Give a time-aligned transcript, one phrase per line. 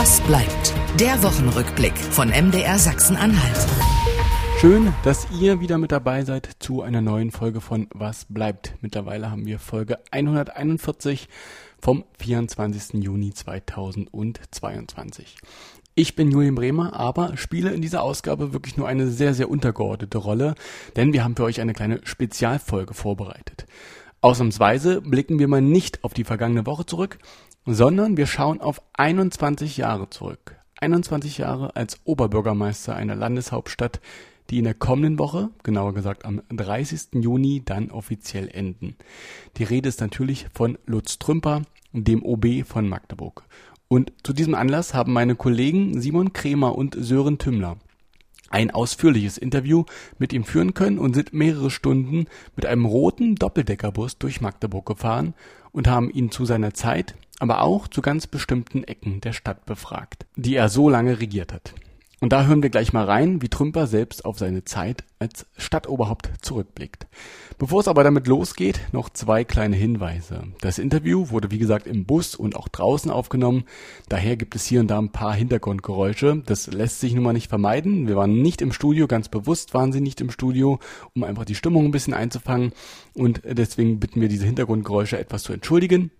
[0.00, 0.74] Was bleibt?
[1.00, 3.66] Der Wochenrückblick von MDR Sachsen-Anhalt.
[4.60, 8.76] Schön, dass ihr wieder mit dabei seid zu einer neuen Folge von Was bleibt.
[8.80, 11.28] Mittlerweile haben wir Folge 141
[11.80, 13.02] vom 24.
[13.02, 15.34] Juni 2022.
[15.96, 20.18] Ich bin Julian Bremer, aber spiele in dieser Ausgabe wirklich nur eine sehr, sehr untergeordnete
[20.18, 20.54] Rolle,
[20.94, 23.66] denn wir haben für euch eine kleine Spezialfolge vorbereitet.
[24.20, 27.18] Ausnahmsweise blicken wir mal nicht auf die vergangene Woche zurück,
[27.70, 30.56] sondern wir schauen auf 21 Jahre zurück.
[30.80, 34.00] 21 Jahre als Oberbürgermeister einer Landeshauptstadt,
[34.48, 37.22] die in der kommenden Woche, genauer gesagt am 30.
[37.22, 38.96] Juni, dann offiziell enden.
[39.58, 43.44] Die Rede ist natürlich von Lutz Trümper, dem OB von Magdeburg.
[43.88, 47.76] Und zu diesem Anlass haben meine Kollegen Simon Kremer und Sören Tümmler
[48.50, 49.84] ein ausführliches Interview
[50.18, 55.34] mit ihm führen können und sind mehrere Stunden mit einem roten Doppeldeckerbus durch Magdeburg gefahren
[55.72, 60.26] und haben ihn zu seiner Zeit, aber auch zu ganz bestimmten Ecken der Stadt befragt,
[60.36, 61.74] die er so lange regiert hat.
[62.20, 66.30] Und da hören wir gleich mal rein, wie Trümper selbst auf seine Zeit als Stadtoberhaupt
[66.42, 67.06] zurückblickt.
[67.58, 70.42] Bevor es aber damit losgeht, noch zwei kleine Hinweise.
[70.60, 73.64] Das Interview wurde wie gesagt im Bus und auch draußen aufgenommen,
[74.08, 76.42] daher gibt es hier und da ein paar Hintergrundgeräusche.
[76.44, 78.08] Das lässt sich nun mal nicht vermeiden.
[78.08, 80.80] Wir waren nicht im Studio, ganz bewusst waren sie nicht im Studio,
[81.14, 82.72] um einfach die Stimmung ein bisschen einzufangen
[83.14, 86.10] und deswegen bitten wir diese Hintergrundgeräusche etwas zu entschuldigen.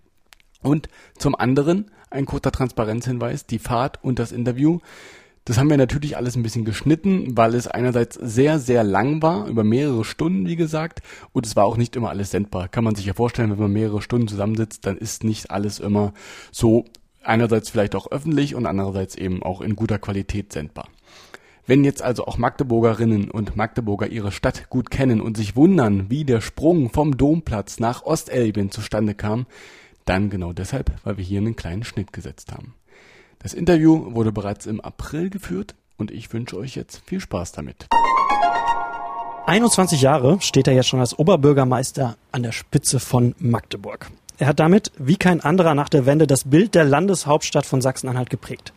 [0.61, 4.79] Und zum anderen ein kurzer Transparenzhinweis, die Fahrt und das Interview
[5.49, 9.47] das haben wir natürlich alles ein bisschen geschnitten, weil es einerseits sehr, sehr lang war,
[9.47, 12.67] über mehrere Stunden, wie gesagt, und es war auch nicht immer alles sendbar.
[12.67, 16.13] Kann man sich ja vorstellen, wenn man mehrere Stunden zusammensitzt, dann ist nicht alles immer
[16.51, 16.85] so
[17.23, 20.87] einerseits vielleicht auch öffentlich und andererseits eben auch in guter Qualität sendbar.
[21.65, 26.25] Wenn jetzt also auch Magdeburgerinnen und Magdeburger ihre Stadt gut kennen und sich wundern, wie
[26.25, 29.47] der Sprung vom Domplatz nach Ostelbien zustande kam,
[30.09, 32.73] dann genau deshalb, weil wir hier einen kleinen Schnitt gesetzt haben.
[33.37, 37.87] Das Interview wurde bereits im April geführt und ich wünsche euch jetzt viel Spaß damit.
[39.45, 44.11] 21 Jahre steht er jetzt schon als Oberbürgermeister an der Spitze von Magdeburg.
[44.37, 48.29] Er hat damit, wie kein anderer nach der Wende, das Bild der Landeshauptstadt von Sachsen-Anhalt
[48.29, 48.73] geprägt.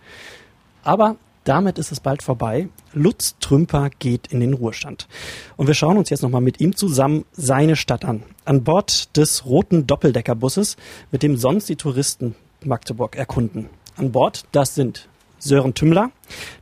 [0.82, 2.68] Aber damit ist es bald vorbei.
[2.92, 5.08] Lutz Trümper geht in den Ruhestand.
[5.56, 8.22] Und wir schauen uns jetzt nochmal mit ihm zusammen seine Stadt an.
[8.44, 10.76] An Bord des roten Doppeldeckerbusses,
[11.10, 14.44] mit dem sonst die Touristen Magdeburg erkunden an Bord.
[14.52, 15.08] Das sind
[15.38, 16.10] Sören Tümmler,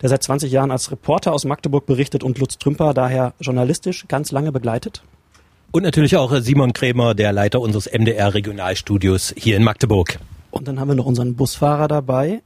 [0.01, 4.33] der seit 20 Jahren als Reporter aus Magdeburg berichtet und Lutz Trümper daher journalistisch ganz
[4.33, 5.03] lange begleitet.
[5.71, 10.19] Und natürlich auch Simon Krämer, der Leiter unseres MDR Regionalstudios hier in Magdeburg.
[10.51, 12.43] Und dann haben wir noch unseren Busfahrer dabei,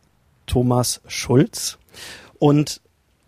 [0.46, 1.78] Thomas Schulz.
[2.38, 2.80] Und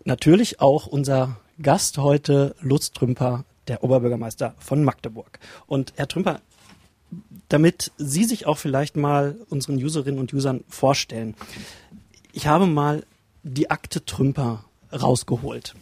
[0.03, 5.39] natürlich auch unser Gast heute, Lutz Trümper, der Oberbürgermeister von Magdeburg.
[5.65, 6.41] Und Herr Trümper,
[7.49, 11.35] damit Sie sich auch vielleicht mal unseren Userinnen und Usern vorstellen.
[12.33, 13.03] Ich habe mal
[13.43, 15.73] die Akte Trümper rausgeholt.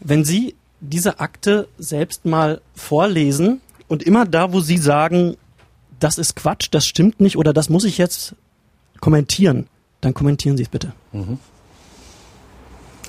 [0.00, 5.36] Wenn Sie diese Akte selbst mal vorlesen und immer da, wo Sie sagen,
[6.00, 8.34] das ist Quatsch, das stimmt nicht oder das muss ich jetzt
[9.00, 9.66] kommentieren,
[10.00, 10.92] dann kommentieren Sie es bitte.
[11.12, 11.38] Mhm.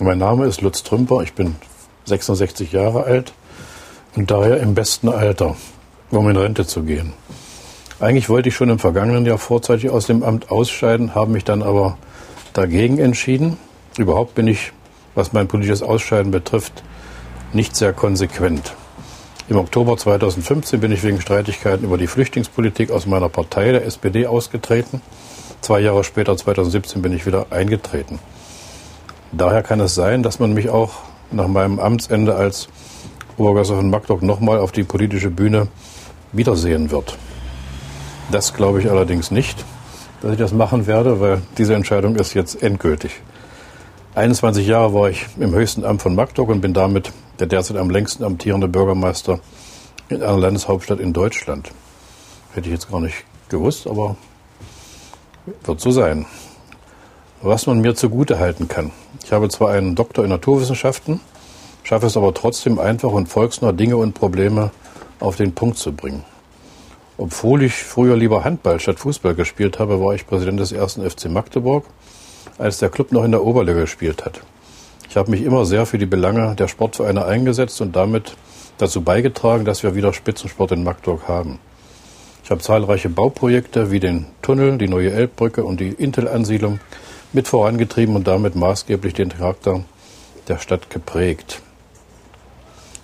[0.02, 1.58] Mein Name ist Lutz Trümper, ich bin
[2.06, 3.34] 66 Jahre alt
[4.16, 5.58] und daher im besten Alter,
[6.10, 7.12] um in Rente zu gehen.
[8.00, 11.62] Eigentlich wollte ich schon im vergangenen Jahr vorzeitig aus dem Amt ausscheiden, habe mich dann
[11.62, 11.98] aber
[12.54, 13.58] dagegen entschieden.
[13.98, 14.72] Überhaupt bin ich,
[15.16, 16.81] was mein politisches Ausscheiden betrifft,
[17.52, 18.74] nicht sehr konsequent.
[19.50, 24.28] Im Oktober 2015 bin ich wegen Streitigkeiten über die Flüchtlingspolitik aus meiner Partei, der SPD,
[24.28, 25.02] ausgetreten.
[25.60, 28.20] Zwei Jahre später, 2017, bin ich wieder eingetreten.
[29.31, 30.91] Daher kann es sein, dass man mich auch
[31.31, 32.67] nach meinem Amtsende als
[33.38, 35.67] Obergast von Magdeburg nochmal auf die politische Bühne
[36.31, 37.17] wiedersehen wird.
[38.31, 39.63] Das glaube ich allerdings nicht,
[40.22, 43.22] dass ich das machen werde, weil diese Entscheidung ist jetzt endgültig.
[44.16, 47.89] 21 Jahre war ich im höchsten Amt von Magdeburg und bin damit der derzeit am
[47.89, 49.39] längsten amtierende Bürgermeister
[50.09, 51.72] in einer Landeshauptstadt in Deutschland.
[52.53, 54.18] Hätte ich jetzt gar nicht gewusst, aber
[55.63, 56.25] wird so sein.
[57.41, 58.91] Was man mir zugute halten kann.
[59.24, 61.21] Ich habe zwar einen Doktor in Naturwissenschaften,
[61.83, 64.71] schaffe es aber trotzdem einfach und volksnah Dinge und Probleme
[65.21, 66.25] auf den Punkt zu bringen.
[67.18, 71.30] Obwohl ich früher lieber Handball statt Fußball gespielt habe, war ich Präsident des ersten FC
[71.30, 71.86] Magdeburg,
[72.57, 74.42] als der Club noch in der Oberliga gespielt hat.
[75.09, 78.35] Ich habe mich immer sehr für die Belange der Sportvereine eingesetzt und damit
[78.80, 81.59] dazu beigetragen, dass wir wieder Spitzensport in Magdeburg haben.
[82.44, 86.81] Ich habe zahlreiche Bauprojekte wie den Tunnel, die neue Elbbrücke und die Intel-Ansiedlung
[87.31, 89.84] mit vorangetrieben und damit maßgeblich den Charakter
[90.48, 91.62] der Stadt geprägt.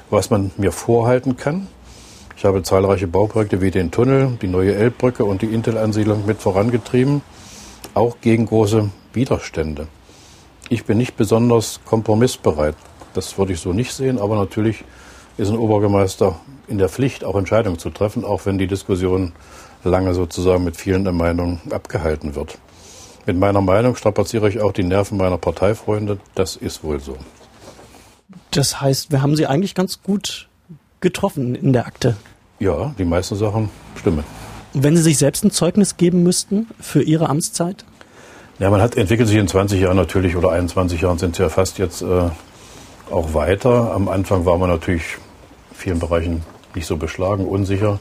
[0.09, 1.67] Was man mir vorhalten kann,
[2.37, 7.21] ich habe zahlreiche Bauprojekte wie den Tunnel, die neue Elbbrücke und die Intel-Ansiedlung mit vorangetrieben,
[7.93, 9.87] auch gegen große Widerstände.
[10.69, 12.75] Ich bin nicht besonders kompromissbereit.
[13.13, 14.83] Das würde ich so nicht sehen, aber natürlich
[15.37, 19.33] ist ein Obergemeister in der Pflicht, auch Entscheidungen zu treffen, auch wenn die Diskussion
[19.83, 22.57] lange sozusagen mit vielen Meinungen abgehalten wird.
[23.25, 26.19] Mit meiner Meinung strapaziere ich auch die Nerven meiner Parteifreunde.
[26.35, 27.17] Das ist wohl so.
[28.51, 30.47] Das heißt, wir haben Sie eigentlich ganz gut
[31.01, 32.15] getroffen in der Akte.
[32.59, 34.23] Ja, die meisten Sachen stimmen.
[34.73, 37.85] Wenn Sie sich selbst ein Zeugnis geben müssten für Ihre Amtszeit?
[38.59, 41.49] Ja, man hat entwickelt sich in 20 Jahren natürlich oder 21 Jahren sind es ja
[41.49, 42.29] fast jetzt äh,
[43.11, 43.91] auch weiter.
[43.93, 45.17] Am Anfang war man natürlich
[45.71, 46.43] in vielen Bereichen
[46.73, 47.99] nicht so beschlagen, unsicher.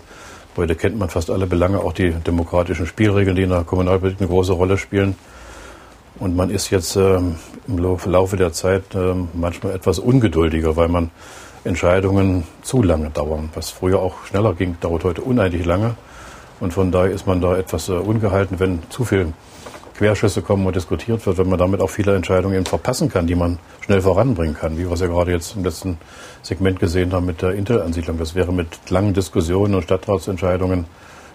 [0.57, 4.29] Heute kennt man fast alle Belange, auch die demokratischen Spielregeln, die in der Kommunalpolitik eine
[4.29, 5.17] große Rolle spielen.
[6.21, 7.37] Und man ist jetzt ähm,
[7.67, 11.11] im Laufe der Zeit ähm, manchmal etwas ungeduldiger, weil man
[11.65, 13.49] Entscheidungen zu lange dauern.
[13.55, 15.97] Was früher auch schneller ging, dauert heute unendlich lange.
[16.61, 19.33] Und von daher ist man da etwas äh, ungehalten, wenn zu viel
[19.97, 23.35] Querschüsse kommen und diskutiert wird, wenn man damit auch viele Entscheidungen eben verpassen kann, die
[23.35, 25.99] man schnell voranbringen kann, wie wir es ja gerade jetzt im letzten
[26.43, 28.19] Segment gesehen haben mit der Intel-Ansiedlung.
[28.19, 30.87] Das wäre mit langen Diskussionen und Stadtratsentscheidungen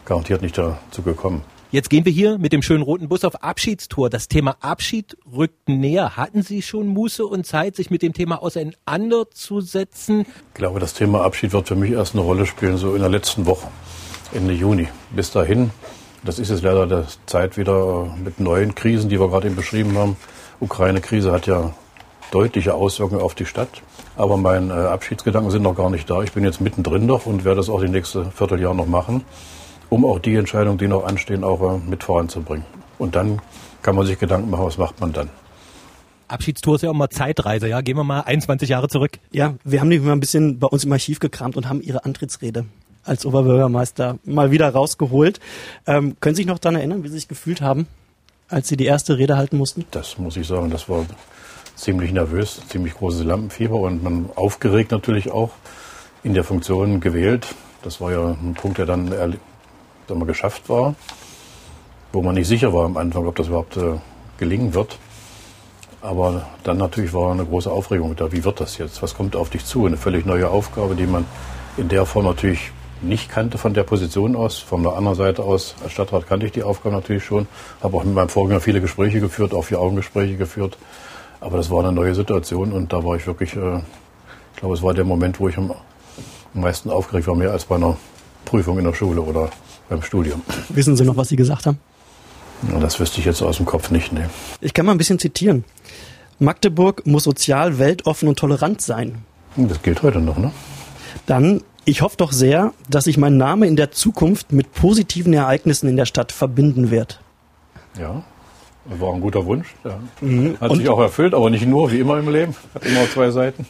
[0.06, 1.44] garantiert nicht dazu gekommen.
[1.72, 4.10] Jetzt gehen wir hier mit dem schönen roten Bus auf Abschiedstour.
[4.10, 6.18] Das Thema Abschied rückt näher.
[6.18, 10.22] Hatten Sie schon Muße und Zeit, sich mit dem Thema auseinanderzusetzen?
[10.22, 13.10] Ich glaube, das Thema Abschied wird für mich erst eine Rolle spielen, so in der
[13.10, 13.68] letzten Woche,
[14.34, 14.88] Ende Juni.
[15.12, 15.70] Bis dahin
[16.24, 19.98] das ist jetzt leider der Zeit wieder mit neuen Krisen, die wir gerade eben beschrieben
[19.98, 20.18] haben.
[20.60, 21.74] Ukraine-Krise hat ja
[22.32, 23.82] deutliche Auswirkungen auf die Stadt.
[24.16, 26.22] Aber meine äh, Abschiedsgedanken sind noch gar nicht da.
[26.22, 29.24] Ich bin jetzt mittendrin noch und werde das auch die nächste Vierteljahr noch machen,
[29.90, 32.66] um auch die Entscheidungen, die noch anstehen, auch äh, mit voranzubringen.
[32.98, 33.42] Und dann
[33.82, 35.30] kann man sich Gedanken machen, was macht man dann.
[36.28, 37.82] Abschiedstour ist ja auch mal Zeitreise, ja?
[37.82, 39.20] Gehen wir mal 21 Jahre zurück.
[39.32, 42.06] Ja, wir haben nämlich mal ein bisschen bei uns im Archiv gekramt und haben Ihre
[42.06, 42.66] Antrittsrede
[43.10, 45.40] als Oberbürgermeister mal wieder rausgeholt.
[45.88, 47.88] Ähm, können Sie sich noch daran erinnern, wie Sie sich gefühlt haben,
[48.48, 49.86] als Sie die erste Rede halten mussten?
[49.92, 51.06] Das muss ich sagen, das war
[51.76, 55.52] ziemlich nervös, ziemlich großes Lampenfieber und man aufgeregt natürlich auch
[56.24, 57.48] in der Funktion gewählt.
[57.82, 60.96] Das war ja ein Punkt, der dann mal geschafft war,
[62.12, 63.96] wo man nicht sicher war am Anfang, ob das überhaupt äh,
[64.38, 65.00] gelingen wird.
[66.02, 68.32] Aber dann natürlich war eine große Aufregung da.
[68.32, 69.02] Wie wird das jetzt?
[69.02, 69.86] Was kommt auf dich zu?
[69.86, 71.26] Eine völlig neue Aufgabe, die man
[71.76, 74.58] in der Form natürlich nicht kannte von der Position aus.
[74.58, 77.48] Von der anderen Seite aus, als Stadtrat kannte ich die Aufgabe natürlich schon.
[77.82, 80.78] Habe auch mit meinem Vorgänger viele Gespräche geführt, auch vier Augengespräche geführt.
[81.42, 84.82] Aber das war eine neue Situation und da war ich wirklich, äh, ich glaube, es
[84.82, 85.74] war der Moment, wo ich am
[86.54, 87.98] meisten aufgeregt war, mehr als bei einer
[88.46, 89.50] Prüfung in der Schule oder
[89.88, 90.42] beim Studium.
[90.70, 91.80] Wissen Sie noch, was Sie gesagt haben?
[92.72, 94.26] Ja, das wüsste ich jetzt aus dem Kopf nicht, nee.
[94.60, 95.64] Ich kann mal ein bisschen zitieren.
[96.40, 99.24] Magdeburg muss sozial, weltoffen und tolerant sein.
[99.56, 100.52] Das gilt heute noch, ne?
[101.26, 105.88] Dann ich hoffe doch sehr, dass sich mein Name in der Zukunft mit positiven Ereignissen
[105.90, 107.20] in der Stadt verbinden wird.
[108.00, 108.24] Ja,
[108.86, 109.68] war ein guter Wunsch.
[109.84, 110.00] Ja.
[110.22, 110.58] Mhm.
[110.60, 112.56] Hat und sich auch erfüllt, aber nicht nur, wie immer im Leben.
[112.74, 113.66] Hat immer zwei Seiten.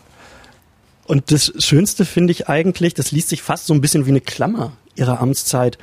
[1.05, 4.21] Und das Schönste finde ich eigentlich, das liest sich fast so ein bisschen wie eine
[4.21, 5.77] Klammer ihrer Amtszeit.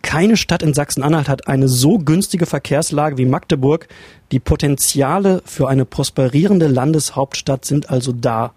[0.00, 3.86] Keine Stadt in Sachsen-Anhalt hat eine so günstige Verkehrslage wie Magdeburg.
[4.32, 8.52] Die Potenziale für eine prosperierende Landeshauptstadt sind also da.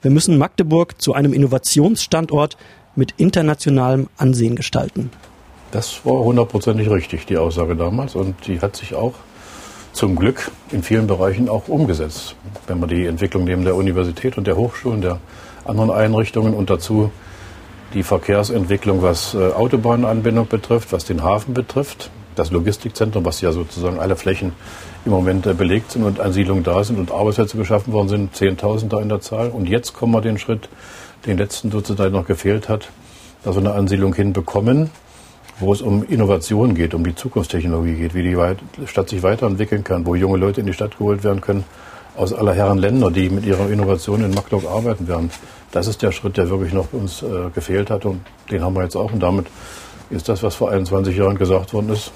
[0.00, 2.56] Wir müssen Magdeburg zu einem Innovationsstandort
[2.94, 5.10] mit internationalem Ansehen gestalten.
[5.72, 8.14] Das war hundertprozentig richtig, die Aussage damals.
[8.14, 9.14] Und die hat sich auch
[9.92, 12.36] zum Glück in vielen Bereichen auch umgesetzt.
[12.66, 15.18] Wenn man die Entwicklung neben der Universität und der Hochschulen, der
[15.64, 17.10] anderen Einrichtungen und dazu
[17.94, 23.98] die Verkehrsentwicklung, was äh, Autobahnanbindung betrifft, was den Hafen betrifft, das Logistikzentrum, was ja sozusagen
[23.98, 24.52] alle Flächen
[25.08, 28.88] im Moment äh, belegt sind und Ansiedlungen da sind und Arbeitsplätze geschaffen worden sind, 10.000
[28.88, 29.48] da in der Zahl.
[29.48, 30.68] Und jetzt kommen wir den Schritt,
[31.26, 32.90] den letzten sozusagen noch gefehlt hat,
[33.42, 34.90] dass wir eine Ansiedlung hinbekommen,
[35.58, 40.06] wo es um Innovation geht, um die Zukunftstechnologie geht, wie die Stadt sich weiterentwickeln kann,
[40.06, 41.64] wo junge Leute in die Stadt geholt werden können
[42.16, 45.30] aus aller Herren Länder, die mit ihrer Innovation in Magdeburg arbeiten werden.
[45.70, 48.82] Das ist der Schritt, der wirklich noch uns äh, gefehlt hat und den haben wir
[48.82, 49.12] jetzt auch.
[49.12, 49.46] Und damit
[50.10, 52.12] ist das, was vor 21 Jahren gesagt worden ist,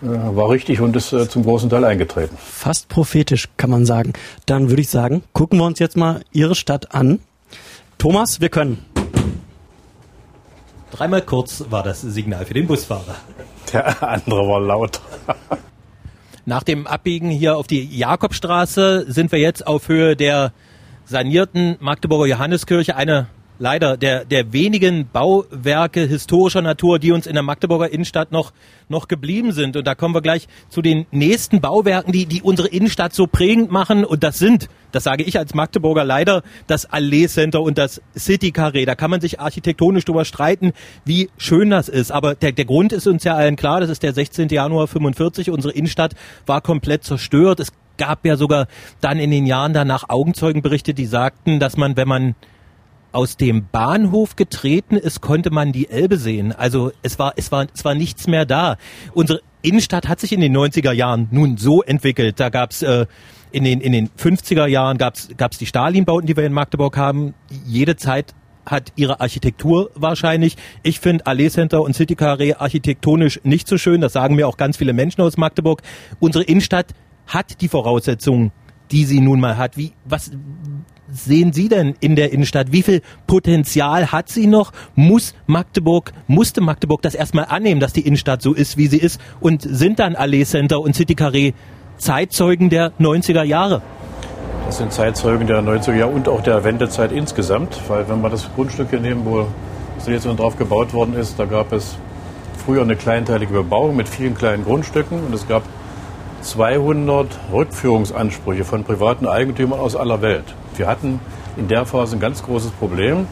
[0.00, 2.36] war richtig und ist äh, zum großen Teil eingetreten.
[2.38, 4.12] Fast prophetisch, kann man sagen.
[4.46, 7.20] Dann würde ich sagen, gucken wir uns jetzt mal Ihre Stadt an.
[7.98, 8.84] Thomas, wir können.
[10.90, 13.16] Dreimal kurz war das Signal für den Busfahrer.
[13.72, 15.00] Der andere war laut.
[16.46, 20.52] Nach dem Abbiegen hier auf die Jakobstraße sind wir jetzt auf Höhe der
[21.04, 22.96] sanierten Magdeburger Johanneskirche.
[22.96, 23.28] Eine
[23.60, 28.52] leider der, der wenigen Bauwerke historischer Natur, die uns in der Magdeburger Innenstadt noch,
[28.88, 29.76] noch geblieben sind.
[29.76, 33.70] Und da kommen wir gleich zu den nächsten Bauwerken, die, die unsere Innenstadt so prägend
[33.70, 34.04] machen.
[34.04, 38.48] Und das sind, das sage ich als Magdeburger leider, das Allee Center und das City
[38.48, 38.86] Carré.
[38.86, 40.72] Da kann man sich architektonisch drüber streiten,
[41.04, 42.10] wie schön das ist.
[42.10, 43.80] Aber der, der Grund ist uns ja allen klar.
[43.80, 44.48] Das ist der 16.
[44.48, 45.50] Januar 45.
[45.50, 46.14] Unsere Innenstadt
[46.46, 47.60] war komplett zerstört.
[47.60, 48.66] Es gab ja sogar
[49.02, 52.34] dann in den Jahren danach Augenzeugenberichte, die sagten, dass man, wenn man
[53.12, 56.52] aus dem Bahnhof getreten ist, konnte man die Elbe sehen.
[56.52, 58.76] Also es war, es war, es war nichts mehr da.
[59.12, 62.40] Unsere Innenstadt hat sich in den 90er Jahren nun so entwickelt.
[62.40, 63.06] Da gab's äh,
[63.52, 67.34] in den, in den 50er Jahren gab's gab's die Stalin-Bauten, die wir in Magdeburg haben.
[67.66, 68.34] Jede Zeit
[68.66, 70.56] hat ihre Architektur wahrscheinlich.
[70.82, 74.00] Ich finde Allee Center und City Carré architektonisch nicht so schön.
[74.00, 75.82] Das sagen mir auch ganz viele Menschen aus Magdeburg.
[76.20, 76.94] Unsere Innenstadt
[77.26, 78.52] hat die Voraussetzungen,
[78.90, 79.76] die sie nun mal hat.
[79.76, 80.30] Wie, was,
[81.12, 82.72] sehen Sie denn in der Innenstadt?
[82.72, 84.72] Wie viel Potenzial hat sie noch?
[84.94, 89.20] Muss Magdeburg, musste Magdeburg das erstmal annehmen, dass die Innenstadt so ist, wie sie ist?
[89.40, 91.54] Und sind dann Allee Center und City Carré
[91.96, 93.82] Zeitzeugen der 90er Jahre?
[94.66, 98.48] Das sind Zeitzeugen der 90er Jahre und auch der Wendezeit insgesamt, weil wenn wir das
[98.54, 99.46] Grundstück hier nehmen, wo
[100.06, 101.96] jetzt drauf gebaut worden ist, da gab es
[102.64, 105.62] früher eine kleinteilige Bebauung mit vielen kleinen Grundstücken und es gab
[106.42, 110.54] 200 Rückführungsansprüche von privaten Eigentümern aus aller Welt.
[110.80, 111.20] Wir hatten
[111.58, 113.26] in der Phase ein ganz großes Problem,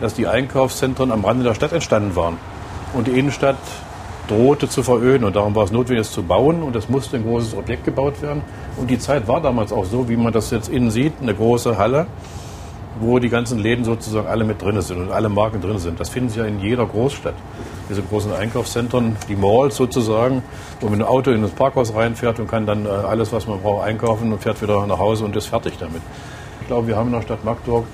[0.00, 2.38] dass die Einkaufszentren am Rande der Stadt entstanden waren.
[2.94, 3.58] Und die Innenstadt
[4.28, 7.24] drohte zu veröden und darum war es notwendig, es zu bauen und es musste ein
[7.24, 8.40] großes Objekt gebaut werden.
[8.78, 11.76] Und die Zeit war damals auch so, wie man das jetzt innen sieht, eine große
[11.76, 12.06] Halle,
[12.98, 16.00] wo die ganzen Läden sozusagen alle mit drin sind und alle Marken drin sind.
[16.00, 17.34] Das finden Sie ja in jeder Großstadt.
[17.90, 20.42] Diese großen Einkaufszentren, die Malls sozusagen,
[20.80, 23.60] wo man ein Auto in das Parkhaus reinfährt und kann dann äh, alles, was man
[23.60, 26.00] braucht, einkaufen und fährt wieder nach Hause und ist fertig damit
[26.70, 27.84] glaube, wir haben in der Stadt Magdeburg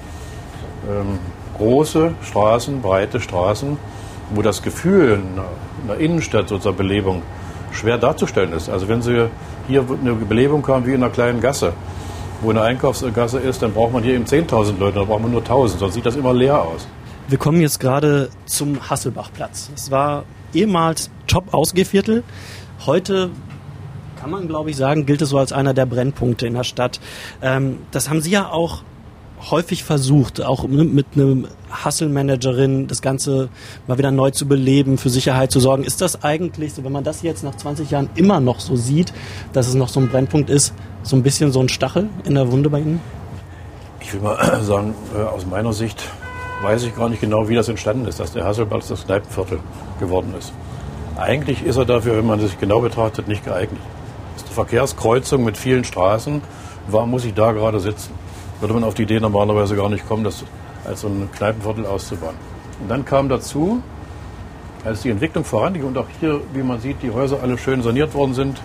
[0.86, 1.18] ähm,
[1.56, 3.78] große Straßen, breite Straßen,
[4.34, 5.18] wo das Gefühl
[5.82, 7.22] einer Innenstadt sozusagen Belebung
[7.72, 8.68] schwer darzustellen ist.
[8.68, 9.30] Also wenn Sie
[9.66, 11.72] hier eine Belebung haben wie in einer kleinen Gasse,
[12.42, 15.40] wo eine Einkaufsgasse ist, dann braucht man hier eben 10.000 Leute, dann braucht man nur
[15.40, 16.86] 1.000, sonst sieht das immer leer aus.
[17.28, 19.70] Wir kommen jetzt gerade zum Hasselbachplatz.
[19.74, 22.24] Es war ehemals Top-Ausgehviertel.
[22.84, 23.30] Heute
[24.16, 27.00] kann man, glaube ich, sagen, gilt es so als einer der Brennpunkte in der Stadt.
[27.42, 28.82] Ähm, das haben Sie ja auch
[29.50, 31.46] häufig versucht, auch mit einem
[31.84, 33.48] Hustle-Managerin das Ganze
[33.86, 35.84] mal wieder neu zu beleben, für Sicherheit zu sorgen.
[35.84, 39.12] Ist das eigentlich so, wenn man das jetzt nach 20 Jahren immer noch so sieht,
[39.52, 42.50] dass es noch so ein Brennpunkt ist, so ein bisschen so ein Stachel in der
[42.50, 43.00] Wunde bei Ihnen?
[44.00, 46.02] Ich will mal sagen, äh, aus meiner Sicht
[46.62, 49.60] weiß ich gar nicht genau, wie das entstanden ist, dass der Hasselplatz das Kneipenviertel
[50.00, 50.52] geworden ist.
[51.16, 53.80] Eigentlich ist er dafür, wenn man sich genau betrachtet, nicht geeignet.
[54.42, 56.40] Verkehrskreuzung mit vielen Straßen.
[56.88, 58.12] Warum muss ich da gerade sitzen?
[58.60, 60.44] Würde man auf die Idee normalerweise gar nicht kommen, das
[60.84, 62.36] als so ein Kneipenviertel auszubauen.
[62.80, 63.82] Und dann kam dazu,
[64.84, 68.14] als die Entwicklung voranging und auch hier, wie man sieht, die Häuser alle schön saniert
[68.14, 68.60] worden sind,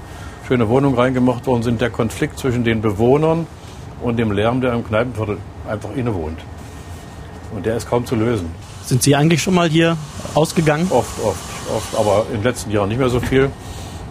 [0.47, 3.47] schöne Wohnungen reingemacht worden sind, der Konflikt zwischen den Bewohnern
[4.01, 5.37] und dem Lärm, der im Kneipenviertel
[5.67, 6.39] einfach innewohnt.
[7.53, 8.51] Und der ist kaum zu lösen.
[8.85, 9.97] Sind Sie eigentlich schon mal hier
[10.35, 10.87] ausgegangen?
[10.89, 11.39] Oft, oft,
[11.75, 13.49] oft, aber in den letzten Jahren nicht mehr so viel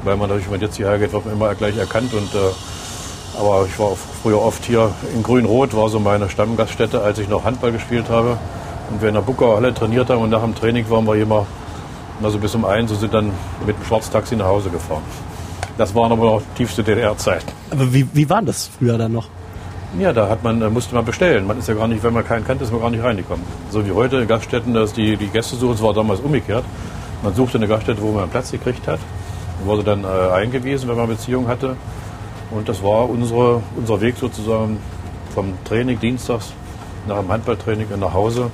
[0.04, 2.12] weil man natürlich, wenn man jetzt hierher geht, wird man immer gleich erkannt.
[2.14, 7.18] Und, äh, aber ich war früher oft hier in Grün-Rot, war so meine Stammgaststätte, als
[7.18, 8.38] ich noch Handball gespielt habe.
[8.90, 11.46] Und wir in der Bucker Halle trainiert haben und nach dem Training waren wir immer
[12.22, 13.32] also bis um eins und sind dann
[13.66, 15.02] mit dem Schwarztaxi nach Hause gefahren.
[15.78, 17.50] Das waren aber noch tiefste DDR-Zeiten.
[17.70, 19.28] Aber wie, wie war das früher dann noch?
[19.98, 21.46] Ja, da hat man, musste man bestellen.
[21.46, 23.44] Man ist ja gar nicht, wenn man keinen kannte, ist man gar nicht reingekommen.
[23.70, 26.64] So wie heute in Gaststätten, dass die, die Gäste suchen, es war damals umgekehrt.
[27.22, 29.00] Man suchte eine Gaststätte, wo man einen Platz gekriegt hat
[29.64, 31.76] wurde dann äh, eingewiesen, wenn man Beziehung hatte.
[32.50, 34.78] Und das war unsere, unser Weg sozusagen
[35.34, 36.52] vom Training dienstags
[37.06, 38.50] nach dem Handballtraining nach Hause.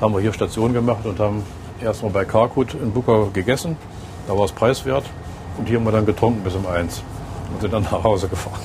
[0.00, 1.42] Haben wir hier Station gemacht und haben
[1.82, 3.76] erstmal bei Karkut in Buka gegessen.
[4.26, 5.04] Da war es preiswert.
[5.58, 7.02] Und hier haben wir dann getrunken bis um eins
[7.52, 8.60] und sind dann nach Hause gefahren.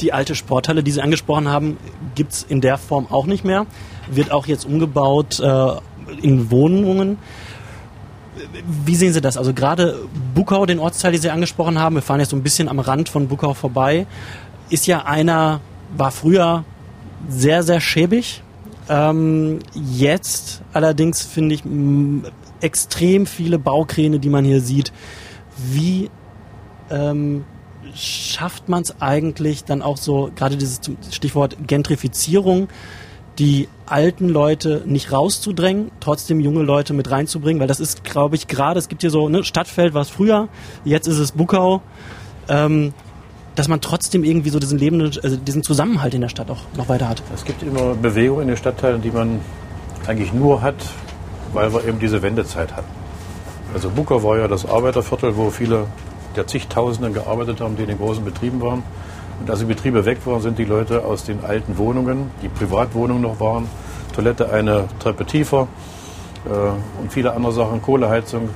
[0.00, 1.76] Die alte Sporthalle, die Sie angesprochen haben,
[2.14, 3.66] gibt es in der Form auch nicht mehr.
[4.10, 5.68] Wird auch jetzt umgebaut äh,
[6.20, 7.18] in Wohnungen.
[8.84, 9.36] Wie sehen Sie das?
[9.36, 9.98] Also gerade
[10.34, 13.08] Bukau, den Ortsteil, den Sie angesprochen haben, wir fahren jetzt so ein bisschen am Rand
[13.08, 14.06] von Bukau vorbei,
[14.70, 15.60] ist ja einer,
[15.96, 16.64] war früher
[17.28, 18.42] sehr, sehr schäbig.
[18.88, 21.62] Ähm, jetzt allerdings finde ich
[22.60, 24.92] extrem viele Baukräne, die man hier sieht.
[25.56, 26.10] Wie
[26.90, 27.44] ähm,
[27.94, 30.80] schafft man es eigentlich dann auch so, gerade dieses
[31.10, 32.68] Stichwort Gentrifizierung,
[33.38, 38.46] die alten Leute nicht rauszudrängen, trotzdem junge Leute mit reinzubringen, weil das ist, glaube ich,
[38.46, 40.48] gerade, es gibt hier so, ne, Stadtfeld war es früher,
[40.84, 41.82] jetzt ist es Bukau,
[42.48, 42.92] ähm,
[43.54, 46.88] dass man trotzdem irgendwie so diesen lebenden, also diesen Zusammenhalt in der Stadt auch noch
[46.88, 47.22] weiter hat.
[47.34, 49.40] Es gibt immer Bewegungen in den Stadtteilen, die man
[50.06, 50.76] eigentlich nur hat,
[51.52, 52.90] weil wir eben diese Wendezeit hatten.
[53.74, 55.86] Also Buka war ja das Arbeiterviertel, wo viele
[56.36, 58.82] der zigtausenden gearbeitet haben, die in den großen Betrieben waren.
[59.42, 63.22] Und als die Betriebe weg waren, sind die Leute aus den alten Wohnungen, die Privatwohnungen
[63.22, 63.66] noch waren,
[64.14, 65.66] Toilette eine Treppe tiefer
[66.46, 68.50] äh, und viele andere Sachen, Kohleheizung,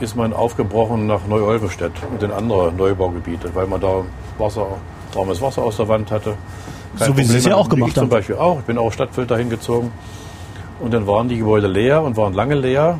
[0.00, 4.02] ist man aufgebrochen nach Neu-Olvestedt und in andere Neubaugebiete, weil man da
[4.38, 4.66] Wasser,
[5.12, 6.36] warmes Wasser aus der Wand hatte.
[6.98, 8.04] Kein so wie Sie es ja auch gemacht ich haben.
[8.04, 8.60] Zum Beispiel auch.
[8.60, 9.92] Ich bin auch Stadtfilter hingezogen.
[10.80, 12.98] Und dann waren die Gebäude leer und waren lange leer.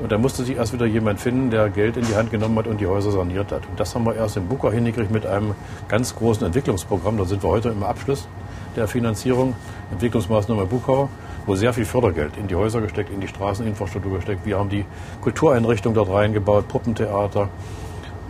[0.00, 2.66] Und da musste sich erst wieder jemand finden, der Geld in die Hand genommen hat
[2.66, 3.66] und die Häuser saniert hat.
[3.68, 5.54] Und das haben wir erst in Buka hingekriegt mit einem
[5.88, 7.16] ganz großen Entwicklungsprogramm.
[7.16, 8.26] Da sind wir heute im Abschluss
[8.76, 9.54] der Finanzierung,
[9.92, 11.08] Entwicklungsmaßnahme Bukau,
[11.46, 14.44] wo sehr viel Fördergeld in die Häuser gesteckt, in die Straßeninfrastruktur gesteckt.
[14.44, 14.84] Wir haben die
[15.20, 17.48] Kultureinrichtung dort reingebaut, Puppentheater,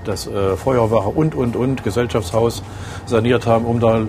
[0.04, 2.62] das äh, Feuerwache und, und, und, Gesellschaftshaus
[3.06, 4.02] saniert haben, um da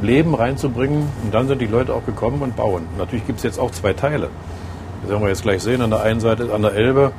[0.00, 1.08] Leben reinzubringen.
[1.24, 2.86] Und dann sind die Leute auch gekommen und bauen.
[2.98, 4.28] Natürlich gibt es jetzt auch zwei Teile.
[5.02, 5.80] Das werden wir jetzt gleich sehen.
[5.82, 7.12] An der einen Seite, an der Elbe,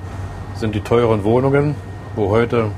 [0.56, 1.76] sind die teuren Wohnungen,
[2.16, 2.72] wo heute,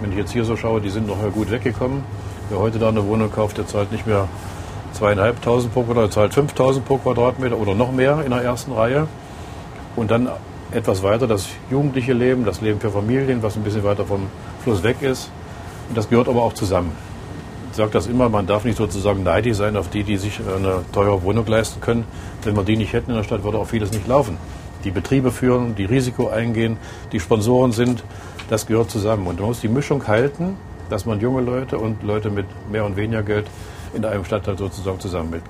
[0.00, 2.02] wenn ich jetzt hier so schaue, die sind noch gut weggekommen.
[2.48, 4.28] Wer heute da eine Wohnung kauft, der zahlt nicht mehr
[4.92, 9.08] zweieinhalbtausend pro Quadratmeter, zahlt 5000 pro Quadratmeter oder noch mehr in der ersten Reihe.
[9.96, 10.28] Und dann
[10.70, 14.28] etwas weiter das jugendliche Leben, das Leben für Familien, was ein bisschen weiter vom
[14.62, 15.30] Fluss weg ist.
[15.88, 16.92] Und das gehört aber auch zusammen.
[17.76, 20.82] Ich sage das immer, man darf nicht sozusagen neidisch sein auf die, die sich eine
[20.92, 22.04] teure Wohnung leisten können.
[22.42, 24.38] Wenn wir die nicht hätten in der Stadt, würde auch vieles nicht laufen.
[24.84, 26.78] Die Betriebe führen, die Risiko eingehen,
[27.12, 28.02] die Sponsoren sind,
[28.48, 29.26] das gehört zusammen.
[29.26, 30.56] Und man muss die Mischung halten,
[30.88, 33.46] dass man junge Leute und Leute mit mehr und weniger Geld
[33.92, 35.44] in einem Stadtteil sozusagen zusammenbringt.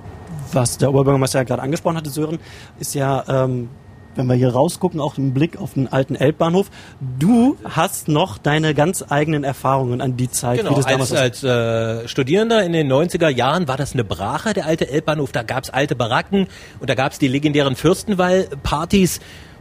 [0.52, 2.40] Was der Oberbürgermeister ja gerade angesprochen hatte, Sören,
[2.80, 3.68] ist ja ähm,
[4.16, 6.70] wenn wir hier rausgucken, auch im Blick auf den alten Elbbahnhof.
[7.18, 10.58] Du hast noch deine ganz eigenen Erfahrungen an die Zeit.
[10.58, 14.04] Genau, wie das damals als, als äh, Studierender in den 90er Jahren war das eine
[14.04, 15.32] Brache, der alte Elbbahnhof.
[15.32, 16.46] Da gab's alte Baracken
[16.80, 19.20] und da gab's die legendären Fürstenwall-Partys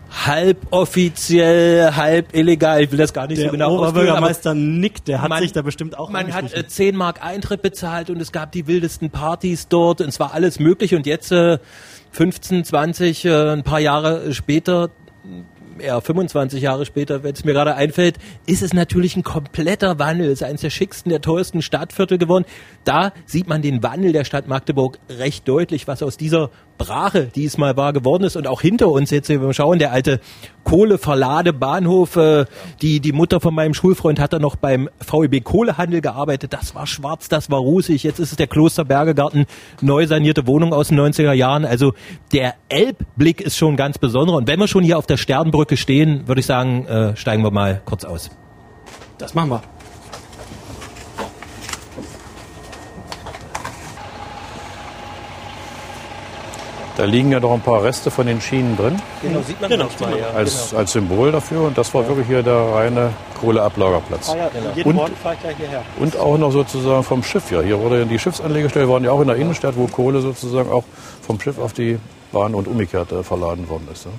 [0.10, 2.82] halb offiziell, halb illegal.
[2.82, 5.62] Ich will das gar nicht der so genau Oberbürgermeister Nick, der hat man, sich da
[5.62, 9.68] bestimmt auch Man hat äh, 10 Mark Eintritt bezahlt und es gab die wildesten Partys
[9.68, 11.60] dort und es war alles möglich und jetzt äh,
[12.12, 14.90] 15, 20, äh, ein paar Jahre später
[15.80, 20.28] eher 25 Jahre später, wenn es mir gerade einfällt, ist es natürlich ein kompletter Wandel.
[20.28, 22.46] Es ist eines der schicksten, der teuersten Stadtviertel geworden.
[22.84, 27.46] Da sieht man den Wandel der Stadt Magdeburg recht deutlich, was aus dieser Brache, die
[27.46, 28.36] es mal war, geworden ist.
[28.36, 30.20] Und auch hinter uns jetzt, wenn wir schauen, der alte
[30.64, 32.46] Kohleverladebahnhof, äh,
[32.82, 36.54] die, die Mutter von meinem Schulfreund hat da noch beim VEB Kohlehandel gearbeitet.
[36.54, 38.04] Das war schwarz, das war rußig.
[38.04, 39.46] Jetzt ist es der Klosterbergegarten,
[39.82, 41.66] neu sanierte Wohnung aus den 90er Jahren.
[41.66, 41.94] Also
[42.34, 44.38] der Elbblick ist schon ganz besonderer.
[44.38, 47.52] Und wenn wir schon hier auf der Sternbrücke stehen, würde ich sagen, äh, steigen wir
[47.52, 48.32] mal kurz aus.
[49.18, 49.75] Das machen wir.
[56.98, 59.02] Da liegen ja noch ein paar Reste von den Schienen drin.
[59.22, 60.30] Genau, sieht man genau, manchmal, ja.
[60.30, 60.80] Als, genau.
[60.80, 61.62] als Symbol dafür.
[61.64, 62.08] Und das war ja.
[62.08, 63.10] wirklich hier der reine
[63.42, 64.30] Kohleablagerplatz.
[64.30, 64.70] Ah, ja, genau.
[64.76, 65.82] Jeden und, Morgen fahre ich gleich hierher.
[66.00, 67.62] Und auch noch sozusagen vom Schiff ja.
[67.62, 70.86] Hier wurde die Schiffsanlegestelle waren ja auch in der Innenstadt, wo Kohle sozusagen auch
[71.22, 72.00] vom Schiff auf die
[72.32, 74.06] Bahn und umgekehrt äh, verladen worden ist.
[74.06, 74.12] Ja.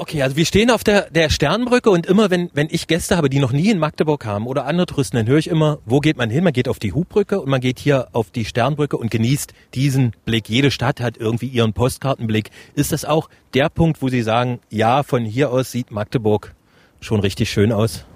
[0.00, 3.28] Okay, also wir stehen auf der, der Sternbrücke und immer, wenn, wenn ich Gäste habe,
[3.28, 6.16] die noch nie in Magdeburg haben oder andere Touristen, dann höre ich immer, wo geht
[6.16, 6.42] man hin?
[6.42, 10.12] Man geht auf die Hubbrücke und man geht hier auf die Sternbrücke und genießt diesen
[10.24, 10.48] Blick.
[10.48, 12.48] Jede Stadt hat irgendwie ihren Postkartenblick.
[12.74, 16.54] Ist das auch der Punkt, wo Sie sagen, ja, von hier aus sieht Magdeburg
[17.02, 18.06] schon richtig schön aus?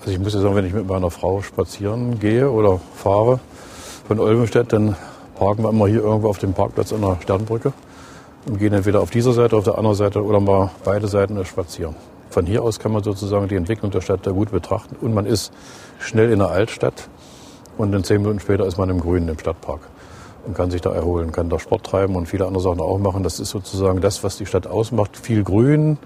[0.00, 3.38] Also ich muss ja sagen, wenn ich mit meiner Frau spazieren gehe oder fahre
[4.06, 4.96] von Olvenstedt, dann
[5.38, 7.74] parken wir immer hier irgendwo auf dem Parkplatz an der Sternbrücke
[8.48, 11.94] und gehen entweder auf dieser Seite, auf der anderen Seite oder mal beide Seiten spazieren.
[12.30, 15.26] Von hier aus kann man sozusagen die Entwicklung der Stadt da gut betrachten und man
[15.26, 15.52] ist
[15.98, 17.08] schnell in der Altstadt
[17.76, 19.80] und in zehn Minuten später ist man im Grünen, im Stadtpark
[20.46, 23.22] und kann sich da erholen, kann da Sport treiben und viele andere Sachen auch machen.
[23.22, 25.16] Das ist sozusagen das, was die Stadt ausmacht.
[25.16, 25.98] Viel Grün,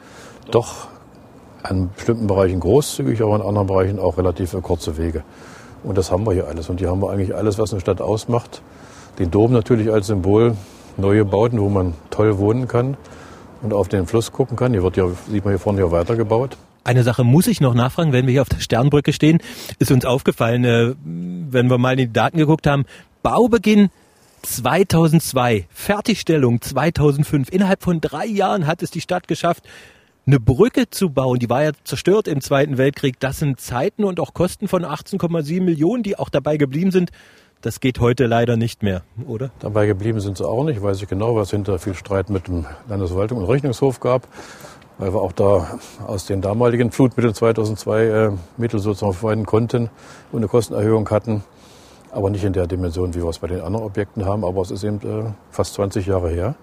[0.50, 0.88] doch
[1.62, 5.22] an bestimmten Bereichen großzügig, aber in anderen Bereichen auch relativ kurze Wege.
[5.84, 6.68] Und das haben wir hier alles.
[6.68, 8.62] Und hier haben wir eigentlich alles, was eine Stadt ausmacht.
[9.18, 10.56] Den Dom natürlich als Symbol
[10.96, 12.96] neue Bauten, wo man toll wohnen kann
[13.62, 14.72] und auf den Fluss gucken kann.
[14.72, 16.56] Hier wird ja, sieht man hier vorne ja weitergebaut.
[16.84, 19.38] Eine Sache muss ich noch nachfragen, wenn wir hier auf der Sternbrücke stehen,
[19.78, 22.84] ist uns aufgefallen, äh, wenn wir mal in die Daten geguckt haben,
[23.22, 23.90] Baubeginn
[24.42, 27.50] 2002, Fertigstellung 2005.
[27.50, 29.62] Innerhalb von drei Jahren hat es die Stadt geschafft,
[30.26, 31.38] eine Brücke zu bauen.
[31.38, 33.18] Die war ja zerstört im Zweiten Weltkrieg.
[33.20, 37.10] Das sind Zeiten und auch Kosten von 18,7 Millionen, die auch dabei geblieben sind.
[37.62, 39.52] Das geht heute leider nicht mehr, oder?
[39.60, 40.82] Dabei geblieben sind sie auch nicht.
[40.82, 44.26] Weiß ich genau, was hinter viel Streit mit dem Landesverwaltung und Rechnungshof gab,
[44.98, 49.90] weil wir auch da aus den damaligen Flutmitteln 2002 äh, Mittel sozusagen verwenden konnten
[50.32, 51.44] und eine Kostenerhöhung hatten.
[52.10, 54.44] Aber nicht in der Dimension, wie wir es bei den anderen Objekten haben.
[54.44, 56.56] Aber es ist eben äh, fast 20 Jahre her.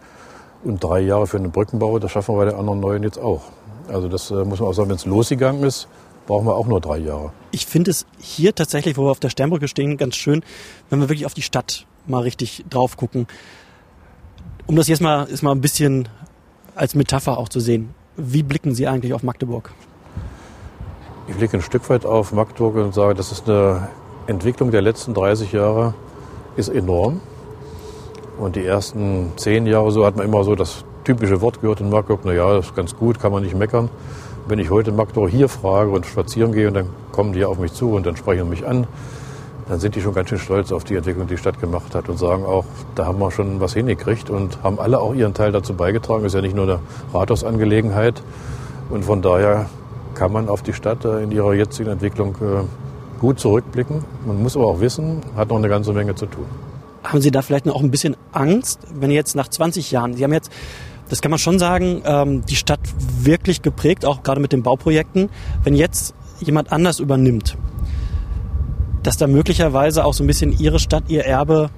[0.66, 3.44] Und drei Jahre für einen Brückenbau, das schaffen wir bei den anderen neuen jetzt auch.
[3.88, 5.88] Also das äh, muss man auch sagen, wenn es losgegangen ist,
[6.30, 7.32] brauchen wir auch nur drei Jahre.
[7.50, 10.44] Ich finde es hier tatsächlich, wo wir auf der Sternbrücke stehen, ganz schön,
[10.92, 13.26] wenn wir wirklich auf die Stadt mal richtig drauf gucken.
[14.68, 16.08] Um das jetzt mal, ist mal ein bisschen
[16.76, 17.96] als Metapher auch zu sehen.
[18.16, 19.72] Wie blicken Sie eigentlich auf Magdeburg?
[21.28, 23.90] Ich blicke ein Stück weit auf Magdeburg und sage, das ist eine
[24.28, 25.96] Entwicklung der letzten 30 Jahre,
[26.58, 27.22] ist enorm.
[28.38, 31.90] Und die ersten zehn Jahre so hat man immer so das typische Wort gehört in
[31.90, 33.90] Magdeburg, na ja, das ist ganz gut, kann man nicht meckern.
[34.50, 37.72] Wenn ich heute Magdeburg hier frage und spazieren gehe und dann kommen die auf mich
[37.72, 38.88] zu und dann sprechen mich an,
[39.68, 42.10] dann sind die schon ganz schön stolz auf die Entwicklung, die die Stadt gemacht hat
[42.10, 45.52] und sagen auch, da haben wir schon was hingekriegt und haben alle auch ihren Teil
[45.52, 46.26] dazu beigetragen.
[46.26, 46.80] Ist ja nicht nur eine
[47.14, 48.24] Rathausangelegenheit
[48.90, 49.70] und von daher
[50.16, 54.04] kann man auf die Stadt äh, in ihrer jetzigen Entwicklung äh, gut zurückblicken.
[54.26, 56.46] Man muss aber auch wissen, hat noch eine ganze Menge zu tun.
[57.04, 60.34] Haben Sie da vielleicht noch ein bisschen Angst, wenn jetzt nach 20 Jahren, Sie haben
[60.34, 60.52] jetzt,
[61.10, 62.80] das kann man schon sagen, ähm, die Stadt
[63.22, 65.30] wirklich geprägt, auch gerade mit den Bauprojekten,
[65.64, 67.58] wenn jetzt jemand anders übernimmt,
[69.04, 71.70] dass da möglicherweise auch so ein bisschen Ihre Stadt, Ihr Erbe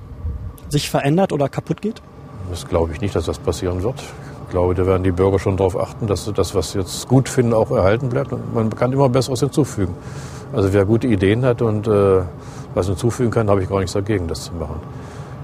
[0.69, 2.01] sich verändert oder kaputt geht?
[2.49, 3.95] Das glaube ich nicht, dass das passieren wird.
[4.45, 7.29] Ich glaube, da werden die Bürger schon darauf achten, dass das, was sie jetzt gut
[7.29, 8.33] finden, auch erhalten bleibt.
[8.33, 9.95] Und man kann immer Besseres hinzufügen.
[10.51, 12.21] Also wer gute Ideen hat und äh,
[12.73, 14.81] was hinzufügen kann, habe ich gar nichts dagegen, das zu machen.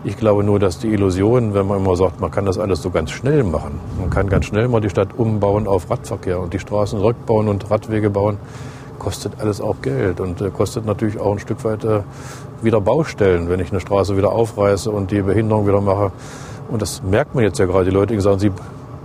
[0.08, 2.91] Ich glaube nur, dass die Illusion, wenn man immer sagt, man kann das alles so
[2.91, 6.60] ganz schnell machen, man kann ganz schnell mal die Stadt umbauen auf Radverkehr und die
[6.60, 8.38] Straßen rückbauen und Radwege bauen,
[9.00, 12.04] kostet alles auch Geld und äh, kostet natürlich auch ein Stück weit äh,
[12.62, 16.13] wieder Baustellen, wenn ich eine Straße wieder aufreiße und die Behinderung wieder mache.
[16.70, 17.84] Und das merkt man jetzt ja gerade.
[17.84, 18.54] Die Leute die sagen, sie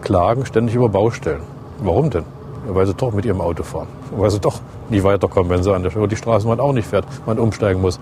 [0.03, 1.43] klagen ständig über Baustellen.
[1.81, 2.25] Warum denn?
[2.69, 3.89] Weil sie doch mit ihrem Auto fahren.
[4.17, 7.41] Weil sie doch nicht weiterkommen, wenn sie an der die Straßenbahn auch nicht fährt, man
[7.41, 7.99] umsteigen muss.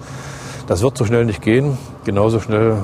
[0.71, 1.77] Das wird so schnell nicht gehen.
[2.05, 2.77] Genauso schnell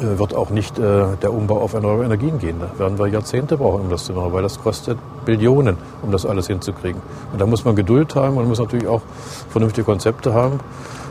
[0.00, 2.56] äh, wird auch nicht äh, der Umbau auf erneuerbare Energien gehen.
[2.60, 4.96] Da werden wir Jahrzehnte brauchen, um das zu machen, weil das kostet
[5.26, 7.02] Billionen, um das alles hinzukriegen.
[7.30, 9.02] Und da muss man Geduld haben und muss natürlich auch
[9.50, 10.60] vernünftige Konzepte haben.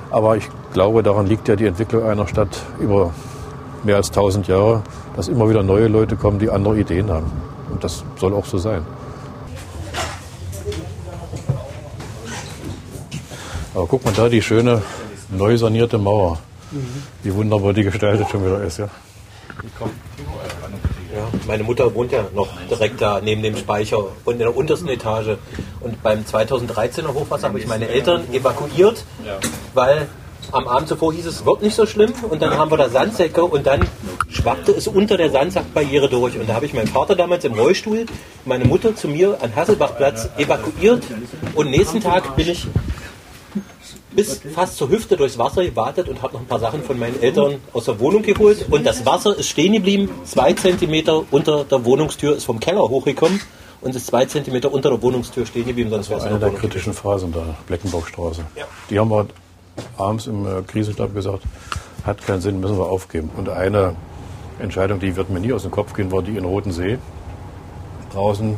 [0.10, 3.12] Aber ich glaube, daran liegt ja die Entwicklung einer Stadt über
[3.84, 4.82] mehr als 1000 Jahre,
[5.16, 7.32] dass immer wieder neue Leute kommen, die andere Ideen haben.
[7.72, 8.82] Und das soll auch so sein.
[13.76, 14.82] Aber guck mal da, die schöne
[15.30, 16.40] neu sanierte Mauer.
[17.24, 18.90] Wie wunderbar die gestaltet schon wieder ist, ja.
[21.16, 24.90] Ja, meine Mutter wohnt ja noch direkt da neben dem Speicher und in der untersten
[24.90, 25.38] Etage.
[25.80, 29.06] Und beim 2013er Hochwasser habe ich meine Eltern evakuiert,
[29.74, 30.08] weil
[30.52, 32.14] am Abend zuvor hieß es, wird nicht so schlimm.
[32.30, 33.88] Und dann haben wir da Sandsäcke und dann
[34.30, 36.38] schwappte es unter der Sandsackbarriere durch.
[36.38, 38.06] Und da habe ich meinen Vater damals im Rollstuhl,
[38.46, 41.04] meine Mutter zu mir an Hasselbachplatz evakuiert.
[41.56, 42.68] Und nächsten Tag bin ich
[44.18, 47.22] bis fast zur Hüfte durchs Wasser gewartet und habe noch ein paar Sachen von meinen
[47.22, 48.66] Eltern aus der Wohnung geholt.
[48.72, 53.40] Und das Wasser ist stehen geblieben, zwei Zentimeter unter der Wohnungstür, ist vom Keller hochgekommen
[53.80, 55.92] und ist zwei Zentimeter unter der Wohnungstür stehen geblieben.
[55.92, 58.42] Sonst wäre es eine der kritischen Phasen da, Bleckenburgstraße.
[58.56, 58.66] Ja.
[58.90, 59.28] Die haben wir
[59.98, 61.44] abends im äh, Krisenstab gesagt,
[62.04, 63.30] hat keinen Sinn, müssen wir aufgeben.
[63.38, 63.96] Und eine
[64.60, 66.98] Entscheidung, die wird mir nie aus dem Kopf gehen, war die in Roten See.
[68.14, 68.58] Draußen,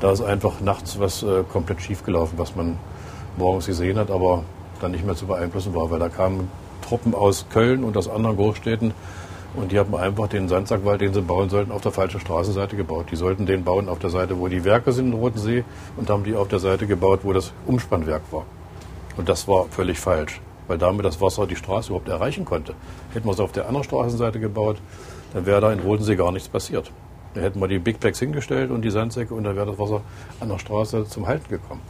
[0.00, 2.78] da ist einfach nachts was äh, komplett schiefgelaufen, was man
[3.36, 4.44] morgens gesehen hat, aber
[4.80, 6.50] dann nicht mehr zu beeinflussen war, weil da kamen
[6.82, 8.94] Truppen aus Köln und aus anderen Großstädten
[9.56, 13.06] und die haben einfach den Sandsackwald, den sie bauen sollten, auf der falschen Straßenseite gebaut.
[13.10, 15.64] Die sollten den bauen auf der Seite, wo die Werke sind im Roten See
[15.96, 18.44] und haben die auf der Seite gebaut, wo das Umspannwerk war.
[19.16, 22.74] Und das war völlig falsch, weil damit das Wasser die Straße überhaupt erreichen konnte.
[23.14, 24.76] Hätten wir es auf der anderen Straßenseite gebaut,
[25.32, 26.92] dann wäre da in Rodensee gar nichts passiert.
[27.32, 30.02] Da hätten wir die Big Bags hingestellt und die Sandsäcke und dann wäre das Wasser
[30.40, 31.80] an der Straße zum Halten gekommen.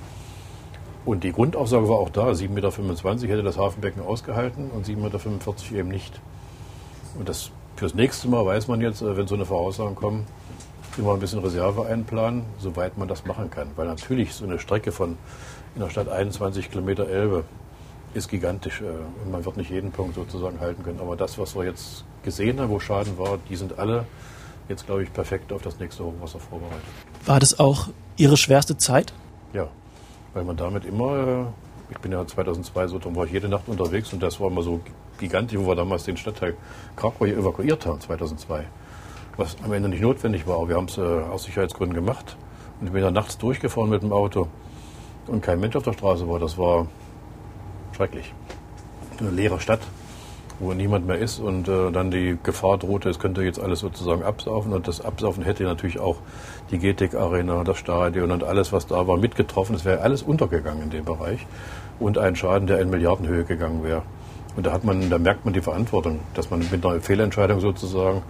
[1.06, 5.78] Und die Grundaussage war auch da, 7,25 Meter hätte das Hafenbecken ausgehalten und 7,45 Meter
[5.78, 6.20] eben nicht.
[7.16, 10.26] Und das fürs nächste Mal weiß man jetzt, äh, wenn so eine Voraussagen kommen,
[10.98, 13.68] immer ein bisschen Reserve einplanen, soweit man das machen kann.
[13.76, 15.16] Weil natürlich so eine Strecke von
[15.76, 17.44] in der Stadt 21 Kilometer Elbe
[18.14, 18.80] ist gigantisch.
[18.80, 18.86] Äh,
[19.24, 20.98] und man wird nicht jeden Punkt sozusagen halten können.
[20.98, 24.06] Aber das, was wir jetzt gesehen haben, wo Schaden war, die sind alle
[24.68, 26.82] jetzt, glaube ich, perfekt auf das nächste Hochwasser vorbereitet.
[27.26, 29.12] War das auch Ihre schwerste Zeit?
[29.52, 29.68] Ja,
[30.36, 31.44] weil man damit immer, äh,
[31.90, 34.60] ich bin ja 2002 so, dann war ich jede Nacht unterwegs und das war immer
[34.60, 34.80] so
[35.18, 36.54] gigantisch, wo wir damals den Stadtteil
[36.94, 38.66] Krakau evakuiert haben, 2002.
[39.38, 42.36] Was am Ende nicht notwendig war, aber wir haben es äh, aus Sicherheitsgründen gemacht.
[42.78, 44.48] Und ich bin da nachts durchgefahren mit dem Auto
[45.26, 46.38] und kein Mensch auf der Straße war.
[46.38, 46.86] Das war
[47.94, 48.34] schrecklich.
[49.18, 49.80] Eine leere Stadt
[50.58, 54.22] wo niemand mehr ist und äh, dann die Gefahr drohte, es könnte jetzt alles sozusagen
[54.22, 56.16] absaufen und das Absaufen hätte natürlich auch
[56.70, 59.76] die GTEC Arena, das Stadion und alles, was da war, mitgetroffen.
[59.76, 61.46] Es wäre alles untergegangen in dem Bereich
[61.98, 64.02] und ein Schaden, der in Milliardenhöhe gegangen wäre.
[64.56, 68.22] Und da hat man, da merkt man die Verantwortung, dass man mit einer Fehlentscheidung sozusagen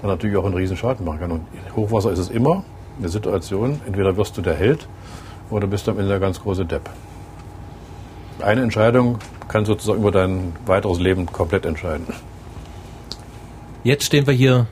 [0.00, 1.32] dann natürlich auch einen riesen Schaden machen kann.
[1.32, 2.64] Und Hochwasser ist es immer
[2.98, 4.86] eine Situation, entweder wirst du der Held
[5.50, 6.88] oder bist du am Ende der ganz große Depp.
[8.40, 12.06] Eine Entscheidung kann sozusagen über dein weiteres Leben komplett entscheiden.
[13.84, 14.66] Jetzt stehen wir hier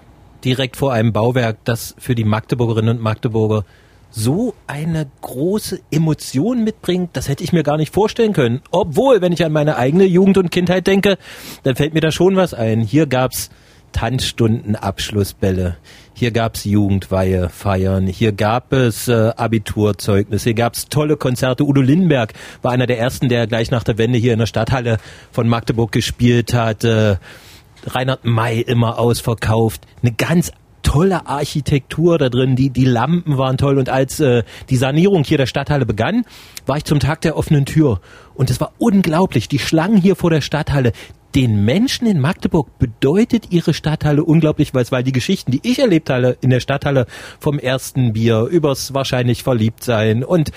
[0.44, 3.64] direkt vor einem Bauwerk, das für die Magdeburgerinnen und Magdeburger
[4.10, 8.60] so eine große Emotion mitbringt, das hätte ich mir gar nicht vorstellen können.
[8.70, 11.16] Obwohl, wenn ich an meine eigene Jugend und Kindheit denke,
[11.62, 12.80] dann fällt mir da schon was ein.
[12.80, 13.50] Hier gab's
[13.92, 15.76] Tanzstunden, Abschlussbälle.
[16.14, 18.06] Hier gab's Jugendweihe, Feiern.
[18.06, 20.44] Hier gab es äh, Abiturzeugnis.
[20.44, 21.64] Hier gab's tolle Konzerte.
[21.64, 24.98] Udo Lindenberg war einer der ersten, der gleich nach der Wende hier in der Stadthalle
[25.32, 26.84] von Magdeburg gespielt hat.
[26.84, 27.16] Äh,
[27.86, 29.86] Reinhard May immer ausverkauft.
[30.02, 33.78] Eine ganz tolle Architektur da drin, die, die Lampen waren toll.
[33.78, 36.24] Und als äh, die Sanierung hier der Stadthalle begann,
[36.66, 38.00] war ich zum Tag der offenen Tür.
[38.34, 40.92] Und es war unglaublich, die Schlangen hier vor der Stadthalle,
[41.34, 46.10] den Menschen in Magdeburg bedeutet ihre Stadthalle unglaublich was, weil die Geschichten, die ich erlebt
[46.10, 47.06] habe in der Stadthalle
[47.38, 50.50] vom ersten Bier, übers wahrscheinlich verliebt sein und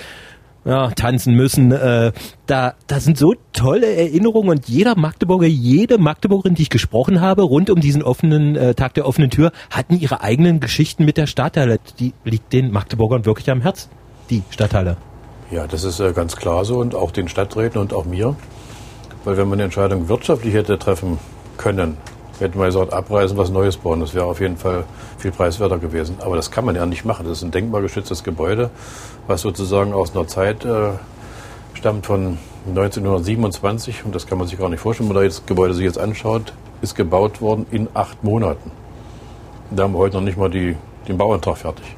[0.64, 1.72] ja, tanzen müssen.
[1.72, 2.12] Äh,
[2.46, 7.42] da, da sind so tolle Erinnerungen und jeder Magdeburger, jede Magdeburgerin, die ich gesprochen habe,
[7.42, 11.26] rund um diesen offenen äh, Tag der offenen Tür, hatten ihre eigenen Geschichten mit der
[11.26, 11.78] Stadthalle.
[11.98, 13.90] Die liegt den Magdeburgern wirklich am Herzen,
[14.30, 14.96] die Stadthalle.
[15.50, 18.34] Ja, das ist äh, ganz klar so und auch den Stadträten und auch mir.
[19.24, 21.18] Weil wenn man eine Entscheidung wirtschaftlich hätte treffen
[21.56, 21.96] können,
[22.40, 24.00] hätten wir gesagt, abreißen, was Neues bauen.
[24.00, 24.84] Das wäre auf jeden Fall
[25.18, 26.16] viel preiswerter gewesen.
[26.20, 27.26] Aber das kann man ja nicht machen.
[27.26, 28.70] Das ist ein denkmalgeschütztes Gebäude,
[29.26, 30.90] was sozusagen aus einer Zeit äh,
[31.74, 34.04] stammt von 1927.
[34.04, 36.52] Und das kann man sich gar nicht vorstellen, wenn man das Gebäude sich jetzt anschaut,
[36.82, 38.70] ist gebaut worden in acht Monaten.
[39.70, 40.76] Da haben wir heute noch nicht mal die,
[41.08, 41.96] den Bauantrag fertig.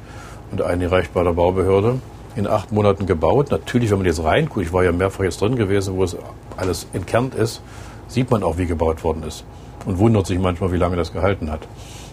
[0.51, 1.99] Und eingereicht bei der Baubehörde.
[2.35, 3.51] In acht Monaten gebaut.
[3.51, 6.15] Natürlich, wenn man jetzt reinguckt, ich war ja mehrfach jetzt drin gewesen, wo es
[6.55, 7.61] alles entkernt ist,
[8.07, 9.43] sieht man auch, wie gebaut worden ist
[9.85, 11.61] und wundert sich manchmal, wie lange das gehalten hat.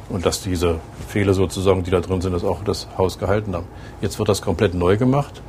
[0.09, 0.77] Und dass diese
[1.09, 3.67] Fehler sozusagen, die da drin sind, das auch das Haus gehalten haben.
[4.01, 5.43] Jetzt wird das komplett neu gemacht.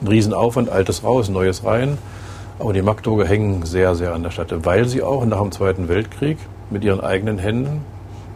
[0.00, 1.98] Ein Riesenaufwand, altes raus, neues rein.
[2.58, 5.88] Aber die Magdeburger hängen sehr, sehr an der Stadt, weil sie auch nach dem Zweiten
[5.88, 6.38] Weltkrieg
[6.70, 7.84] mit ihren eigenen Händen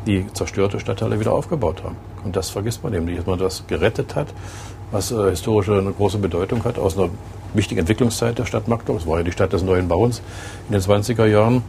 [0.06, 1.96] die zerstörte Stadtteile wieder aufgebaut haben.
[2.24, 4.28] Und das vergisst man eben nicht, dass man das gerettet hat,
[4.90, 7.10] was äh, historisch eine große Bedeutung hat, aus einer
[7.54, 9.00] wichtigen Entwicklungszeit der Stadt Magdeburg.
[9.02, 10.22] Es war ja die Stadt des neuen Bauens
[10.68, 11.62] in den 20er Jahren.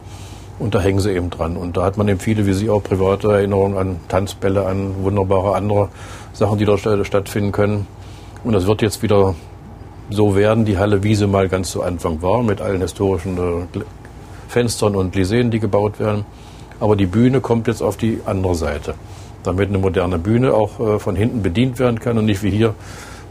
[0.58, 1.56] Und da hängen sie eben dran.
[1.56, 5.54] Und da hat man eben viele, wie Sie auch, private Erinnerungen an Tanzbälle, an wunderbare
[5.54, 5.90] andere
[6.32, 7.86] Sachen, die dort stattfinden können.
[8.42, 9.34] Und das wird jetzt wieder
[10.10, 13.80] so werden, die Halle Wiese mal ganz zu Anfang war, mit allen historischen äh,
[14.48, 16.24] Fenstern und Liseen, die gebaut werden.
[16.78, 18.94] Aber die Bühne kommt jetzt auf die andere Seite,
[19.42, 22.74] damit eine moderne Bühne auch äh, von hinten bedient werden kann und nicht wie hier,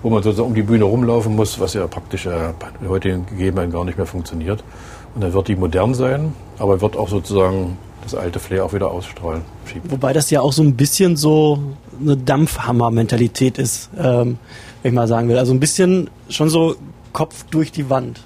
[0.04, 2.54] wo man sozusagen um die Bühne rumlaufen muss, was ja praktisch äh,
[2.88, 4.64] heute Gegebenheiten gar nicht mehr funktioniert.
[5.16, 8.92] Und dann wird die modern sein, aber wird auch sozusagen das alte Flair auch wieder
[8.92, 9.42] ausstrahlen.
[9.66, 9.90] Schieben.
[9.92, 11.60] Wobei das ja auch so ein bisschen so
[12.00, 14.38] eine Dampfhammer-Mentalität ist, ähm,
[14.84, 15.38] wenn ich mal sagen will.
[15.38, 16.76] Also ein bisschen schon so
[17.14, 18.22] Kopf durch die Wand.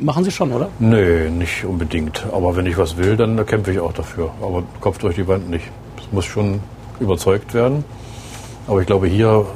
[0.00, 0.68] Machen Sie schon, oder?
[0.78, 2.24] Nee, nicht unbedingt.
[2.32, 4.30] Aber wenn ich was will, dann kämpfe ich auch dafür.
[4.40, 5.64] Aber Kopf durch die Wand nicht.
[5.98, 6.60] Es muss schon
[7.00, 7.84] überzeugt werden.
[8.66, 9.46] Aber ich glaube, hier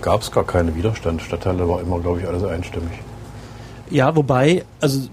[0.00, 1.22] gab es gar keinen Widerstand.
[1.22, 2.92] Stadtteile war immer, glaube ich, alles einstimmig.
[3.90, 5.08] Ja, wobei, also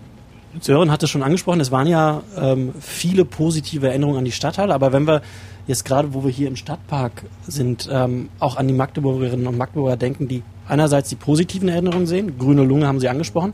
[0.60, 4.74] Sören hat es schon angesprochen, es waren ja ähm, viele positive Erinnerungen an die Stadthalle,
[4.74, 5.22] aber wenn wir
[5.68, 9.96] jetzt gerade, wo wir hier im Stadtpark sind, ähm, auch an die Magdeburgerinnen und Magdeburger
[9.96, 13.54] denken, die einerseits die positiven Erinnerungen sehen, grüne Lunge haben Sie angesprochen,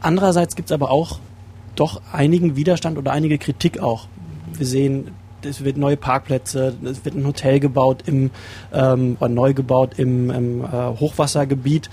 [0.00, 1.18] andererseits gibt es aber auch
[1.74, 4.06] doch einigen Widerstand oder einige Kritik auch.
[4.52, 5.10] Wir sehen
[5.48, 8.30] es wird neue Parkplätze, es wird ein Hotel gebaut im
[8.72, 10.66] ähm, neu gebaut im, im äh,
[11.00, 11.90] Hochwassergebiet,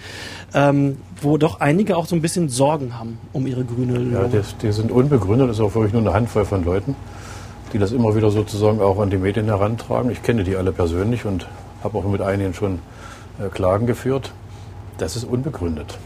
[0.53, 4.13] ähm, wo doch einige auch so ein bisschen Sorgen haben um ihre grüne Lunge.
[4.13, 6.95] Ja, die, die sind unbegründet, das ist auch wirklich nur eine Handvoll von Leuten,
[7.71, 10.11] die das immer wieder sozusagen auch an die Medien herantragen.
[10.11, 11.47] Ich kenne die alle persönlich und
[11.83, 12.79] habe auch mit einigen schon
[13.39, 14.31] äh, Klagen geführt.
[14.97, 15.97] Das ist unbegründet.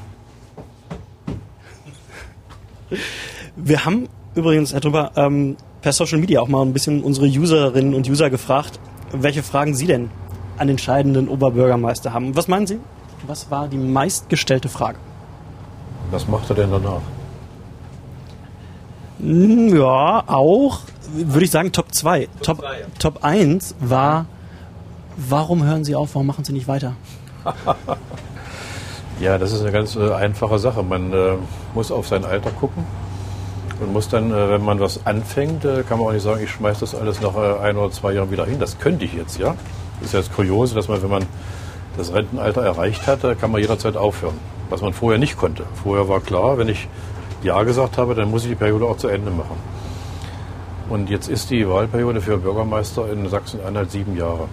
[3.55, 7.93] Wir haben übrigens, Herr Trümper, ähm, per Social Media auch mal ein bisschen unsere Userinnen
[7.93, 8.79] und User gefragt,
[9.11, 10.09] welche Fragen sie denn
[10.57, 12.35] an den scheidenden Oberbürgermeister haben.
[12.35, 12.79] Was meinen Sie?
[13.25, 14.97] Was war die meistgestellte Frage?
[16.11, 17.01] Was macht er denn danach?
[19.19, 20.79] Hm, ja, auch,
[21.13, 22.27] würde ich sagen, Top 2.
[22.41, 22.69] Top, ja.
[22.99, 24.25] Top 1 war,
[25.15, 26.93] warum hören Sie auf, warum machen Sie nicht weiter?
[29.19, 30.83] ja, das ist eine ganz äh, einfache Sache.
[30.83, 31.33] Man äh,
[31.73, 32.85] muss auf sein Alter gucken
[33.79, 36.51] und muss dann, äh, wenn man was anfängt, äh, kann man auch nicht sagen, ich
[36.51, 38.59] schmeiße das alles nach äh, ein oder zwei Jahren wieder hin.
[38.59, 39.55] Das könnte ich jetzt, ja.
[39.99, 41.25] Das ist ja das Kuriose, dass man, wenn man
[41.97, 44.37] das Rentenalter erreicht hat, kann man jederzeit aufhören.
[44.69, 45.63] Was man vorher nicht konnte.
[45.83, 46.87] Vorher war klar, wenn ich
[47.41, 49.57] Ja gesagt habe, dann muss ich die Periode auch zu Ende machen.
[50.89, 54.47] Und jetzt ist die Wahlperiode für Bürgermeister in Sachsen-Anhalt sieben Jahre.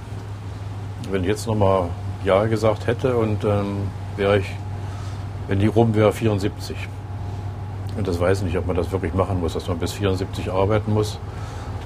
[1.10, 1.88] Wenn ich jetzt nochmal
[2.24, 4.46] Ja gesagt hätte und ähm, wäre ich,
[5.48, 6.76] wenn die rum wäre, 74.
[7.96, 10.50] Und das weiß ich nicht, ob man das wirklich machen muss, dass man bis 74
[10.50, 11.18] arbeiten muss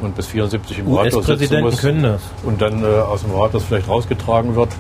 [0.01, 1.79] und bis 74 im Rathaus sitzen muss.
[1.79, 2.23] können das.
[2.45, 4.71] Und dann äh, aus dem Rathaus vielleicht rausgetragen wird.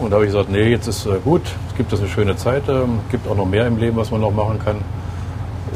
[0.00, 2.36] Und da habe ich gesagt, nee, jetzt ist äh, gut, es gibt das eine schöne
[2.36, 4.76] Zeit, es ähm, gibt auch noch mehr im Leben, was man noch machen kann.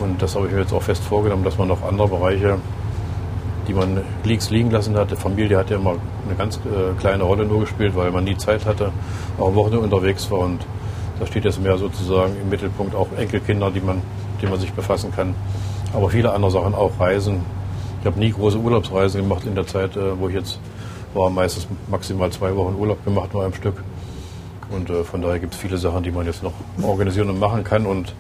[0.01, 2.59] Und das habe ich mir jetzt auch fest vorgenommen, dass man noch andere Bereiche,
[3.69, 7.45] die man links liegen lassen hatte, Familie hat ja immer eine ganz äh, kleine Rolle
[7.45, 8.91] nur gespielt, weil man nie Zeit hatte,
[9.38, 10.41] auch Wochenende unterwegs war.
[10.41, 10.61] Und
[11.23, 14.03] da steht jetzt mehr sozusagen im Mittelpunkt auch Enkelkinder, die man,
[14.41, 15.35] die man sich befassen kann.
[15.93, 17.43] Aber viele andere Sachen auch Reisen.
[18.01, 20.59] Ich habe nie große Urlaubsreisen gemacht in der Zeit, äh, wo ich jetzt
[21.15, 21.31] war.
[21.31, 23.85] Meistens maximal zwei Wochen Urlaub gemacht, nur am Stück.
[24.71, 27.63] Und äh, von daher gibt es viele Sachen, die man jetzt noch organisieren und machen
[27.63, 27.87] kann.
[27.87, 28.17] Und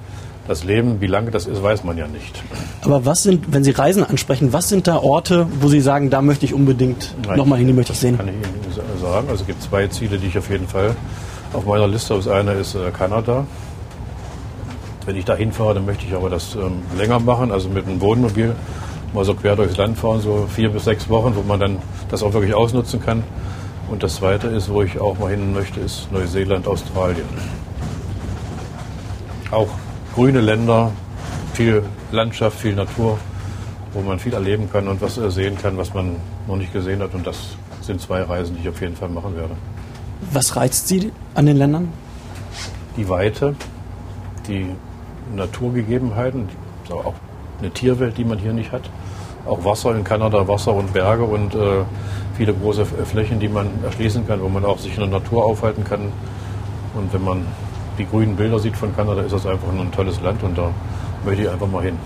[0.46, 2.40] das Leben, wie lange das ist, weiß man ja nicht.
[2.82, 6.22] Aber was sind, wenn Sie Reisen ansprechen, was sind da Orte, wo Sie sagen, da
[6.22, 8.16] möchte ich unbedingt nochmal hin, die möchte ich sehen?
[8.16, 9.26] Kann ich Ihnen sagen.
[9.28, 10.94] Also es gibt zwei Ziele, die ich auf jeden Fall
[11.52, 12.14] auf meiner Liste.
[12.14, 13.46] Das eine ist äh, Kanada.
[15.04, 18.00] Wenn ich da hinfahre, dann möchte ich aber das ähm, länger machen, also mit einem
[18.00, 18.54] Wohnmobil
[19.12, 21.78] mal so quer durchs Land fahren, so vier bis sechs Wochen, wo man dann
[22.10, 23.22] das auch wirklich ausnutzen kann.
[23.90, 27.26] Und das zweite ist, wo ich auch mal hin möchte, ist Neuseeland, Australien.
[29.50, 29.68] Auch
[30.14, 30.92] grüne Länder,
[31.52, 33.18] viel Landschaft, viel Natur,
[33.92, 37.12] wo man viel erleben kann und was sehen kann, was man noch nicht gesehen hat.
[37.12, 39.54] Und das sind zwei Reisen, die ich auf jeden Fall machen werde.
[40.30, 41.88] Was reizt Sie an den Ländern?
[42.96, 43.54] Die Weite,
[44.46, 44.66] die
[45.34, 46.48] Naturgegebenheiten,
[46.90, 47.14] auch
[47.58, 48.82] eine Tierwelt, die man hier nicht hat.
[49.46, 51.84] Auch Wasser in Kanada, Wasser und Berge und äh,
[52.36, 55.84] viele große Flächen, die man erschließen kann, wo man auch sich in der Natur aufhalten
[55.84, 56.12] kann.
[56.94, 57.46] Und wenn man
[57.98, 60.70] die grünen Bilder sieht von Kanada, ist das einfach ein tolles Land und da
[61.24, 61.96] möchte ich einfach mal hin.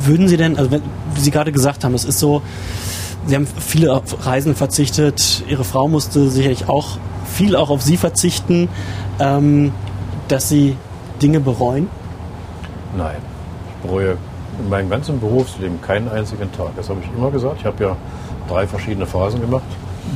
[0.00, 0.82] Würden Sie denn, also wenn,
[1.14, 2.42] wie Sie gerade gesagt haben, es ist so,
[3.26, 6.98] Sie haben viele Reisen verzichtet, Ihre Frau musste sicherlich auch
[7.36, 8.68] viel auch auf Sie verzichten,
[9.20, 9.72] ähm,
[10.28, 10.76] dass Sie
[11.22, 11.88] Dinge bereuen?
[12.96, 13.16] Nein,
[13.68, 14.16] ich bereue
[14.58, 16.70] in meinem ganzen Berufsleben keinen einzigen Tag.
[16.76, 17.56] Das habe ich immer gesagt.
[17.60, 17.96] Ich habe ja
[18.48, 19.64] drei verschiedene Phasen gemacht.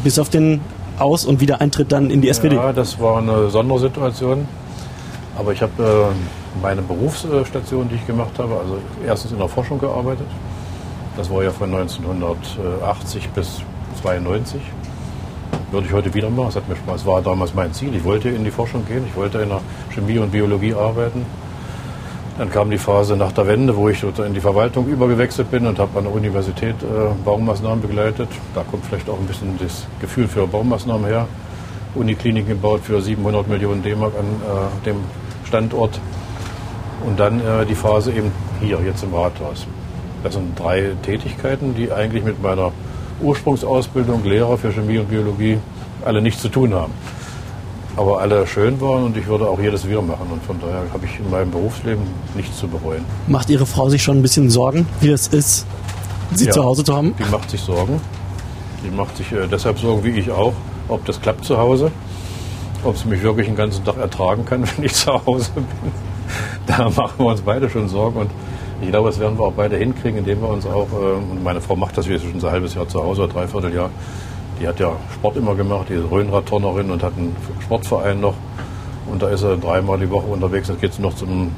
[0.02, 0.61] Bis auf den
[0.98, 2.56] Aus- und Wiedereintritt dann in die SPD?
[2.56, 4.48] Ja, das war eine Sondersituation.
[5.38, 9.78] Aber ich habe äh, meine Berufsstation, die ich gemacht habe, also erstens in der Forschung
[9.78, 10.26] gearbeitet.
[11.16, 13.61] Das war ja von 1980 bis
[14.02, 14.61] 92.
[15.70, 16.48] Würde ich heute wieder machen.
[16.48, 17.06] Es hat mir Spaß.
[17.06, 17.94] War damals mein Ziel.
[17.94, 19.04] Ich wollte in die Forschung gehen.
[19.06, 19.61] Ich wollte in der
[19.94, 21.24] Chemie und Biologie arbeiten.
[22.38, 25.78] Dann kam die Phase nach der Wende, wo ich in die Verwaltung übergewechselt bin und
[25.78, 28.28] habe an der Universität äh, Baumaßnahmen begleitet.
[28.54, 31.28] Da kommt vielleicht auch ein bisschen das Gefühl für Baumaßnahmen her.
[31.94, 34.96] Uniklinik gebaut für 700 Millionen D-Mark an äh, dem
[35.44, 36.00] Standort.
[37.06, 39.66] Und dann äh, die Phase eben hier, jetzt im Rathaus.
[40.22, 42.72] Das sind drei Tätigkeiten, die eigentlich mit meiner
[43.22, 45.59] Ursprungsausbildung, Lehrer für Chemie und Biologie,
[46.04, 46.92] alle nichts zu tun haben.
[47.96, 50.26] Aber alle schön waren und ich würde auch jedes wieder machen.
[50.30, 52.04] Und von daher habe ich in meinem Berufsleben
[52.35, 53.04] nichts zu bereuen.
[53.26, 55.66] Macht Ihre Frau sich schon ein bisschen Sorgen, wie es ist,
[56.35, 57.14] Sie ja, zu Hause zu haben?
[57.18, 58.00] Die macht sich Sorgen.
[58.85, 60.54] Die macht sich äh, deshalb Sorgen, wie ich auch,
[60.88, 61.90] ob das klappt zu Hause.
[62.85, 65.66] Ob sie mich wirklich den ganzen Tag ertragen kann, wenn ich zu Hause bin.
[66.66, 68.20] Da machen wir uns beide schon Sorgen.
[68.20, 68.30] Und
[68.81, 71.61] ich glaube, das werden wir auch beide hinkriegen, indem wir uns auch, äh, und meine
[71.61, 73.90] Frau macht das jetzt schon ein halbes Jahr zu Hause, oder dreiviertel Jahr,
[74.61, 78.35] die hat ja Sport immer gemacht, die ist Röhnradturnerin und hat einen Sportverein noch.
[79.11, 80.69] Und da ist er dreimal die Woche unterwegs.
[80.69, 81.49] Jetzt geht sie noch zu einer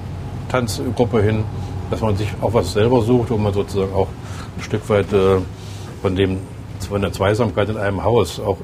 [0.48, 1.44] Tanzgruppe hin,
[1.90, 4.08] dass man sich auch was selber sucht, wo man sozusagen auch
[4.56, 5.38] ein Stück weit äh,
[6.00, 6.38] von dem
[6.88, 8.58] von der Zweisamkeit in einem Haus auch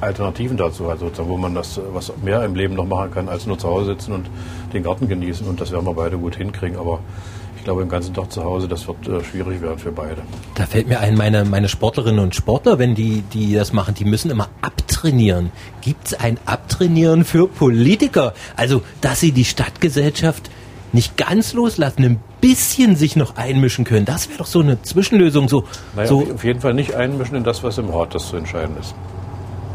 [0.00, 3.46] Alternativen dazu hat, sozusagen, wo man das was mehr im Leben noch machen kann, als
[3.46, 4.26] nur zu Hause sitzen und
[4.72, 5.46] den Garten genießen.
[5.46, 6.78] Und das werden wir beide gut hinkriegen.
[6.78, 7.00] Aber
[7.64, 10.20] ich glaube, den ganzen Tag zu Hause, das wird äh, schwierig werden für beide.
[10.54, 14.04] Da fällt mir ein, meine, meine Sportlerinnen und Sportler, wenn die, die das machen, die
[14.04, 15.50] müssen immer abtrainieren.
[15.80, 18.34] Gibt es ein Abtrainieren für Politiker?
[18.54, 20.50] Also, dass sie die Stadtgesellschaft
[20.92, 24.04] nicht ganz loslassen, ein bisschen sich noch einmischen können.
[24.04, 25.48] Das wäre doch so eine Zwischenlösung.
[25.48, 25.64] So,
[25.96, 28.76] naja, so auf jeden Fall nicht einmischen in das, was im Rat das zu entscheiden
[28.78, 28.94] ist.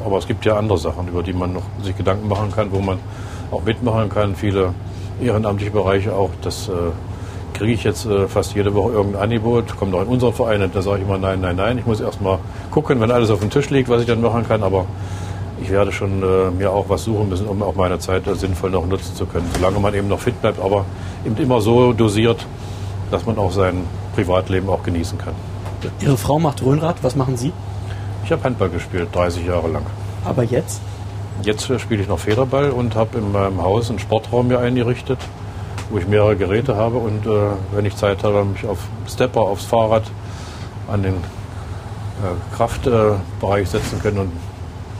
[0.05, 2.81] Aber es gibt ja andere Sachen, über die man noch sich Gedanken machen kann, wo
[2.81, 2.99] man
[3.49, 4.35] auch mitmachen kann.
[4.35, 4.75] Viele
[5.19, 6.29] ehrenamtliche Bereiche auch.
[6.43, 6.91] Das äh,
[7.59, 9.75] kriege ich jetzt äh, fast jede Woche irgendein Angebot.
[9.75, 11.77] Kommt auch in unseren Verein und da sage ich immer nein, nein, nein.
[11.77, 12.39] Ich muss erst mal
[12.71, 14.63] gucken, wenn alles auf dem Tisch liegt, was ich dann machen kann.
[14.63, 14.85] Aber
[15.61, 18.69] ich werde schon äh, mir auch was suchen müssen, um auch meine Zeit äh, sinnvoll
[18.69, 19.45] noch nutzen zu können.
[19.53, 20.85] Solange man eben noch fit bleibt, aber
[21.25, 22.45] eben immer so dosiert,
[23.11, 23.83] dass man auch sein
[24.15, 25.33] Privatleben auch genießen kann.
[25.99, 27.03] Ihre Frau macht Röhnrad.
[27.03, 27.51] Was machen Sie?
[28.23, 29.85] Ich habe Handball gespielt, 30 Jahre lang.
[30.23, 30.79] Aber jetzt?
[31.43, 35.19] Jetzt spiele ich noch Federball und habe in meinem Haus einen Sportraum mir eingerichtet,
[35.89, 37.29] wo ich mehrere Geräte habe und äh,
[37.71, 40.03] wenn ich Zeit habe, mich auf Stepper, aufs Fahrrad
[40.91, 44.31] an den äh, Kraftbereich setzen können und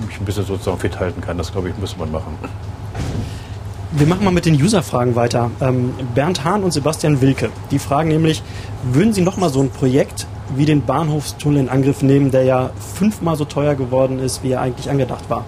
[0.07, 1.37] mich ein bisschen sozusagen fit halten kann.
[1.37, 2.37] Das glaube ich, muss man machen.
[3.91, 5.49] Wir machen mal mit den User-Fragen weiter.
[5.61, 8.43] Ähm, Bernd Hahn und Sebastian Wilke, die fragen nämlich,
[8.83, 13.35] würden Sie nochmal so ein Projekt wie den Bahnhofstunnel in Angriff nehmen, der ja fünfmal
[13.35, 15.45] so teuer geworden ist, wie er eigentlich angedacht war?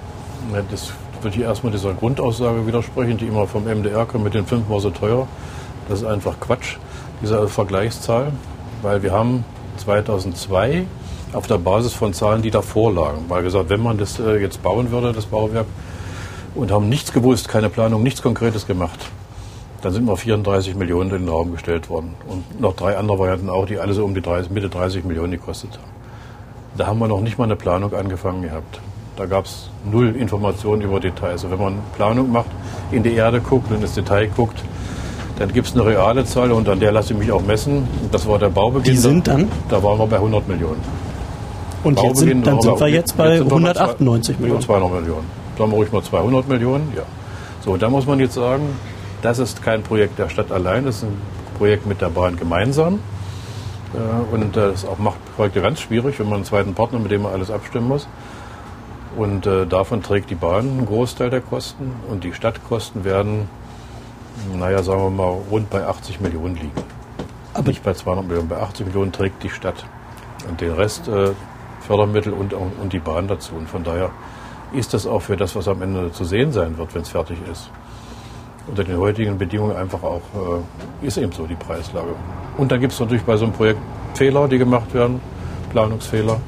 [0.53, 0.91] Ja, das
[1.23, 4.89] würde ich erstmal dieser Grundaussage widersprechen, die immer vom MDR kommt mit den fünfmal so
[4.89, 5.27] teuer.
[5.89, 6.77] Das ist einfach Quatsch,
[7.21, 8.31] diese Vergleichszahl,
[8.81, 9.43] weil wir haben
[9.77, 10.85] 2002
[11.33, 14.61] auf der Basis von Zahlen, die davor lagen, weil gesagt, wenn man das äh, jetzt
[14.61, 15.65] bauen würde, das Bauwerk,
[16.55, 18.99] und haben nichts gewusst, keine Planung, nichts Konkretes gemacht.
[19.81, 22.13] Dann sind wir 34 Millionen in den Raum gestellt worden.
[22.27, 25.31] Und noch drei andere Varianten auch, die alle so um die 30, Mitte 30 Millionen
[25.31, 25.91] gekostet haben.
[26.77, 28.79] Da haben wir noch nicht mal eine Planung angefangen gehabt.
[29.21, 31.43] Da gab es null Informationen über Details.
[31.43, 32.49] Also wenn man Planung macht,
[32.91, 34.63] in die Erde guckt und ins Detail guckt,
[35.37, 37.87] dann gibt es eine reale Zahl und an der lasse ich mich auch messen.
[38.11, 38.93] Das war der Baubeginn.
[38.93, 39.47] Die sind dann?
[39.69, 40.81] Da waren wir bei 100 Millionen.
[41.83, 44.61] Und jetzt sind, dann sind wir jetzt bei jetzt 198 Millionen.
[44.61, 47.03] 200 Millionen sagen wir ruhig mal 200 Millionen, ja.
[47.63, 48.63] So, da muss man jetzt sagen,
[49.21, 51.21] das ist kein Projekt der Stadt allein, das ist ein
[51.59, 52.99] Projekt mit der Bahn gemeinsam.
[53.93, 57.33] Äh, und das macht Projekte ganz schwierig, wenn man einen zweiten Partner, mit dem man
[57.33, 58.07] alles abstimmen muss.
[59.15, 63.49] Und äh, davon trägt die Bahn einen Großteil der Kosten und die Stadtkosten werden,
[64.57, 66.83] naja, sagen wir mal, rund bei 80 Millionen liegen.
[67.53, 69.85] Aber nicht bei 200 Millionen, bei 80 Millionen trägt die Stadt.
[70.47, 71.31] Und den Rest äh,
[71.81, 73.55] Fördermittel und, und die Bahn dazu.
[73.55, 74.11] Und von daher
[74.73, 77.37] ist das auch für das, was am Ende zu sehen sein wird, wenn es fertig
[77.51, 77.69] ist.
[78.67, 80.21] Unter den heutigen Bedingungen einfach auch,
[81.01, 82.15] äh, ist eben so die Preislage.
[82.57, 83.79] Und da gibt es natürlich bei so einem Projekt
[84.13, 85.19] Fehler, die gemacht werden,
[85.71, 86.39] Planungsfehler,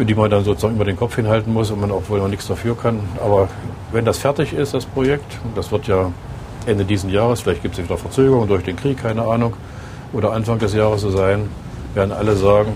[0.00, 2.28] für die man dann sozusagen immer den Kopf hinhalten muss und man auch wohl noch
[2.28, 3.00] nichts dafür kann.
[3.22, 3.50] Aber
[3.92, 6.10] wenn das fertig ist, das Projekt, das wird ja
[6.64, 9.52] Ende dieses Jahres, vielleicht gibt es wieder Verzögerungen durch den Krieg, keine Ahnung,
[10.14, 11.50] oder Anfang des Jahres so sein,
[11.92, 12.72] werden alle sagen,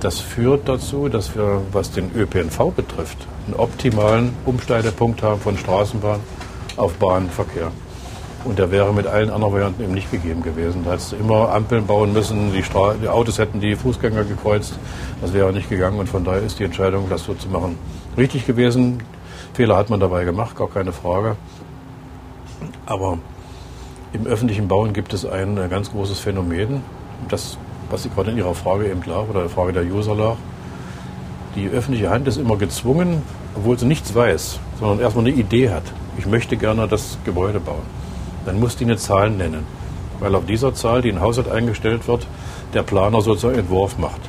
[0.00, 6.18] das führt dazu, dass wir, was den ÖPNV betrifft, einen optimalen Umsteigepunkt haben von Straßenbahn
[6.76, 7.70] auf Bahnverkehr.
[8.44, 10.82] Und der wäre mit allen anderen Varianten eben nicht gegeben gewesen.
[10.84, 14.78] Da hättest du immer Ampeln bauen müssen, die, Stra die Autos hätten die Fußgänger gekreuzt.
[15.20, 17.78] Das wäre nicht gegangen und von daher ist die Entscheidung, das so zu machen,
[18.16, 19.02] richtig gewesen.
[19.52, 21.36] Fehler hat man dabei gemacht, gar keine Frage.
[22.86, 23.18] Aber
[24.12, 26.82] im öffentlichen Bauen gibt es ein ganz großes Phänomen,
[27.28, 27.58] das
[27.90, 30.36] was Sie gerade in Ihrer Frage eben lag oder der Frage der User lag.
[31.56, 33.22] Die öffentliche Hand ist immer gezwungen,
[33.56, 35.82] obwohl sie nichts weiß, sondern erstmal eine Idee hat.
[36.16, 37.99] Ich möchte gerne das Gebäude bauen.
[38.44, 39.64] Dann muss die eine Zahl nennen,
[40.18, 42.26] weil auf dieser Zahl, die in Haushalt eingestellt wird,
[42.74, 44.20] der Planer sozusagen Entwurf macht.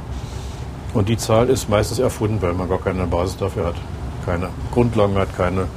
[0.94, 3.76] Und die Zahl ist meistens erfunden, weil man gar keine Basis dafür hat,
[4.26, 5.68] keine Grundlagen hat, keine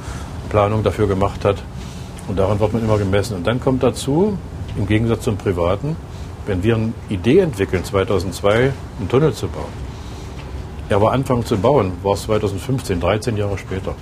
[0.48, 1.62] Planung dafür gemacht hat.
[2.26, 3.36] Und daran wird man immer gemessen.
[3.36, 4.36] Und dann kommt dazu,
[4.76, 5.96] im Gegensatz zum Privaten,
[6.46, 9.84] wenn wir eine Idee entwickeln, 2002 einen Tunnel zu bauen,
[10.88, 13.94] er war Anfang zu bauen, war es 2015, 13 Jahre später.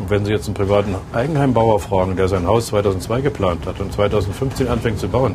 [0.00, 3.92] Und wenn Sie jetzt einen privaten Eigenheimbauer fragen, der sein Haus 2002 geplant hat und
[3.92, 5.34] 2015 anfängt zu bauen,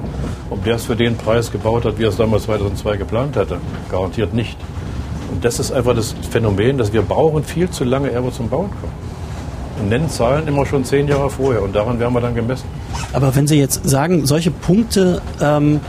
[0.49, 3.57] ob der es für den Preis gebaut hat, wie er es damals 2002 geplant hatte,
[3.89, 4.57] garantiert nicht.
[5.31, 8.49] Und das ist einfach das Phänomen, dass wir brauchen viel zu lange, ehe wir zum
[8.49, 9.09] Bauen kommen.
[9.79, 12.65] Und nennen Zahlen immer schon zehn Jahre vorher und daran werden wir dann gemessen.
[13.13, 15.79] Aber wenn Sie jetzt sagen, solche Punkte, ähm,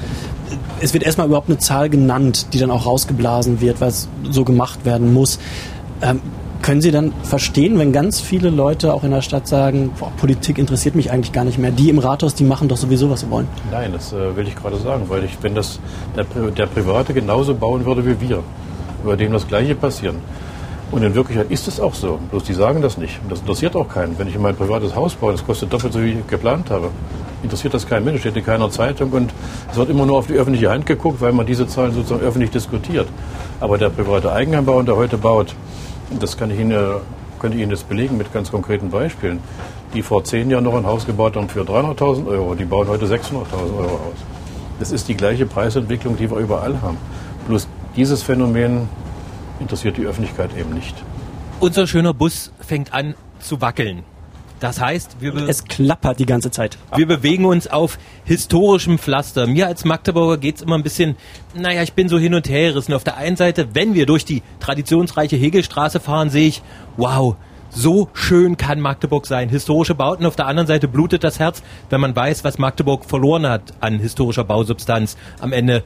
[0.81, 4.85] es wird erstmal überhaupt eine Zahl genannt, die dann auch rausgeblasen wird, was so gemacht
[4.85, 5.41] werden muss.
[6.03, 6.21] Ähm,
[6.63, 10.59] können Sie dann verstehen, wenn ganz viele Leute auch in der Stadt sagen, boah, Politik
[10.59, 11.71] interessiert mich eigentlich gar nicht mehr.
[11.71, 13.49] Die im Rathaus, die machen doch sowieso, was sie wollen.
[13.71, 15.81] Nein, das äh, will ich gerade sagen, weil ich, wenn das
[16.17, 18.43] der, der Private genauso bauen würde wie wir,
[19.03, 20.17] über dem das Gleiche passieren,
[20.91, 22.19] und in Wirklichkeit ist es auch so.
[22.31, 23.21] Bloß die sagen das nicht.
[23.23, 24.19] Und das interessiert auch keinen.
[24.19, 26.91] Wenn ich in mein privates Haus baue, das kostet doppelt so, wie ich geplant habe.
[27.45, 29.33] Interessiert das keinen Mensch, steht in keiner Zeitung und
[29.71, 32.51] es wird immer nur auf die öffentliche Hand geguckt, weil man diese Zahlen sozusagen öffentlich
[32.51, 33.07] diskutiert.
[33.61, 35.55] Aber der private Eigenheimbauer, der heute baut,
[36.19, 37.01] das kann ich Ihnen,
[37.39, 39.41] könnte ich Ihnen das belegen mit ganz konkreten Beispielen,
[39.95, 43.07] die vor zehn Jahren noch ein Haus gebaut haben für 300.000 Euro, die bauen heute
[43.07, 44.19] 600.000 Euro aus.
[44.79, 46.97] Das ist die gleiche Preisentwicklung, die wir überall haben.
[47.47, 48.89] Bloß dieses Phänomen
[49.59, 50.95] interessiert die Öffentlichkeit eben nicht.
[51.61, 54.05] Unser schöner Bus fängt an zu wackeln.
[54.61, 56.77] Das heißt, wir es klappert die ganze Zeit.
[56.95, 59.47] Wir bewegen uns auf historischem Pflaster.
[59.47, 61.17] Mir als Magdeburger geht's immer ein bisschen,
[61.55, 62.93] naja, ich bin so hin und her gerissen.
[62.93, 66.63] Auf der einen Seite, wenn wir durch die traditionsreiche Hegelstraße fahren, sehe ich,
[66.99, 67.37] wow,
[67.71, 69.49] so schön kann Magdeburg sein.
[69.49, 70.27] Historische Bauten.
[70.27, 73.99] Auf der anderen Seite blutet das Herz, wenn man weiß, was Magdeburg verloren hat an
[73.99, 75.85] historischer Bausubstanz am Ende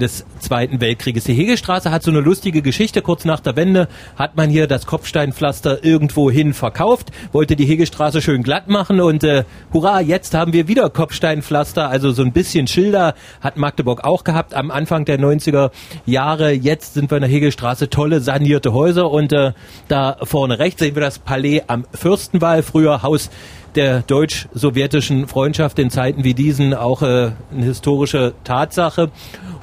[0.00, 1.24] des Zweiten Weltkrieges.
[1.24, 3.02] Die Hegelstraße hat so eine lustige Geschichte.
[3.02, 8.20] Kurz nach der Wende hat man hier das Kopfsteinpflaster irgendwo hin verkauft, wollte die Hegelstraße
[8.20, 11.88] schön glatt machen und äh, hurra, jetzt haben wir wieder Kopfsteinpflaster.
[11.88, 15.70] Also so ein bisschen Schilder hat Magdeburg auch gehabt am Anfang der 90er
[16.06, 16.50] Jahre.
[16.50, 19.52] Jetzt sind wir in der Hegelstraße tolle sanierte Häuser und äh,
[19.88, 23.30] da vorne rechts sehen wir das Palais am Fürstenwall, früher Haus
[23.74, 29.10] der deutsch-sowjetischen Freundschaft in Zeiten wie diesen auch äh, eine historische Tatsache.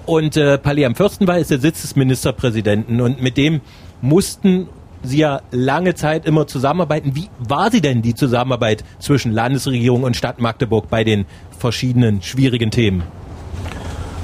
[0.05, 3.61] Und äh, Palais am Fürstenwall ist der Sitz des Ministerpräsidenten und mit dem
[4.01, 4.67] mussten
[5.03, 7.15] Sie ja lange Zeit immer zusammenarbeiten.
[7.15, 11.25] Wie war sie denn die Zusammenarbeit zwischen Landesregierung und Stadt Magdeburg bei den
[11.57, 13.03] verschiedenen schwierigen Themen?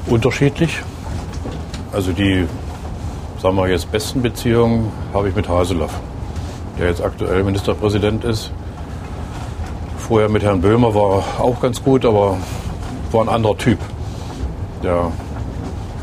[0.08, 0.82] Unterschiedlich.
[1.94, 2.46] Also die,
[3.42, 6.00] sagen wir jetzt, besten Beziehungen habe ich mit Haseloff,
[6.80, 8.52] der jetzt aktuell Ministerpräsident ist.
[10.08, 12.38] Vorher mit Herrn Böhmer war auch ganz gut, aber
[13.14, 13.80] war ein anderer Typ.
[14.84, 15.14] Der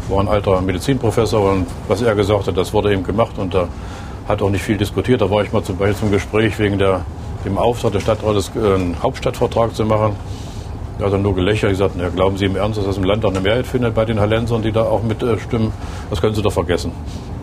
[0.08, 3.68] war ein alter Medizinprofessor und was er gesagt hat, das wurde eben gemacht und da
[4.26, 5.20] hat auch nicht viel diskutiert.
[5.20, 7.04] Da war ich mal zum Beispiel zum Gespräch wegen der,
[7.44, 10.16] dem Auftrag des Stadtrates, einen Hauptstadtvertrag zu machen.
[10.98, 13.04] Er hat dann nur gelächelt und gesagt, na, glauben Sie im Ernst, dass das im
[13.04, 15.68] Land auch eine Mehrheit findet bei den Hallensern, die da auch mitstimmen?
[15.68, 16.90] Äh, das können Sie doch vergessen.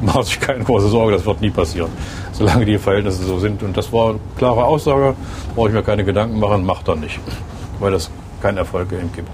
[0.01, 1.89] Machen sich keine große Sorge, das wird nie passieren,
[2.31, 3.63] solange die Verhältnisse so sind.
[3.63, 5.15] Und das war eine klare Aussage,
[5.55, 7.19] brauche ich mir keine Gedanken machen, macht er nicht,
[7.79, 9.29] weil das keinen Erfolg eben gibt.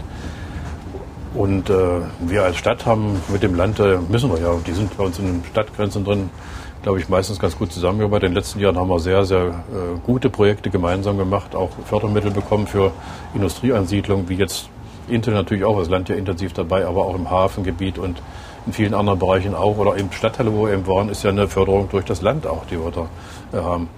[1.34, 4.96] Und äh, wir als Stadt haben mit dem Land, äh, müssen wir ja, die sind
[4.96, 6.30] bei uns in den Stadtgrenzen drin,
[6.84, 8.28] glaube ich, meistens ganz gut zusammengearbeitet.
[8.28, 12.32] In den letzten Jahren haben wir sehr, sehr äh, gute Projekte gemeinsam gemacht, auch Fördermittel
[12.32, 12.92] bekommen für
[13.34, 14.70] Industrieansiedlungen, wie jetzt
[15.08, 18.22] Intel natürlich auch, das Land ja intensiv dabei, aber auch im Hafengebiet und
[18.66, 19.78] in vielen anderen Bereichen auch.
[19.78, 22.66] Oder eben Stadtteile, wo wir eben waren, ist ja eine Förderung durch das Land auch,
[22.66, 23.08] die wir da
[23.58, 23.90] äh, haben.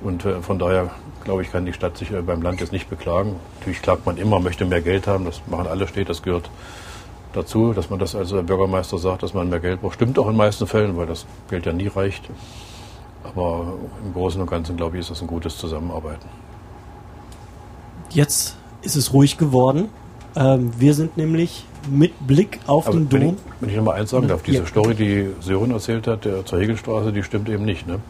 [0.00, 0.90] Und äh, von daher,
[1.24, 3.36] glaube ich, kann die Stadt sich äh, beim Land jetzt nicht beklagen.
[3.58, 6.50] Natürlich klagt man immer, möchte mehr Geld haben, das machen alle Städte, das gehört
[7.32, 9.94] dazu, dass man das als Bürgermeister sagt, dass man mehr Geld braucht.
[9.94, 12.24] Stimmt auch in den meisten Fällen, weil das Geld ja nie reicht.
[13.24, 16.28] Aber im Großen und Ganzen, glaube ich, ist das ein gutes Zusammenarbeiten.
[18.10, 19.88] Jetzt ist es ruhig geworden.
[20.36, 23.34] Ähm, wir sind nämlich mit Blick auf Aber den wenn Dom.
[23.34, 24.66] Ich, wenn ich nochmal eins sagen darf, diese ja.
[24.66, 27.86] Story, die Sören erzählt hat, der zur Hegelstraße, die stimmt eben nicht.
[27.86, 28.00] Ne?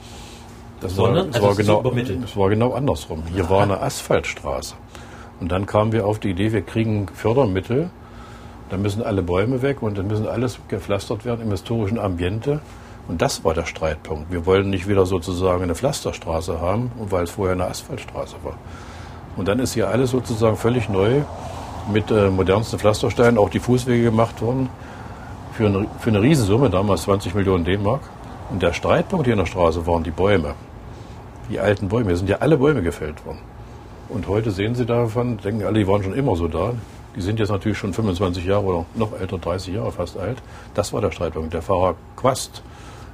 [0.81, 3.23] Das, war, das, also war genau, das war genau andersrum.
[3.33, 3.51] Hier Aha.
[3.51, 4.75] war eine Asphaltstraße.
[5.41, 7.91] Und dann kamen wir auf die Idee, wir kriegen Fördermittel
[8.73, 12.63] dann müssen alle Bäume weg und dann müssen alles gepflastert werden im historischen Ambiente.
[13.07, 14.33] Und das war der Streitpunkt.
[14.33, 18.57] Wir wollten nicht wieder sozusagen eine Pflasterstraße haben, weil es vorher eine Asphaltstraße war.
[19.37, 21.21] Und dann ist hier alles sozusagen völlig neu
[21.91, 24.69] mit äh, modernsten Pflastersteinen, auch die Fußwege gemacht worden,
[25.53, 28.01] für eine, für eine Riesensumme, damals 20 Millionen D-Mark.
[28.51, 30.55] Und der Streitpunkt hier in der Straße waren die Bäume.
[31.51, 32.09] Die alten Bäume.
[32.09, 33.39] Hier sind ja alle Bäume gefällt worden.
[34.09, 36.75] Und heute sehen Sie davon, denken alle, die waren schon immer so da.
[37.17, 40.43] Die sind jetzt natürlich schon 25 Jahre oder noch älter, 30 Jahre fast alt.
[40.75, 41.53] Das war der Streitpunkt.
[41.55, 42.63] Der Fahrer Quast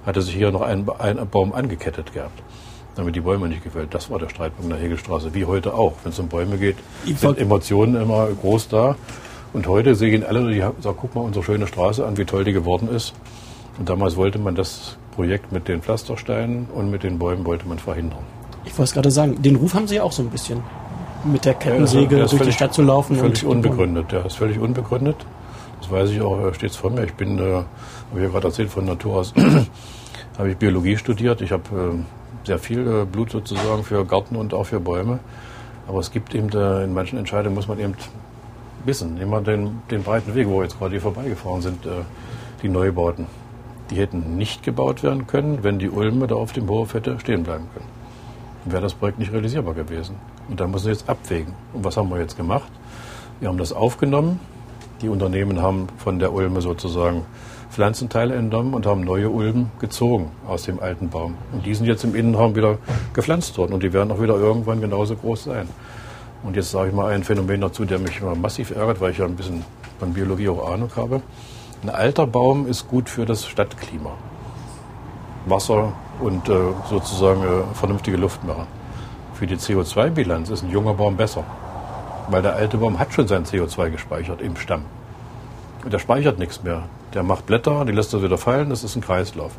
[0.07, 2.43] hatte sich hier noch einen, einen Baum angekettet gehabt,
[2.99, 3.95] damit die Bäume nicht gefällt.
[3.95, 5.93] Das war der Streitpunkt in der Hegelstraße, wie heute auch.
[6.03, 8.97] Wenn es um Bäume geht, sind Emotionen immer groß da.
[9.53, 12.53] Und heute sehen alle, die sagen, guck mal unsere schöne Straße an, wie toll die
[12.53, 13.15] geworden ist.
[13.79, 17.79] Und damals wollte man das Projekt mit den Pflastersteinen und mit den Bäumen wollte man
[17.79, 18.19] verhindern.
[18.65, 20.61] Ich wollte es gerade sagen, den Ruf haben Sie ja auch so ein bisschen
[21.25, 23.17] mit der Kettensäge ja, durch völlig, die Stadt zu laufen.
[23.17, 25.17] Völlig unbegründet, der ist völlig unbegründet.
[25.81, 27.05] Das weiß ich auch, steht vor mir.
[27.05, 27.65] Ich bin, äh, habe
[28.17, 29.33] ich ja gerade erzählt, von Natur aus
[30.39, 31.41] habe ich Biologie studiert.
[31.41, 31.63] Ich habe
[31.95, 32.18] äh,
[32.49, 35.21] sehr viel äh, Blut sozusagen für Garten und auch für Bäume.
[35.87, 37.95] Aber es gibt eben, äh, in manchen Entscheidungen muss man eben
[38.85, 39.19] wissen.
[39.19, 41.91] Wir den, den breiten Weg, wo wir jetzt gerade hier vorbeigefahren sind, äh,
[42.63, 43.27] die Neubauten.
[43.91, 47.45] Die hätten nicht gebaut werden können, wenn die Ulme da auf dem Hof hätte stehen
[47.45, 47.89] bleiben können.
[48.65, 50.17] Dann wäre das Projekt nicht realisierbar gewesen.
[50.49, 51.55] Und da müssen wir jetzt abwägen.
[51.73, 52.71] Und was haben wir jetzt gemacht?
[53.41, 54.41] Wir haben das aufgenommen.
[55.03, 57.25] Die Unternehmen haben von der Ulme sozusagen
[57.71, 61.35] Pflanzenteile entnommen und haben neue Ulmen gezogen aus dem alten Baum.
[61.53, 62.79] Und die sind jetzt im Innenraum wieder
[63.13, 65.69] gepflanzt worden und die werden auch wieder irgendwann genauso groß sein.
[66.43, 69.19] Und jetzt sage ich mal ein Phänomen dazu, der mich immer massiv ärgert, weil ich
[69.19, 69.65] ja ein bisschen
[69.99, 71.21] von Biologie auch Ahnung habe.
[71.83, 74.11] Ein alter Baum ist gut für das Stadtklima.
[75.47, 76.57] Wasser und äh,
[76.89, 78.67] sozusagen äh, vernünftige Luft machen.
[79.35, 81.45] Für die CO2-Bilanz ist ein junger Baum besser.
[82.29, 84.83] Weil der alte Baum hat schon sein CO2 gespeichert im Stamm.
[85.85, 86.83] Und der speichert nichts mehr.
[87.15, 89.53] Der macht Blätter, die lässt er wieder fallen, das ist ein Kreislauf.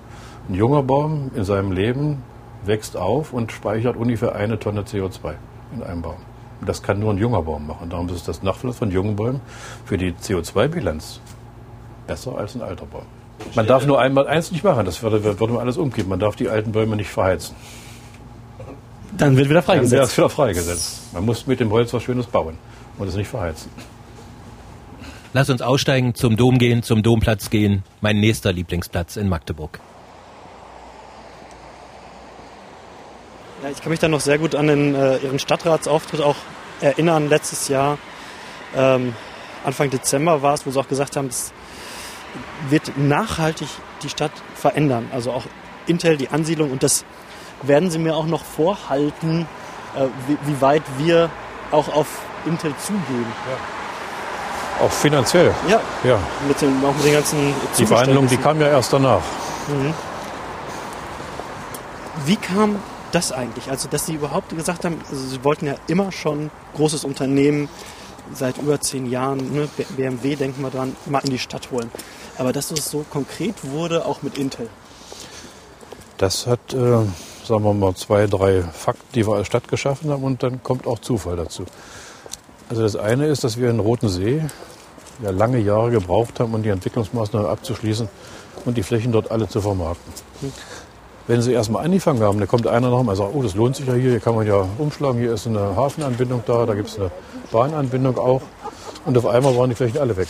[0.48, 2.24] Ein junger Baum in seinem Leben
[2.66, 5.34] wächst auf und speichert ungefähr eine Tonne CO2
[5.76, 6.18] in einem Baum.
[6.60, 7.90] Und das kann nur ein junger Baum machen.
[7.90, 9.42] Darum ist das Nachfluss von jungen Bäumen
[9.86, 11.22] für die CO2-Bilanz
[12.06, 13.06] besser als ein alter Baum.
[13.56, 16.10] Man darf nur einmal eins nicht machen, das würde, würde man alles umgeben.
[16.10, 17.56] Man darf die alten Bäume nicht verheizen.
[19.18, 19.94] Dann wird wieder freigesetzt.
[19.94, 21.14] Dann wird wieder freigesetzt.
[21.14, 22.58] Man muss mit dem Holz was Schönes bauen
[22.98, 23.72] und es nicht verheizen.
[25.32, 27.84] Lass uns aussteigen, zum Dom gehen, zum Domplatz gehen.
[28.02, 29.80] Mein nächster Lieblingsplatz in Magdeburg.
[33.62, 36.38] Ja, ich kann mich da noch sehr gut an den, äh, Ihren Stadtratsauftritt auch
[36.82, 37.30] erinnern.
[37.30, 38.00] Letztes Jahr,
[38.76, 39.14] ähm,
[39.64, 41.54] Anfang Dezember war es, wo Sie auch gesagt haben, es
[42.70, 43.68] wird nachhaltig
[44.02, 45.10] die Stadt verändern.
[45.14, 45.44] Also auch
[45.86, 46.72] Intel, die Ansiedlung.
[46.72, 47.06] Und das
[47.62, 49.48] werden Sie mir auch noch vorhalten,
[49.96, 51.30] äh, wie, wie, weit wir
[51.72, 52.08] auch auf
[52.48, 53.26] Intel zugehen.
[53.48, 53.58] Ja.
[54.82, 55.54] Auch finanziell.
[55.68, 55.82] Ja.
[56.04, 56.20] ja.
[56.48, 59.22] Mit den, auch mit den ganzen Die Verhandlungen, die kamen ja erst danach.
[59.68, 59.94] Mhm.
[62.26, 62.78] Wie kam
[63.12, 63.70] das eigentlich?
[63.70, 67.70] Also, dass Sie überhaupt gesagt haben, also Sie wollten ja immer schon großes Unternehmen
[68.34, 69.68] seit über zehn Jahren, ne,
[69.98, 71.92] BMW, denken wir dran, mal in die Stadt holen.
[72.38, 74.70] Aber dass es so konkret wurde, auch mit Intel.
[76.18, 80.24] Das hat, äh, sagen wir mal, zwei, drei Fakten, die wir als Stadt geschaffen haben
[80.24, 81.66] und dann kommt auch Zufall dazu.
[82.70, 84.44] Also das eine ist, dass wir in Roten See
[85.24, 88.08] ja lange Jahre gebraucht haben, um die Entwicklungsmaßnahmen abzuschließen
[88.66, 90.14] und die Flächen dort alle zu vermarkten.
[91.28, 93.88] Wenn sie erstmal angefangen haben, dann kommt einer noch und sagt, oh, das lohnt sich
[93.88, 97.00] ja hier, hier kann man ja umschlagen, hier ist eine Hafenanbindung da, da gibt es
[97.00, 97.12] eine
[97.52, 98.42] Bahnanbindung auch.
[99.06, 100.28] Und auf einmal waren die Flächen alle weg.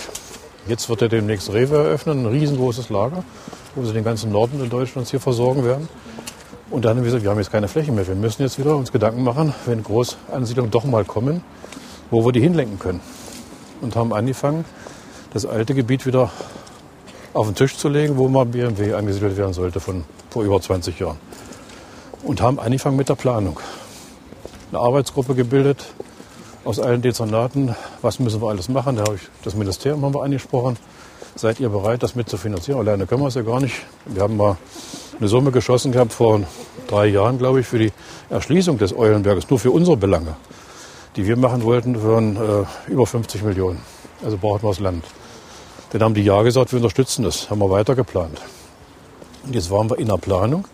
[0.68, 3.24] Jetzt wird er demnächst Rewe eröffnen, ein riesengroßes Lager,
[3.76, 5.90] wo sie den ganzen Norden in Deutschlands hier versorgen werden.
[6.70, 8.08] Und dann haben wir gesagt, wir haben jetzt keine Fläche mehr.
[8.08, 11.44] Wir müssen jetzt wieder uns Gedanken machen, wenn Großansiedlungen doch mal kommen,
[12.12, 13.01] wo wir die hinlenken können.
[13.82, 14.66] Und haben angefangen,
[15.34, 16.32] das alte Gebiet wieder
[17.34, 20.99] auf den Tisch zu legen, wo mal BMW angesiedelt werden sollte von vor über 20
[20.99, 21.18] Jahren.
[22.24, 23.60] Und haben angefangen mit der Planung.
[24.72, 25.86] Eine Arbeitsgruppe gebildet
[26.66, 27.76] aus allen Dezernaten.
[28.01, 28.97] Was müssen wir alles machen?
[28.97, 30.78] Da habe ich das Ministerium haben wir angesprochen.
[31.36, 32.82] Seid ihr bereit, das mitzufinanzieren?
[32.82, 33.76] Alleine können wir es ja gar nicht.
[34.05, 34.57] Wir haben mal
[35.20, 36.41] eine Summe geschossen gehabt vor
[36.88, 37.91] drei Jahren, glaube ich, für die
[38.30, 40.36] Erschließung des Eulenberges, nur für unsere Belange,
[41.16, 43.80] die wir machen wollten, von äh, über 50 Millionen.
[44.24, 45.05] Also brauchen wir das Land.
[45.91, 47.49] Dann haben die Ja gesagt, wir unterstützen das.
[47.49, 48.39] Haben wir weiter geplant.
[49.45, 50.66] Und jetzt waren wir in der Planung.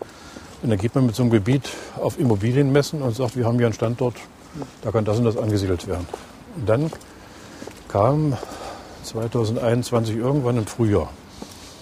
[0.62, 3.56] Und dann geht man mit so einem Gebiet auf Immobilien messen und sagt, wir haben
[3.56, 4.16] hier einen Standort,
[4.82, 6.06] da kann das und das angesiedelt werden.
[6.56, 6.90] Und dann
[7.88, 8.36] kam
[9.04, 11.08] 2021 irgendwann im Frühjahr.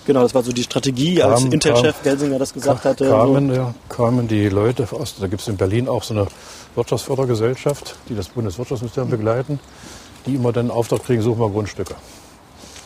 [0.06, 3.08] Genau, das war so die Strategie, kam, als Intel-Chef Gelsinger das gesagt hatte.
[3.08, 3.54] Kamen, so.
[3.54, 6.26] ja, kamen die Leute aus, da gibt es in Berlin auch so eine
[6.74, 9.60] Wirtschaftsfördergesellschaft, die das Bundeswirtschaftsministerium begleiten,
[10.26, 11.94] die immer dann Auftrag kriegen, suchen wir Grundstücke.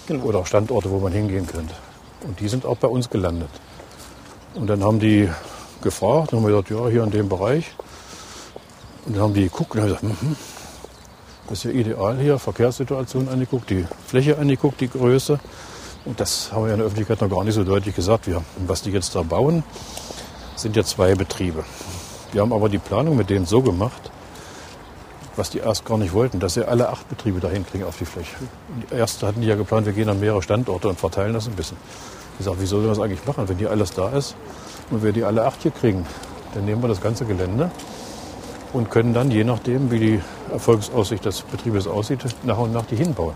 [0.07, 0.24] Genau.
[0.24, 1.74] Oder Standorte, wo man hingehen könnte.
[2.26, 3.51] Und die sind auch bei uns gelandet.
[4.55, 5.28] Und dann haben die
[5.82, 7.74] gefragt, dann haben wir gesagt, ja, hier in dem Bereich.
[9.07, 10.34] Und dann haben die geguckt und haben gesagt, mm
[11.49, 15.41] das ist ja ideal hier, Verkehrssituation angeguckt, die Fläche angeguckt, die Größe.
[16.05, 18.26] Und das haben wir in der Öffentlichkeit noch gar nicht so deutlich gesagt.
[18.26, 19.64] Wir, was die jetzt da bauen,
[20.57, 21.64] sind ja zwei Betriebe.
[22.33, 24.11] Wir haben aber die Planung mit denen so gemacht,
[25.37, 28.05] was die erst gar nicht wollten, dass sie alle acht Betriebe dahin kriegen auf die
[28.05, 28.37] Fläche.
[28.74, 31.55] Und erst hatten die ja geplant, wir gehen an mehrere Standorte und verteilen das ein
[31.55, 31.76] bisschen.
[32.39, 34.35] Ich sage, wie soll wir das eigentlich machen, wenn die alles da ist
[34.91, 36.07] und wir die alle acht hier kriegen?
[36.55, 37.70] Dann nehmen wir das ganze Gelände
[38.72, 40.20] und können dann, je nachdem, wie die
[40.53, 43.35] Erfolgsaussicht des Betriebes aussieht, nach und nach die hinbauen.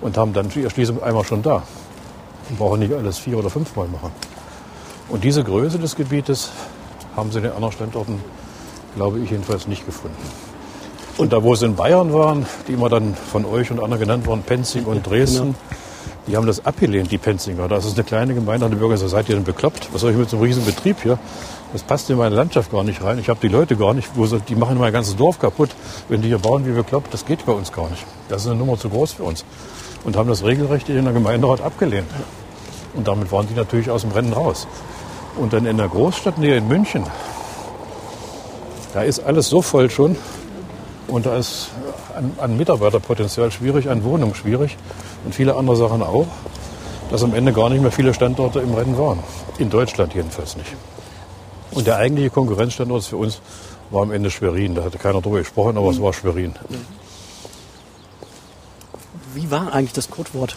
[0.00, 1.62] Und haben dann die Erschließung einmal schon da.
[2.48, 4.10] Und brauchen nicht alles vier oder fünfmal machen.
[5.08, 6.50] Und diese Größe des Gebietes
[7.16, 8.22] haben sie in den anderen Standorten,
[8.94, 10.16] glaube ich, jedenfalls nicht gefunden.
[11.18, 14.26] Und da, wo sie in Bayern waren, die immer dann von euch und anderen genannt
[14.26, 15.08] wurden, Penzing und genau.
[15.08, 15.80] Dresden, genau.
[16.26, 17.68] die haben das abgelehnt, die Penzinger.
[17.68, 19.88] Das ist eine kleine Gemeinde, die Bürger sagen, seid ihr denn bekloppt?
[19.92, 21.18] Was soll ich mit so einem riesen Betrieb hier?
[21.72, 23.18] Das passt in meine Landschaft gar nicht rein.
[23.18, 25.70] Ich habe die Leute gar nicht, wo sie, die machen mein ganzes Dorf kaputt.
[26.08, 28.04] Wenn die hier bauen, wie bekloppt, das geht bei uns gar nicht.
[28.28, 29.44] Das ist eine Nummer zu groß für uns.
[30.04, 32.06] Und haben das regelrecht in der Gemeinderat abgelehnt.
[32.94, 34.66] Und damit waren die natürlich aus dem Rennen raus.
[35.36, 37.04] Und dann in der Großstadt näher in München,
[38.94, 40.16] da ist alles so voll schon,
[41.08, 41.68] und da ist
[42.16, 44.76] an, an Mitarbeiterpotenzial schwierig, an Wohnungen schwierig
[45.24, 46.26] und viele andere Sachen auch,
[47.10, 49.20] dass am Ende gar nicht mehr viele Standorte im Rennen waren.
[49.58, 50.74] In Deutschland jedenfalls nicht.
[51.70, 53.40] Und der eigentliche Konkurrenzstandort für uns
[53.90, 54.74] war am Ende Schwerin.
[54.74, 55.92] Da hatte keiner drüber gesprochen, aber mhm.
[55.92, 56.54] es war Schwerin.
[59.34, 60.56] Wie war eigentlich das Codewort,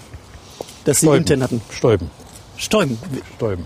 [0.85, 1.13] das Stäuben.
[1.13, 1.61] Sie intern hatten?
[1.69, 2.09] Stäuben.
[2.57, 2.97] Stäuben?
[3.35, 3.65] Stäuben.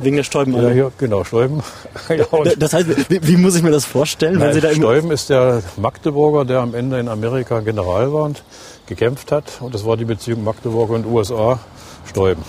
[0.00, 0.54] Wegen der Stäuben.
[0.60, 1.62] Ja, hier, genau, Stäuben.
[2.08, 2.24] ja,
[2.58, 4.38] das heißt, wie, wie, muss ich mir das vorstellen?
[4.38, 8.24] Nein, wenn Sie da Stäuben ist der Magdeburger, der am Ende in Amerika General war
[8.24, 8.42] und
[8.86, 9.44] gekämpft hat.
[9.60, 11.60] Und das war die Beziehung Magdeburger und USA.
[12.06, 12.42] Stäuben.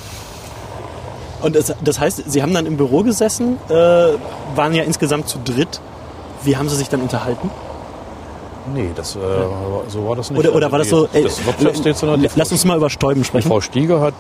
[1.42, 5.38] Und das, das, heißt, Sie haben dann im Büro gesessen, äh, waren ja insgesamt zu
[5.44, 5.80] dritt.
[6.44, 7.50] Wie haben Sie sich dann unterhalten?
[8.74, 9.20] Nee, das, äh,
[9.88, 10.40] so war das nicht.
[10.40, 11.08] Oder, oder war das so?
[11.14, 11.40] Ey, das
[12.36, 13.48] lass uns mal über Stäuben sprechen.
[13.48, 14.16] Frau Stieger hat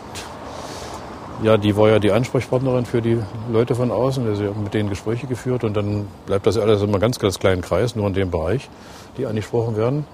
[1.43, 3.19] ja, die war ja die Ansprechpartnerin für die
[3.51, 4.35] Leute von außen.
[4.35, 7.61] Sie hat mit denen Gespräche geführt und dann bleibt das alles immer ganz, ganz kleinen
[7.61, 8.69] Kreis, nur in dem Bereich,
[9.17, 10.05] die angesprochen werden.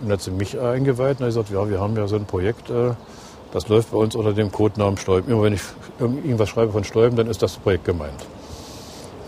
[0.00, 2.26] Und dann hat sie mich eingeweiht und hat gesagt, ja, wir haben ja so ein
[2.26, 2.92] Projekt, äh,
[3.52, 5.30] das läuft bei uns unter dem Codenamen Stäuben.
[5.30, 5.62] Immer wenn ich
[6.00, 8.26] irgendwas schreibe von Stäuben, dann ist das Projekt gemeint.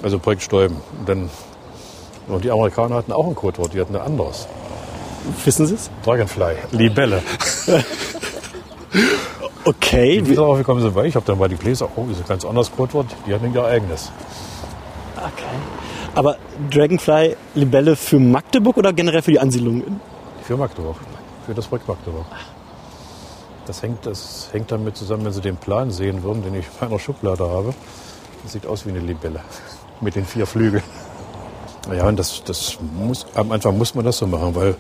[0.03, 0.77] Also Projekt Stäuben.
[0.99, 1.31] Und, dann,
[2.29, 4.49] und die Amerikaner hatten auch ein Codewort, die hatten ein anderes.
[5.45, 5.91] Wissen Sie es?
[6.05, 7.23] Dragonfly, Libelle.
[9.67, 10.23] Okay.
[10.25, 12.45] Wie darauf gekommen sind, weil ich habe dann mal die Gläser, oh, ist ein ganz
[12.45, 14.13] anderes Codewort, die hatten ihr eigenes.
[15.17, 15.57] Okay.
[16.15, 16.37] Aber
[16.71, 19.83] Dragonfly Libelle für Magdeburg oder generell für die Ansiedlung?
[20.45, 20.97] Für Magdeburg,
[21.47, 22.27] für das Projekt Magdeburg.
[23.67, 26.89] Das hängt, das hängt damit zusammen, wenn Sie den Plan sehen würden, den ich in
[26.89, 27.75] meiner Schublade habe.
[28.45, 29.41] Das sieht aus wie eine Libelle
[30.01, 30.85] mit den vier Flügeln.
[31.93, 34.77] Ja, und das, das muss, am Anfang muss man das so machen, weil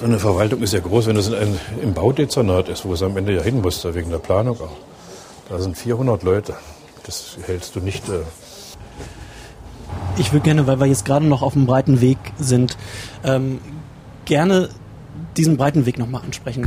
[0.00, 3.34] so eine Verwaltung ist ja groß, wenn ein, im Baudezernat ist, wo es am Ende
[3.34, 4.76] ja hin muss, wegen der Planung auch.
[5.50, 6.54] Da sind 400 Leute.
[7.04, 8.08] Das hältst du nicht.
[8.08, 8.20] Äh
[10.16, 12.78] ich würde gerne, weil wir jetzt gerade noch auf dem breiten Weg sind,
[13.24, 13.58] ähm,
[14.24, 14.70] gerne
[15.36, 16.66] diesen breiten Weg nochmal ansprechen.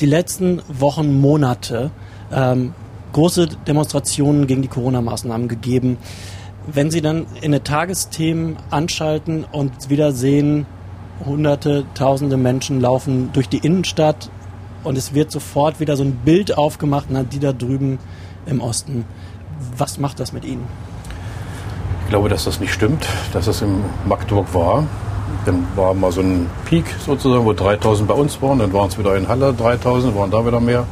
[0.00, 1.90] Die letzten Wochen, Monate,
[2.30, 2.74] ähm,
[3.14, 5.96] große Demonstrationen gegen die Corona-Maßnahmen gegeben.
[6.66, 10.66] Wenn Sie dann in den Tagesthemen anschalten und wieder sehen,
[11.24, 14.30] hunderte, tausende Menschen laufen durch die Innenstadt
[14.84, 17.98] und es wird sofort wieder so ein Bild aufgemacht, na, die da drüben
[18.46, 19.04] im Osten.
[19.76, 20.66] Was macht das mit Ihnen?
[22.04, 24.84] Ich glaube, dass das nicht stimmt, dass es in Magdeburg war.
[25.44, 28.98] Dann war mal so ein Peak sozusagen, wo 3000 bei uns waren, dann waren es
[28.98, 30.86] wieder in Halle 3000, waren da wieder mehr.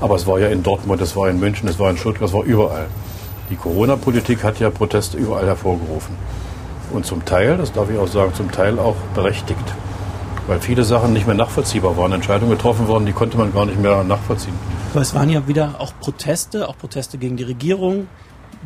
[0.00, 2.34] Aber es war ja in Dortmund, es war in München, es war in Stuttgart, es
[2.34, 2.86] war überall.
[3.50, 6.16] Die Corona-Politik hat ja Proteste überall hervorgerufen.
[6.92, 9.64] Und zum Teil, das darf ich auch sagen, zum Teil auch berechtigt.
[10.46, 12.12] Weil viele Sachen nicht mehr nachvollziehbar waren.
[12.12, 14.54] Entscheidungen getroffen worden, die konnte man gar nicht mehr nachvollziehen.
[14.92, 18.08] Aber es waren ja wieder auch Proteste, auch Proteste gegen die Regierung,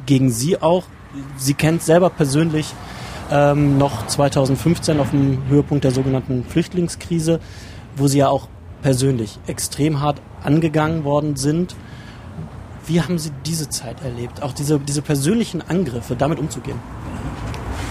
[0.07, 0.85] gegen Sie auch.
[1.37, 2.75] Sie kennt selber persönlich
[3.31, 7.41] ähm, noch 2015 auf dem Höhepunkt der sogenannten Flüchtlingskrise,
[7.97, 8.49] wo Sie ja auch
[8.83, 11.77] persönlich extrem hart angegangen worden sind.
[12.87, 14.43] Wie haben Sie diese Zeit erlebt?
[14.43, 16.79] Auch diese, diese persönlichen Angriffe, damit umzugehen?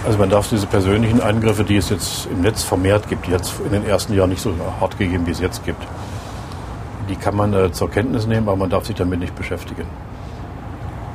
[0.06, 3.52] Also man darf diese persönlichen Angriffe, die es jetzt im Netz vermehrt gibt, die hat
[3.66, 5.82] in den ersten Jahren nicht so hart gegeben, wie es jetzt gibt.
[7.10, 9.86] Die kann man äh, zur Kenntnis nehmen, aber man darf sich damit nicht beschäftigen.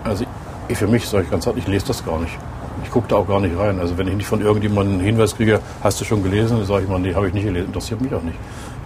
[0.03, 0.24] Also
[0.66, 2.36] ich, für mich sage ich ganz hart, ich lese das gar nicht.
[2.82, 3.78] Ich gucke da auch gar nicht rein.
[3.78, 6.82] Also wenn ich nicht von irgendjemandem einen Hinweis kriege, hast du schon gelesen, dann sage
[6.84, 7.66] ich mal, nee, habe ich nicht gelesen.
[7.66, 8.38] Interessiert mich auch nicht,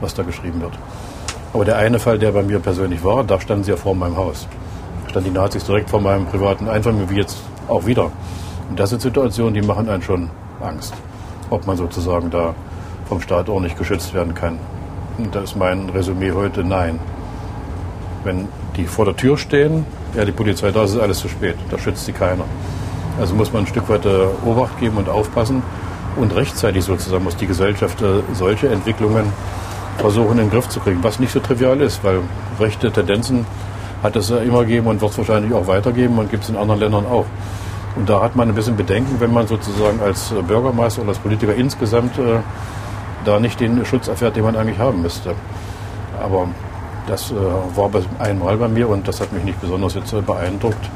[0.02, 0.72] was da geschrieben wird.
[1.54, 4.16] Aber der eine Fall, der bei mir persönlich war, da standen sie ja vor meinem
[4.16, 4.48] Haus.
[5.04, 7.38] Da standen die Nazis direkt vor meinem privaten Einfamilienhaus, wie jetzt
[7.68, 8.10] auch wieder.
[8.70, 10.94] Und das sind Situationen, die machen einen schon Angst,
[11.50, 12.54] ob man sozusagen da
[13.08, 14.58] vom Staat nicht geschützt werden kann.
[15.18, 16.98] Und da ist mein Resümee heute nein.
[18.24, 19.86] Wenn die vor der Tür stehen,
[20.16, 21.56] ja, die Polizei da ist, ist alles zu spät.
[21.70, 22.44] Da schützt sie keiner.
[23.20, 24.06] Also muss man ein Stück weit
[24.44, 25.62] Obacht geben und aufpassen.
[26.16, 29.26] Und rechtzeitig sozusagen muss die Gesellschaft äh, solche Entwicklungen
[29.98, 32.20] versuchen in den Griff zu kriegen, was nicht so trivial ist, weil
[32.58, 33.46] rechte Tendenzen
[34.02, 36.56] hat es ja immer gegeben und wird es wahrscheinlich auch weitergeben und gibt es in
[36.56, 37.26] anderen Ländern auch.
[37.96, 41.18] Und da hat man ein bisschen Bedenken, wenn man sozusagen als äh, Bürgermeister oder als
[41.18, 42.40] Politiker insgesamt äh,
[43.24, 45.34] da nicht den Schutz erfährt, den man eigentlich haben müsste.
[46.20, 46.48] Aber
[47.06, 50.90] das äh, war einmal bei mir und das hat mich nicht besonders jetzt äh, beeindruckt.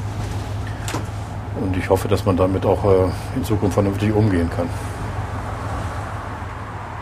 [1.61, 4.69] Und ich hoffe, dass man damit auch äh, in Zukunft vernünftig umgehen kann.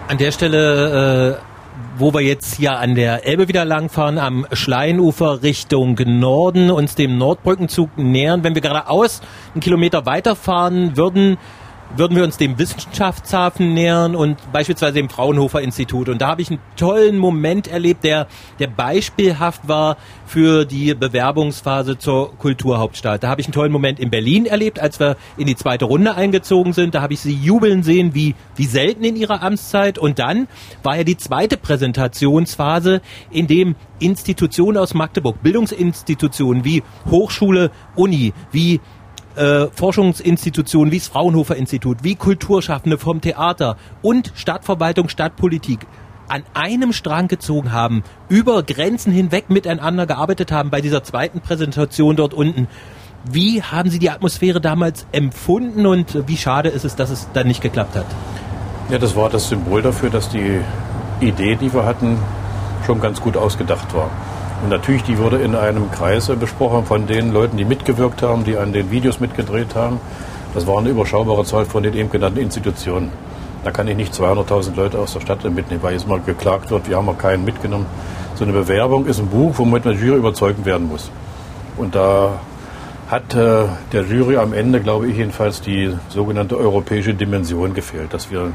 [0.08, 1.57] An der Stelle äh,
[1.98, 7.18] wo wir jetzt hier an der Elbe wieder langfahren, am Schleinufer Richtung Norden, uns dem
[7.18, 8.44] Nordbrückenzug nähern.
[8.44, 9.22] Wenn wir geradeaus
[9.54, 11.38] einen Kilometer weiterfahren würden,
[11.96, 16.10] würden wir uns dem Wissenschaftshafen nähern und beispielsweise dem Fraunhofer Institut.
[16.10, 18.28] Und da habe ich einen tollen Moment erlebt, der,
[18.60, 23.24] der beispielhaft war für die Bewerbungsphase zur Kulturhauptstadt.
[23.24, 26.16] Da habe ich einen tollen Moment in Berlin erlebt, als wir in die zweite Runde
[26.16, 26.96] eingezogen sind.
[26.96, 29.98] Da habe ich sie jubeln sehen, wie, wie selten in ihrer Amtszeit.
[29.98, 30.48] Und dann
[30.84, 38.80] war ja die zweite Präsentationsphase, in dem Institutionen aus Magdeburg, Bildungsinstitutionen wie Hochschule, Uni, wie
[39.38, 45.80] äh, Forschungsinstitutionen wie das Fraunhofer Institut, wie Kulturschaffende vom Theater und Stadtverwaltung, Stadtpolitik
[46.28, 52.16] an einem Strang gezogen haben, über Grenzen hinweg miteinander gearbeitet haben bei dieser zweiten Präsentation
[52.16, 52.68] dort unten.
[53.30, 57.48] Wie haben Sie die Atmosphäre damals empfunden und wie schade ist es, dass es dann
[57.48, 58.06] nicht geklappt hat?
[58.90, 60.62] Ja, das war das Symbol dafür, dass die
[61.20, 62.18] Idee, die wir hatten,
[62.86, 64.10] schon ganz gut ausgedacht war.
[64.64, 68.58] Und natürlich, die wurde in einem Kreis besprochen von den Leuten, die mitgewirkt haben, die
[68.58, 70.00] an den Videos mitgedreht haben.
[70.54, 73.12] Das war eine überschaubare Zahl von den eben genannten Institutionen.
[73.64, 76.90] Da kann ich nicht 200.000 Leute aus der Stadt mitnehmen, weil jetzt mal geklagt wird,
[76.90, 77.86] wir haben auch keinen mitgenommen.
[78.36, 81.12] So eine Bewerbung ist ein Buch, womit eine Jury überzeugt werden muss.
[81.78, 82.40] Und da
[83.10, 88.32] hat äh, der Jury am Ende, glaube ich jedenfalls, die sogenannte europäische Dimension gefehlt, dass
[88.32, 88.52] wir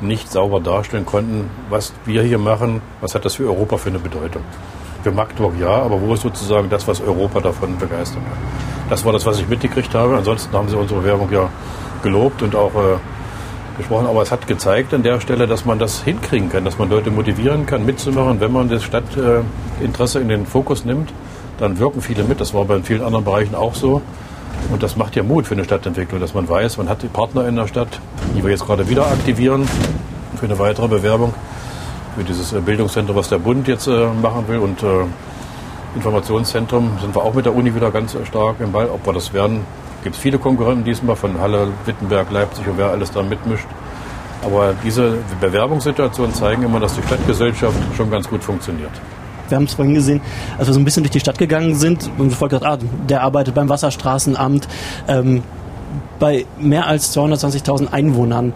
[0.00, 3.98] nicht sauber darstellen konnten, was wir hier machen, was hat das für Europa für eine
[3.98, 4.42] Bedeutung.
[5.04, 8.38] Magdeburg ja, aber wo ist sozusagen das, was Europa davon begeistern kann?
[8.90, 10.16] Das war das, was ich mitgekriegt habe.
[10.16, 11.48] Ansonsten haben sie unsere Werbung ja
[12.02, 12.96] gelobt und auch äh,
[13.76, 14.06] gesprochen.
[14.06, 17.10] Aber es hat gezeigt an der Stelle, dass man das hinkriegen kann, dass man Leute
[17.10, 18.40] motivieren kann, mitzumachen.
[18.40, 21.12] Wenn man das Stadtinteresse in den Fokus nimmt,
[21.58, 22.40] dann wirken viele mit.
[22.40, 24.02] Das war bei vielen anderen Bereichen auch so.
[24.70, 27.46] Und das macht ja Mut für eine Stadtentwicklung, dass man weiß, man hat die Partner
[27.46, 28.00] in der Stadt,
[28.36, 29.68] die wir jetzt gerade wieder aktivieren
[30.36, 31.32] für eine weitere Bewerbung,
[32.18, 34.58] für dieses äh, Bildungszentrum, was der Bund jetzt äh, machen will.
[34.58, 35.04] Und äh,
[35.94, 38.88] Informationszentrum sind wir auch mit der Uni wieder ganz stark im Ball.
[38.90, 39.60] Ob wir das werden,
[40.02, 43.66] gibt es viele Konkurrenten diesmal von Halle, Wittenberg, Leipzig und wer alles da mitmischt.
[44.44, 48.90] Aber diese Bewerbungssituationen zeigen immer, dass die Stadtgesellschaft schon ganz gut funktioniert.
[49.48, 50.20] Wir haben es vorhin gesehen,
[50.58, 53.22] als wir so ein bisschen durch die Stadt gegangen sind und sofort gesagt, ah, der
[53.22, 54.68] arbeitet beim Wasserstraßenamt,
[55.08, 55.42] ähm,
[56.18, 58.52] bei mehr als 220.000 Einwohnern.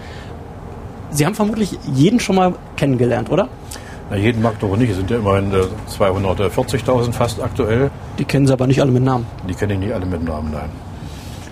[1.13, 3.49] Sie haben vermutlich jeden schon mal kennengelernt, oder?
[4.11, 4.91] Na, jeden mag doch nicht.
[4.91, 7.91] Es sind ja immerhin 240.000 äh, fast aktuell.
[8.19, 9.27] Die kennen Sie aber nicht alle mit Namen.
[9.49, 10.71] Die kenne ich nicht alle mit Namen, nein.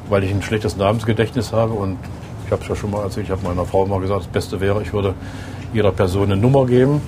[0.09, 1.99] Weil ich ein schlechtes Namensgedächtnis habe und
[2.47, 4.61] ich habe es ja schon mal erzählt, ich habe meiner Frau mal gesagt, das Beste
[4.61, 5.15] wäre, ich würde
[5.73, 7.01] jeder Person eine Nummer geben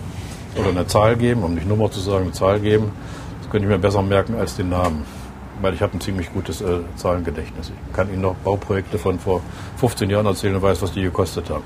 [0.57, 2.93] oder eine Zahl geben, um nicht Nummer zu sagen, eine Zahl geben.
[3.41, 5.05] Das könnte ich mir besser merken als den Namen.
[5.61, 7.73] Weil ich habe ein ziemlich gutes äh, Zahlengedächtnis.
[7.89, 9.41] Ich kann Ihnen noch Bauprojekte von vor
[9.77, 11.65] 15 Jahren erzählen und weiß, was die gekostet haben.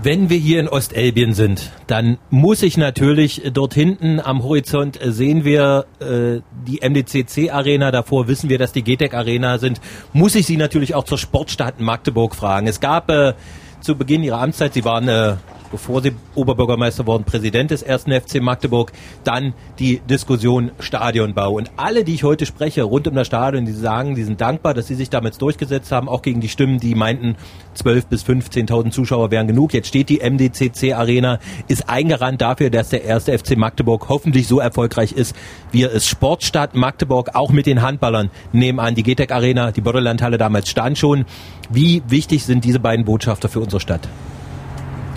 [0.00, 5.02] Wenn wir hier in Ostelbien sind, dann muss ich natürlich äh, dort hinten am Horizont
[5.02, 9.80] äh, sehen wir äh, die MDCC Arena, davor wissen wir, dass die GTEC Arena sind,
[10.12, 12.68] muss ich Sie natürlich auch zur Sportstadt Magdeburg fragen.
[12.68, 13.34] Es gab äh,
[13.80, 15.34] zu Beginn Ihrer Amtszeit, Sie waren äh,
[15.70, 18.92] bevor Sie Oberbürgermeister wurden, Präsident des ersten FC Magdeburg,
[19.24, 21.52] dann die Diskussion Stadionbau.
[21.52, 24.74] Und alle, die ich heute spreche, rund um das Stadion, die sagen, die sind dankbar,
[24.74, 27.36] dass Sie sich damit durchgesetzt haben, auch gegen die Stimmen, die meinten,
[27.76, 29.72] 12.000 bis 15.000 Zuschauer wären genug.
[29.72, 31.38] Jetzt steht die MDCC Arena,
[31.68, 35.36] ist eingerannt dafür, dass der erste FC Magdeburg hoffentlich so erfolgreich ist,
[35.70, 36.08] wie er ist.
[36.08, 40.98] Sportstadt Magdeburg, auch mit den Handballern, nehmen an, die GTEC Arena, die Börderlandhalle damals stand
[40.98, 41.24] schon.
[41.70, 44.08] Wie wichtig sind diese beiden Botschafter für unsere Stadt?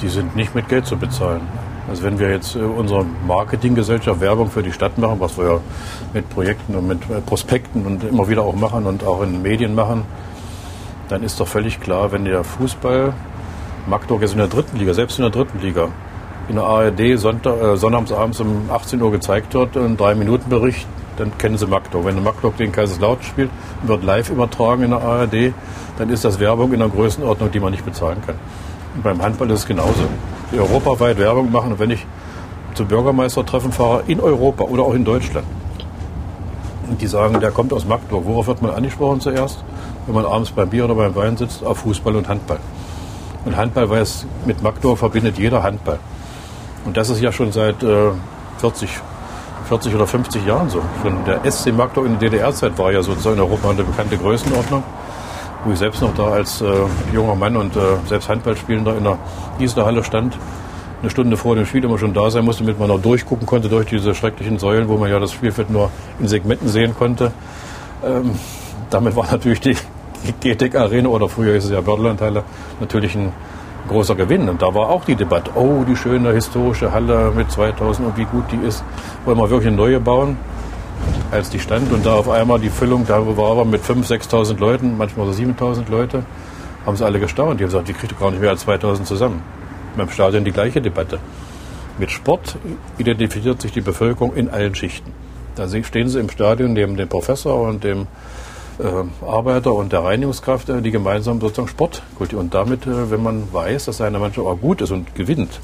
[0.01, 1.41] Die sind nicht mit Geld zu bezahlen.
[1.89, 5.59] Also wenn wir jetzt äh, unsere Marketinggesellschaft Werbung für die Stadt machen, was wir ja
[6.13, 9.41] mit Projekten und mit äh, Prospekten und immer wieder auch machen und auch in den
[9.41, 10.03] Medien machen,
[11.09, 13.13] dann ist doch völlig klar, wenn der Fußball
[13.87, 15.89] Magdeburg jetzt in der dritten Liga, selbst in der dritten Liga,
[16.47, 20.87] in der ARD Sonntag, äh, sonnabends um 18 Uhr gezeigt wird, ein Drei-Minuten-Bericht,
[21.17, 22.05] dann kennen sie Magdeburg.
[22.05, 23.49] Wenn Magdeburg den Kaiserslautern spielt,
[23.83, 25.53] wird live übertragen in der ARD,
[25.97, 28.35] dann ist das Werbung in einer Größenordnung, die man nicht bezahlen kann.
[29.03, 30.03] Beim Handball ist es genauso.
[30.51, 32.05] Die europaweit Werbung machen, wenn ich
[32.73, 35.45] zu Bürgermeistertreffen fahre, in Europa oder auch in Deutschland,
[36.89, 39.63] und die sagen, der kommt aus Magdeburg, worauf wird man angesprochen zuerst?
[40.05, 42.59] Wenn man abends beim Bier oder beim Wein sitzt, auf Fußball und Handball.
[43.45, 45.99] Und Handball weiß, mit Magdeburg verbindet jeder Handball.
[46.83, 48.11] Und das ist ja schon seit äh,
[48.57, 48.89] 40,
[49.69, 50.81] 40 oder 50 Jahren so.
[51.01, 54.83] Schon der SC Magdeburg in der DDR-Zeit war ja sozusagen in Europa eine bekannte Größenordnung
[55.63, 56.65] wo ich selbst noch da als äh,
[57.13, 59.17] junger Mann und äh, selbst Handballspielender in der
[59.59, 60.37] Gießerhalle stand,
[61.01, 63.69] eine Stunde vor dem Spiel immer schon da sein musste, damit man noch durchgucken konnte
[63.69, 65.89] durch diese schrecklichen Säulen, wo man ja das Spielfeld nur
[66.19, 67.31] in Segmenten sehen konnte.
[68.05, 68.31] Ähm,
[68.89, 69.75] damit war natürlich die
[70.41, 72.43] GTEC Arena oder früher ist es ja Bördelandhalle
[72.79, 73.31] natürlich ein
[73.87, 74.47] großer Gewinn.
[74.49, 78.25] Und da war auch die Debatte, oh, die schöne historische Halle mit 2000 und wie
[78.25, 78.83] gut die ist.
[79.25, 80.37] Wollen wir wirklich eine neue bauen?
[81.31, 84.59] Als die stand und da auf einmal die Füllung da war aber mit 5.000, 6.000
[84.59, 86.23] Leuten, manchmal so 7.000 Leute,
[86.85, 87.59] haben sie alle gestaunt.
[87.59, 89.41] Die haben gesagt, die kriegt gar nicht mehr als 2.000 zusammen.
[89.95, 91.19] Beim Stadion die gleiche Debatte.
[91.97, 92.57] Mit Sport
[92.97, 95.13] identifiziert sich die Bevölkerung in allen Schichten.
[95.55, 98.07] Da stehen sie im Stadion neben dem Professor und dem
[98.79, 102.47] äh, Arbeiter und der Reinigungskraft, äh, die gemeinsam sozusagen Sport kultivieren.
[102.47, 105.59] Und damit, äh, wenn man weiß, dass eine Mannschaft auch gut ist und gewinnt,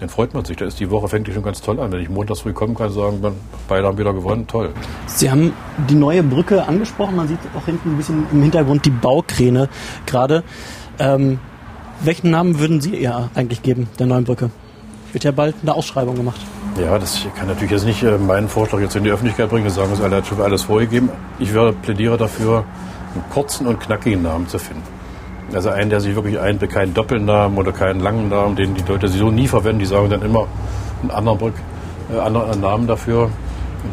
[0.00, 0.56] dann freut man sich.
[0.56, 1.92] Da ist die Woche fängt die schon ganz toll an.
[1.92, 3.34] Wenn ich montags früh kommen kann, sagen, man,
[3.68, 4.72] beide haben wieder gewonnen, toll.
[5.06, 5.52] Sie haben
[5.88, 7.16] die neue Brücke angesprochen.
[7.16, 9.68] Man sieht auch hinten ein bisschen im Hintergrund die Baukräne
[10.04, 10.42] gerade.
[10.98, 11.38] Ähm,
[12.02, 14.50] welchen Namen würden Sie ihr eigentlich geben, der neuen Brücke?
[15.12, 16.40] Wird ja bald eine Ausschreibung gemacht.
[16.78, 19.70] Ja, das kann natürlich jetzt nicht äh, meinen Vorschlag jetzt in die Öffentlichkeit bringen.
[19.70, 21.08] sagen, es alle hat schon alles vorgegeben.
[21.38, 22.64] Ich werde plädiere dafür,
[23.14, 24.95] einen kurzen und knackigen Namen zu finden.
[25.56, 29.08] Also einen, der sich wirklich einbringt, keinen Doppelnamen oder keinen langen Namen, den die Leute
[29.08, 29.78] so nie verwenden.
[29.78, 30.46] Die sagen dann immer
[31.00, 31.54] einen anderen, Brück,
[32.14, 33.30] äh, anderen Namen dafür.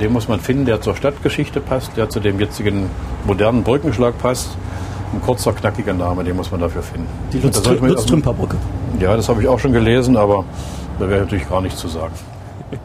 [0.01, 2.89] Den muss man finden, der zur Stadtgeschichte passt, der zu dem jetzigen
[3.25, 4.49] modernen Brückenschlag passt.
[5.13, 7.07] Ein kurzer, knackiger Name, den muss man dafür finden.
[7.31, 8.57] Die Lutz-Trümper-Brücke.
[8.99, 10.43] Ja, das habe ich auch schon gelesen, aber
[10.99, 12.13] da wäre natürlich gar nichts zu sagen.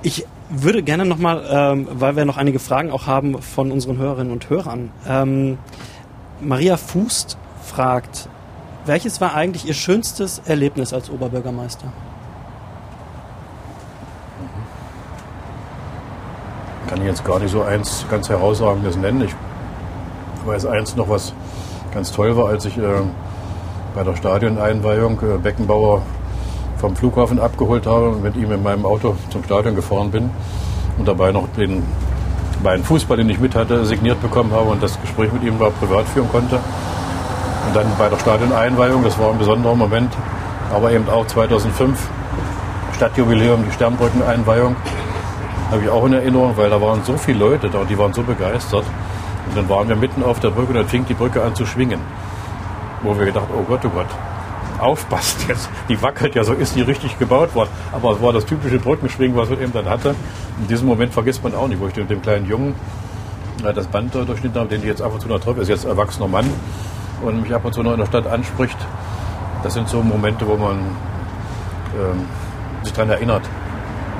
[0.00, 4.32] Ich würde gerne nochmal, ähm, weil wir noch einige Fragen auch haben von unseren Hörerinnen
[4.32, 4.90] und Hörern.
[5.08, 5.58] Ähm,
[6.40, 7.36] Maria Fußt
[7.68, 8.28] fragt,
[8.88, 11.88] Welches war eigentlich Ihr schönstes Erlebnis als Oberbürgermeister?
[16.88, 19.20] Kann ich jetzt gar nicht so eins ganz herausragendes nennen.
[19.20, 19.34] Ich
[20.46, 21.34] weiß eins noch, was
[21.92, 22.82] ganz toll war, als ich äh,
[23.94, 26.00] bei der Stadioneinweihung äh, Beckenbauer
[26.78, 30.30] vom Flughafen abgeholt habe und mit ihm in meinem Auto zum Stadion gefahren bin
[30.96, 31.82] und dabei noch den
[32.62, 35.72] meinen Fußball, den ich mit hatte, signiert bekommen habe und das Gespräch mit ihm war
[35.72, 36.58] privat führen konnte.
[37.68, 40.10] Und dann bei der Stadioneinweihung, das war ein besonderer Moment,
[40.72, 41.98] aber eben auch 2005
[42.96, 44.74] Stadtjubiläum, die Sternbrückeneinweihung,
[45.70, 48.22] habe ich auch in Erinnerung, weil da waren so viele Leute da, die waren so
[48.22, 48.84] begeistert.
[49.48, 51.66] Und dann waren wir mitten auf der Brücke und dann fing die Brücke an zu
[51.66, 52.00] schwingen.
[53.02, 54.06] Wo wir gedacht, oh Gott, oh Gott,
[54.78, 55.68] aufpasst jetzt.
[55.90, 57.68] Die wackelt ja, so ist die richtig gebaut worden.
[57.92, 60.14] Aber es war das typische Brückenschwingen, was man eben dann hatte.
[60.58, 62.74] In diesem Moment vergisst man auch nicht, wo ich mit dem kleinen Jungen
[63.62, 66.28] äh, das Band durchschnitten habe, den ich jetzt und zu noch treffe, ist jetzt erwachsener
[66.28, 66.50] Mann
[67.22, 68.76] und mich ab und zu noch in der Stadt anspricht.
[69.62, 70.76] Das sind so Momente, wo man
[71.94, 72.26] ähm,
[72.82, 73.42] sich daran erinnert,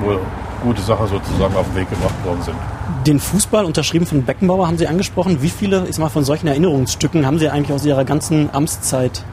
[0.01, 0.19] wo
[0.63, 2.57] gute Sachen sozusagen auf den Weg gebracht worden sind.
[3.05, 5.41] Den Fußball, unterschrieben von Beckenbauer, haben Sie angesprochen.
[5.41, 9.23] Wie viele, ich sag mal, von solchen Erinnerungsstücken haben Sie eigentlich aus Ihrer ganzen Amtszeit?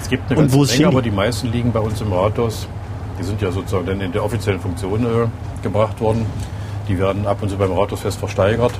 [0.00, 2.66] Es gibt eine ganze Menge, aber die meisten liegen bei uns im Rathaus.
[3.18, 6.26] Die sind ja sozusagen dann in der offiziellen Funktion äh, gebracht worden.
[6.88, 8.72] Die werden ab und zu beim Rathausfest versteigert,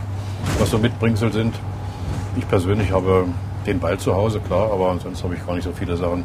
[0.59, 1.55] was so Mitbringsel sind.
[2.37, 3.25] Ich persönlich habe
[3.67, 6.25] den Ball zu Hause, klar, aber sonst habe ich gar nicht so viele Sachen,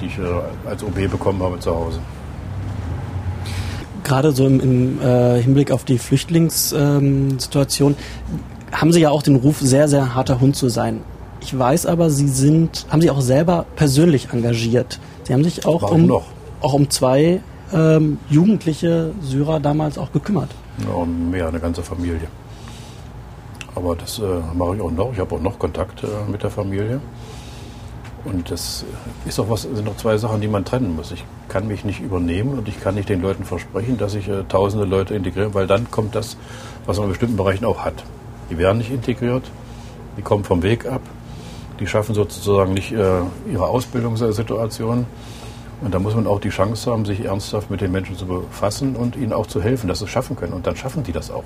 [0.00, 2.00] die ich äh, als OB bekommen habe zu Hause
[4.10, 7.98] gerade so im, im äh, Hinblick auf die Flüchtlingssituation ähm,
[8.72, 11.02] haben Sie ja auch den Ruf, sehr, sehr harter Hund zu sein.
[11.40, 14.98] Ich weiß aber, Sie sind, haben Sie auch selber persönlich engagiert.
[15.24, 16.24] Sie haben sich auch um, noch?
[16.60, 17.40] auch um zwei
[17.72, 20.50] ähm, jugendliche Syrer damals auch gekümmert.
[20.78, 22.26] Ja, mehr, eine ganze Familie.
[23.74, 24.22] Aber das äh,
[24.54, 25.12] mache ich auch noch.
[25.12, 27.00] Ich habe auch noch Kontakt äh, mit der Familie.
[28.24, 28.84] Und das
[29.24, 31.10] ist auch was, sind noch zwei Sachen, die man trennen muss.
[31.10, 34.44] Ich kann mich nicht übernehmen und ich kann nicht den Leuten versprechen, dass ich äh,
[34.48, 36.36] tausende Leute integriere, weil dann kommt das,
[36.84, 38.04] was man in bestimmten Bereichen auch hat.
[38.50, 39.44] Die werden nicht integriert,
[40.18, 41.00] die kommen vom Weg ab,
[41.78, 45.06] die schaffen sozusagen nicht äh, ihre Ausbildungssituation.
[45.80, 48.96] Und da muss man auch die Chance haben, sich ernsthaft mit den Menschen zu befassen
[48.96, 50.52] und ihnen auch zu helfen, dass sie es schaffen können.
[50.52, 51.44] Und dann schaffen die das auch.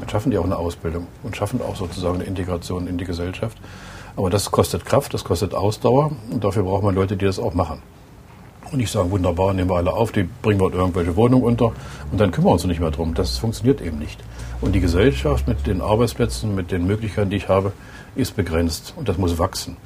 [0.00, 3.58] Dann schaffen die auch eine Ausbildung und schaffen auch sozusagen eine Integration in die Gesellschaft.
[4.16, 7.54] Aber das kostet Kraft, das kostet Ausdauer und dafür braucht man Leute, die das auch
[7.54, 7.82] machen.
[8.70, 11.72] Und nicht sagen, wunderbar, nehmen wir alle auf, die bringen wir irgendwelche Wohnungen unter
[12.12, 13.14] und dann kümmern wir uns nicht mehr drum.
[13.14, 14.20] Das funktioniert eben nicht.
[14.60, 17.72] Und die Gesellschaft mit den Arbeitsplätzen, mit den Möglichkeiten, die ich habe,
[18.14, 19.76] ist begrenzt und das muss wachsen.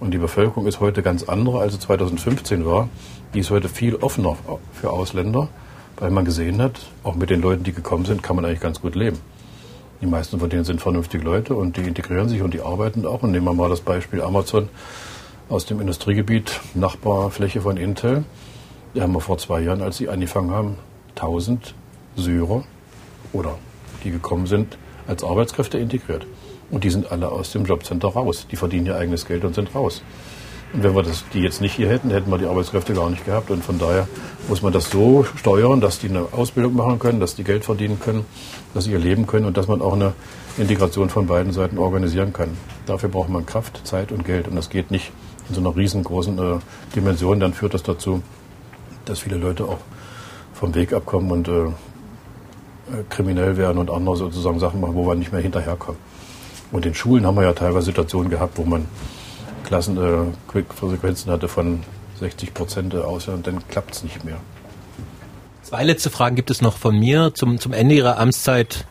[0.00, 2.88] Und die Bevölkerung ist heute ganz andere, als sie 2015 war.
[3.34, 4.36] Die ist heute viel offener
[4.72, 5.48] für Ausländer,
[5.98, 8.80] weil man gesehen hat, auch mit den Leuten, die gekommen sind, kann man eigentlich ganz
[8.80, 9.18] gut leben.
[10.00, 13.22] Die meisten von denen sind vernünftige Leute und die integrieren sich und die arbeiten auch.
[13.22, 14.68] Und nehmen wir mal das Beispiel Amazon
[15.48, 18.24] aus dem Industriegebiet, Nachbarfläche von Intel.
[18.94, 20.76] Die haben wir vor zwei Jahren, als sie angefangen haben,
[21.14, 21.74] 1000
[22.16, 22.64] Syrer
[23.32, 23.58] oder
[24.04, 24.76] die gekommen sind,
[25.06, 26.26] als Arbeitskräfte integriert.
[26.70, 28.46] Und die sind alle aus dem Jobcenter raus.
[28.50, 30.02] Die verdienen ihr eigenes Geld und sind raus.
[30.72, 33.24] Und wenn wir das, die jetzt nicht hier hätten, hätten wir die Arbeitskräfte gar nicht
[33.24, 33.50] gehabt.
[33.50, 34.08] Und von daher
[34.48, 37.98] muss man das so steuern, dass die eine Ausbildung machen können, dass die Geld verdienen
[38.00, 38.24] können,
[38.74, 40.12] dass sie ihr Leben können und dass man auch eine
[40.58, 42.56] Integration von beiden Seiten organisieren kann.
[42.86, 44.48] Dafür braucht man Kraft, Zeit und Geld.
[44.48, 45.12] Und das geht nicht
[45.48, 46.58] in so einer riesengroßen äh,
[46.94, 47.40] Dimension.
[47.40, 48.22] Dann führt das dazu,
[49.04, 49.78] dass viele Leute auch
[50.52, 51.68] vom Weg abkommen und äh,
[53.10, 56.00] kriminell werden und andere sozusagen Sachen machen, wo wir nicht mehr hinterherkommen.
[56.72, 58.86] Und in Schulen haben wir ja teilweise Situationen gehabt, wo man
[59.66, 61.80] Klassenfrequenzen äh, hatte von
[62.20, 64.38] 60 Prozent aus und dann klappt es nicht mehr.
[65.62, 67.32] Zwei letzte Fragen gibt es noch von mir.
[67.34, 68.86] Zum, zum Ende Ihrer Amtszeit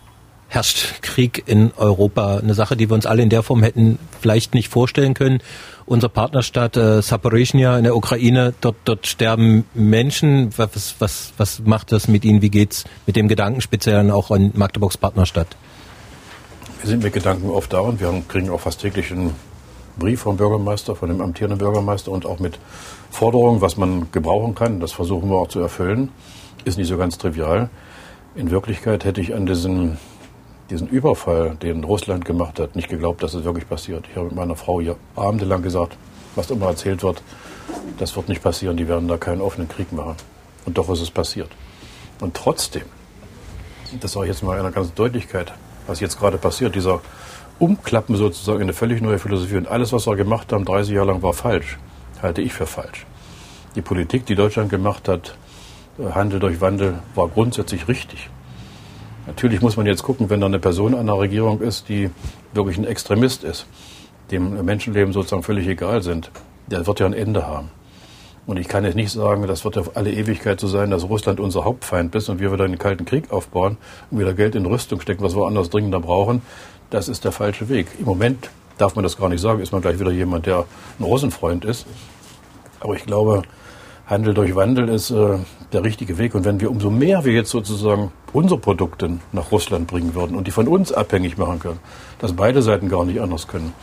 [0.47, 2.38] herrscht Krieg in Europa.
[2.38, 5.39] Eine Sache, die wir uns alle in der Form hätten vielleicht nicht vorstellen können.
[5.86, 10.49] Unsere Partnerstadt äh, Saporizhia in der Ukraine, dort, dort sterben Menschen.
[10.57, 12.41] Was, was, was macht das mit Ihnen?
[12.41, 15.55] Wie geht's mit dem Gedanken speziell auch an Magdeburgs Partnerstadt?
[16.82, 19.34] Wir sind mit Gedanken oft da und wir kriegen auch fast täglich einen
[19.98, 22.60] Brief vom Bürgermeister, von dem amtierenden Bürgermeister und auch mit
[23.12, 24.80] Forderungen, was man gebrauchen kann.
[24.80, 26.10] Das versuchen wir auch zu erfüllen.
[26.66, 27.70] Ist nicht so ganz trivial.
[28.36, 29.98] In Wirklichkeit hätte ich an diesen,
[30.70, 34.06] diesen Überfall, den Russland gemacht hat, nicht geglaubt, dass es wirklich passiert.
[34.10, 35.98] Ich habe mit meiner Frau hier abendelang gesagt,
[36.36, 37.24] was immer erzählt wird,
[37.98, 40.16] das wird nicht passieren, die werden da keinen offenen Krieg machen.
[40.66, 41.50] Und doch ist es passiert.
[42.20, 42.84] Und trotzdem,
[44.00, 45.54] das sage ich jetzt mal in einer ganzen Deutlichkeit,
[45.88, 47.02] was jetzt gerade passiert, dieser
[47.60, 49.58] umklappen sozusagen in eine völlig neue Philosophie.
[49.58, 51.78] Und alles, was wir gemacht haben, 30 Jahre lang, war falsch.
[52.22, 53.06] Halte ich für falsch.
[53.76, 55.38] Die Politik, die Deutschland gemacht hat,
[55.99, 58.30] äh, Handel durch Wandel, war grundsätzlich richtig.
[59.28, 62.12] Natürlich muss man jetzt gucken, wenn da eine Person an der Regierung ist, die
[62.53, 63.66] wirklich ein Extremist ist,
[64.32, 66.32] dem Menschenleben sozusagen völlig egal sind,
[66.68, 67.70] der wird ja ein Ende haben.
[68.47, 71.39] Und ich kann jetzt nicht sagen, das wird auf alle Ewigkeit so sein, dass Russland
[71.39, 73.78] unser Hauptfeind ist und wir wieder einen kalten Krieg aufbauen
[74.12, 76.43] und wieder Geld in Rüstung stecken, was wir anders dringender brauchen.
[76.90, 77.88] Das ist der falsche Weg.
[78.00, 80.66] Im Moment darf man das gar nicht sagen, ist man gleich wieder jemand, der
[81.00, 81.86] ein Russenfreund ist.
[82.80, 83.44] Aber ich glaube,
[84.06, 85.40] Handel durch Wandel ist äh,
[85.74, 86.36] der richtige Weg.
[86.36, 90.48] Und wenn wir umso mehr wir jetzt sozusagen unsere Produkte nach Russland bringen würden und
[90.48, 91.80] die von uns abhängig machen können,
[92.20, 93.74] dass beide Seiten gar nicht anders können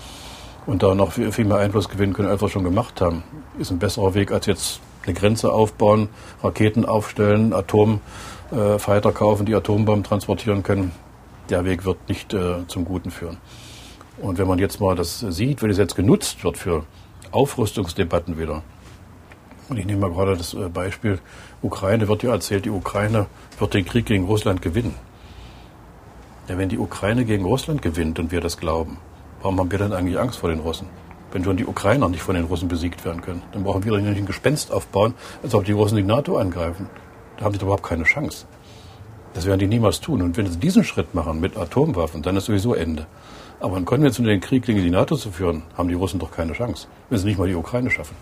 [0.66, 3.24] und da noch viel, viel mehr Einfluss gewinnen können, als wir schon gemacht haben,
[3.58, 6.08] ist ein besserer Weg, als jetzt eine Grenze aufbauen,
[6.42, 10.92] Raketen aufstellen, Atomfighter äh, kaufen, die Atombomben transportieren können.
[11.48, 13.38] Der Weg wird nicht äh, zum Guten führen.
[14.20, 16.84] Und wenn man jetzt mal das sieht, wie das jetzt genutzt wird für
[17.30, 18.62] Aufrüstungsdebatten wieder,
[19.68, 21.18] und ich nehme mal gerade das äh, Beispiel
[21.62, 23.26] Ukraine, wird ja erzählt, die Ukraine
[23.58, 24.94] wird den Krieg gegen Russland gewinnen.
[26.48, 28.98] Ja, wenn die Ukraine gegen Russland gewinnt und wir das glauben,
[29.40, 30.88] warum haben wir denn eigentlich Angst vor den Russen?
[31.32, 33.98] Wenn schon die Ukrainer nicht von den Russen besiegt werden können, dann brauchen wir doch
[33.98, 36.90] nicht ein Gespenst aufbauen, als ob die Russen die NATO angreifen.
[37.38, 38.46] Da haben sie doch überhaupt keine Chance.
[39.34, 40.22] Das werden die niemals tun.
[40.22, 43.06] Und wenn sie diesen Schritt machen mit Atomwaffen, dann ist sowieso Ende.
[43.60, 46.88] Aber einen konventionellen Krieg gegen die NATO zu führen, haben die Russen doch keine Chance,
[47.10, 48.16] wenn sie nicht mal die Ukraine schaffen.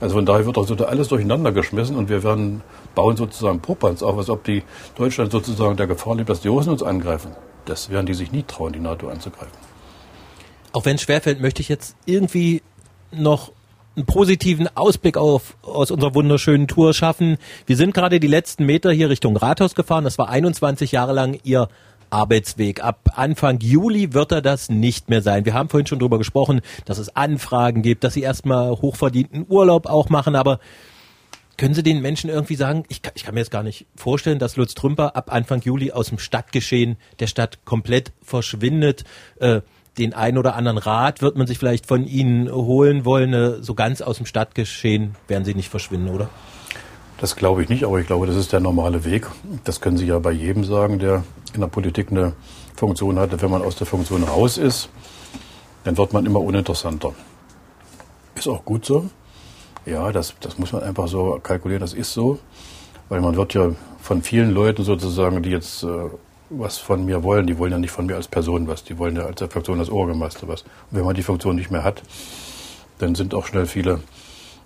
[0.00, 2.62] Also von daher wird auch so alles durcheinander geschmissen und wir werden
[2.94, 4.62] bauen sozusagen Popanz auf, als ob die
[4.96, 7.32] Deutschland sozusagen der Gefahr lebt, dass die Russen uns angreifen.
[7.64, 9.58] Das werden die sich nie trauen, die NATO anzugreifen.
[10.72, 12.62] Auch wenn es schwerfällt, möchte ich jetzt irgendwie
[13.10, 13.50] noch
[13.98, 17.36] einen positiven Ausblick auf, aus unserer wunderschönen Tour schaffen.
[17.66, 20.04] Wir sind gerade die letzten Meter hier Richtung Rathaus gefahren.
[20.04, 21.68] Das war 21 Jahre lang Ihr
[22.08, 22.82] Arbeitsweg.
[22.82, 25.44] Ab Anfang Juli wird er das nicht mehr sein.
[25.44, 29.86] Wir haben vorhin schon darüber gesprochen, dass es Anfragen gibt, dass sie erstmal hochverdienten Urlaub
[29.86, 30.60] auch machen, aber
[31.56, 34.38] können Sie den Menschen irgendwie sagen, ich kann, ich kann mir jetzt gar nicht vorstellen,
[34.38, 39.02] dass Lutz Trümper ab Anfang Juli aus dem Stadtgeschehen der Stadt komplett verschwindet.
[39.40, 39.62] Äh,
[39.98, 43.32] den einen oder anderen Rat wird man sich vielleicht von Ihnen holen wollen.
[43.32, 46.28] Äh, so ganz aus dem Stadtgeschehen werden Sie nicht verschwinden, oder?
[47.20, 49.26] Das glaube ich nicht, aber ich glaube, das ist der normale Weg.
[49.64, 52.32] Das können Sie ja bei jedem sagen, der in der Politik eine
[52.76, 53.42] Funktion hatte.
[53.42, 54.88] Wenn man aus der Funktion raus ist,
[55.82, 57.12] dann wird man immer uninteressanter.
[58.36, 59.10] Ist auch gut so.
[59.84, 62.38] Ja, das, das muss man einfach so kalkulieren, das ist so.
[63.08, 63.70] Weil man wird ja
[64.00, 65.88] von vielen Leuten sozusagen, die jetzt äh,
[66.50, 69.16] was von mir wollen, die wollen ja nicht von mir als Person was, die wollen
[69.16, 70.62] ja als Funktion als Obergemeister was.
[70.62, 72.02] Und wenn man die Funktion nicht mehr hat,
[72.98, 74.00] dann sind auch schnell viele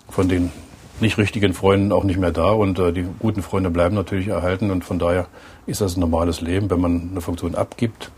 [0.09, 0.51] von den
[0.99, 4.71] nicht richtigen Freunden auch nicht mehr da und äh, die guten Freunde bleiben natürlich erhalten
[4.71, 5.27] und von daher
[5.65, 6.69] ist das ein normales Leben.
[6.69, 8.11] Wenn man eine Funktion abgibt,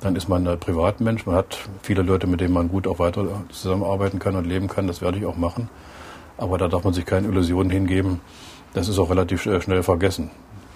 [0.00, 1.26] dann ist man ein Privatmensch.
[1.26, 4.86] Man hat viele Leute, mit denen man gut auch weiter zusammenarbeiten kann und leben kann.
[4.86, 5.68] Das werde ich auch machen.
[6.36, 8.20] Aber da darf man sich keine Illusionen hingeben.
[8.72, 10.30] Das ist auch relativ schnell vergessen.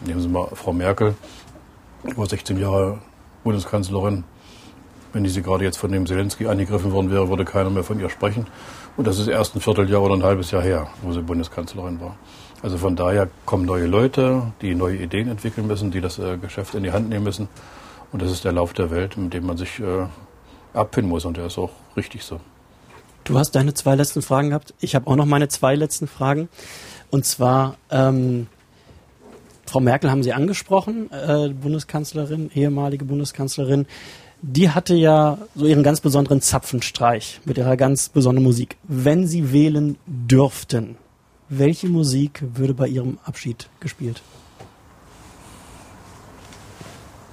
[0.05, 1.14] Nehmen Sie mal Frau Merkel,
[2.05, 2.99] über 16 Jahre
[3.43, 4.25] Bundeskanzlerin.
[5.13, 8.11] Wenn diese gerade jetzt von dem Zelensky angegriffen worden wäre, würde keiner mehr von ihr
[8.11, 8.47] sprechen.
[8.97, 12.17] Und das ist erst ein Vierteljahr oder ein halbes Jahr her, wo sie Bundeskanzlerin war.
[12.63, 16.75] Also von daher kommen neue Leute, die neue Ideen entwickeln müssen, die das äh, Geschäft
[16.75, 17.49] in die Hand nehmen müssen.
[18.11, 20.07] Und das ist der Lauf der Welt, mit dem man sich äh,
[20.73, 21.25] abfinden muss.
[21.25, 22.41] Und der ist auch richtig so.
[23.25, 24.75] Du hast deine zwei letzten Fragen gehabt.
[24.81, 26.49] Ich habe auch noch meine zwei letzten Fragen.
[27.11, 28.49] Und zwar, ähm,
[29.67, 33.87] Frau Merkel haben Sie angesprochen, äh, Bundeskanzlerin, ehemalige Bundeskanzlerin
[34.47, 38.77] die hatte ja so ihren ganz besonderen Zapfenstreich mit ihrer ganz besonderen Musik.
[38.83, 40.97] Wenn Sie wählen dürften,
[41.49, 44.21] welche Musik würde bei Ihrem Abschied gespielt?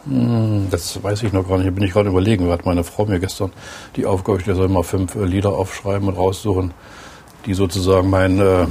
[0.06, 1.68] Hm, das weiß ich noch gar nicht.
[1.68, 2.50] Da bin ich gerade überlegen.
[2.50, 3.52] Hat meine Frau mir gestern
[3.98, 6.74] die Aufgabe gestellt, soll mal fünf äh, Lieder aufschreiben und raussuchen,
[7.46, 8.68] die sozusagen mein, äh,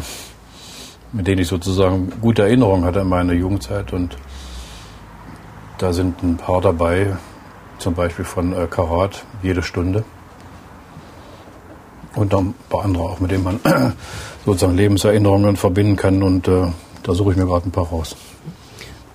[1.13, 3.93] mit denen ich sozusagen gute Erinnerungen hatte an meine Jugendzeit.
[3.93, 4.17] Und
[5.79, 7.17] da sind ein paar dabei,
[7.79, 10.05] zum Beispiel von äh, Karat jede Stunde.
[12.15, 13.61] Und dann ein paar andere auch, mit denen man
[14.45, 16.23] sozusagen Lebenserinnerungen verbinden kann.
[16.23, 16.67] Und äh,
[17.03, 18.17] da suche ich mir gerade ein paar raus.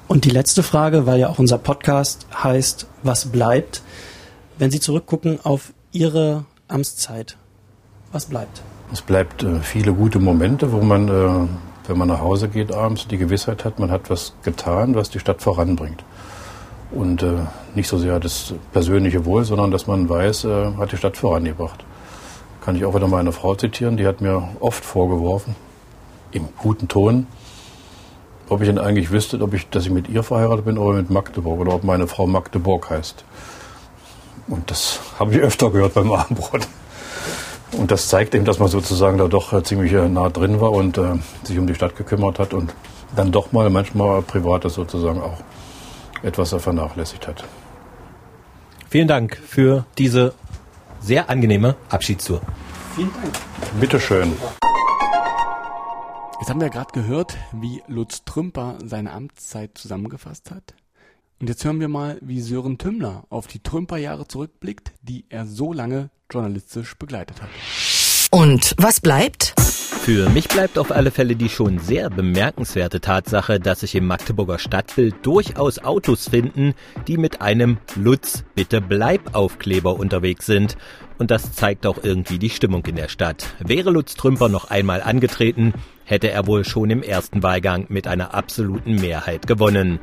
[0.08, 3.82] Und die letzte Frage, weil ja auch unser Podcast heißt, was bleibt?
[4.58, 7.38] Wenn Sie zurückgucken auf Ihre Amtszeit,
[8.12, 8.62] was bleibt?
[8.94, 11.48] Es bleibt äh, viele gute Momente, wo man, äh,
[11.90, 15.20] wenn man nach Hause geht abends, die Gewissheit hat, man hat was getan, was die
[15.20, 16.04] Stadt voranbringt
[16.92, 17.34] und äh,
[17.76, 21.84] nicht so sehr das persönliche Wohl, sondern dass man weiß, äh, hat die Stadt vorangebracht.
[22.64, 25.56] Kann ich auch wieder meine Frau zitieren, die hat mir oft vorgeworfen,
[26.32, 27.28] im guten Ton,
[28.50, 31.10] ob ich denn eigentlich wüsste, ob ich, dass ich mit ihr verheiratet bin oder mit
[31.10, 33.24] Magdeburg oder ob meine Frau Magdeburg heißt.
[34.48, 36.68] Und das habe ich öfter gehört beim Abendbrot.
[37.72, 40.72] Und das zeigt eben, dass man sozusagen da doch äh, ziemlich äh, nah drin war
[40.72, 42.74] und äh, sich um die Stadt gekümmert hat und
[43.16, 45.40] dann doch mal manchmal Privates sozusagen auch
[46.24, 47.44] etwas er vernachlässigt hat.
[48.90, 50.34] Vielen Dank für diese
[51.02, 52.42] sehr angenehme Abschiedstour.
[52.96, 53.34] Vielen Dank.
[53.80, 54.32] Bitteschön.
[56.40, 60.76] Jetzt haben wir gerade gehört, wie Lutz Trümper seine Amtszeit zusammengefasst hat.
[61.40, 65.74] Und jetzt hören wir mal, wie Sören Tümmler auf die Trümperjahre zurückblickt, die er so
[65.74, 67.50] lange journalistisch begleitet hat.
[68.32, 69.54] Und was bleibt?
[70.06, 74.60] Für mich bleibt auf alle Fälle die schon sehr bemerkenswerte Tatsache, dass sich im Magdeburger
[74.60, 76.74] Stadtbild durchaus Autos finden,
[77.08, 80.78] die mit einem Lutz bitte bleib Aufkleber unterwegs sind.
[81.18, 83.48] Und das zeigt auch irgendwie die Stimmung in der Stadt.
[83.60, 85.74] Wäre Lutz Trümper noch einmal angetreten,
[86.04, 90.00] hätte er wohl schon im ersten Wahlgang mit einer absoluten Mehrheit gewonnen.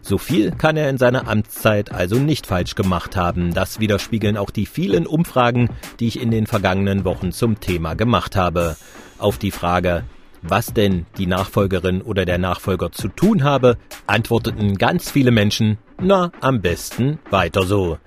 [0.00, 3.54] So viel kann er in seiner Amtszeit also nicht falsch gemacht haben.
[3.54, 5.68] Das widerspiegeln auch die vielen Umfragen,
[6.00, 8.76] die ich in den vergangenen Wochen zum Thema gemacht habe
[9.18, 10.04] auf die Frage,
[10.42, 16.32] was denn die Nachfolgerin oder der Nachfolger zu tun habe, antworteten ganz viele Menschen, na,
[16.40, 17.98] am besten weiter so.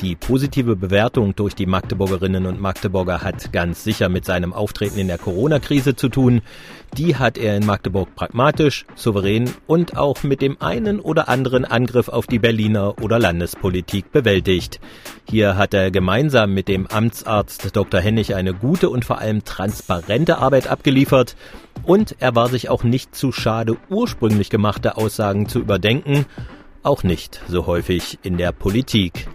[0.00, 5.08] Die positive Bewertung durch die Magdeburgerinnen und Magdeburger hat ganz sicher mit seinem Auftreten in
[5.08, 6.42] der Corona-Krise zu tun.
[6.96, 12.08] Die hat er in Magdeburg pragmatisch, souverän und auch mit dem einen oder anderen Angriff
[12.08, 14.78] auf die Berliner oder Landespolitik bewältigt.
[15.28, 18.00] Hier hat er gemeinsam mit dem Amtsarzt Dr.
[18.00, 21.34] Hennig eine gute und vor allem transparente Arbeit abgeliefert.
[21.82, 26.24] Und er war sich auch nicht zu schade, ursprünglich gemachte Aussagen zu überdenken
[26.84, 29.28] auch nicht so häufig in der Politik.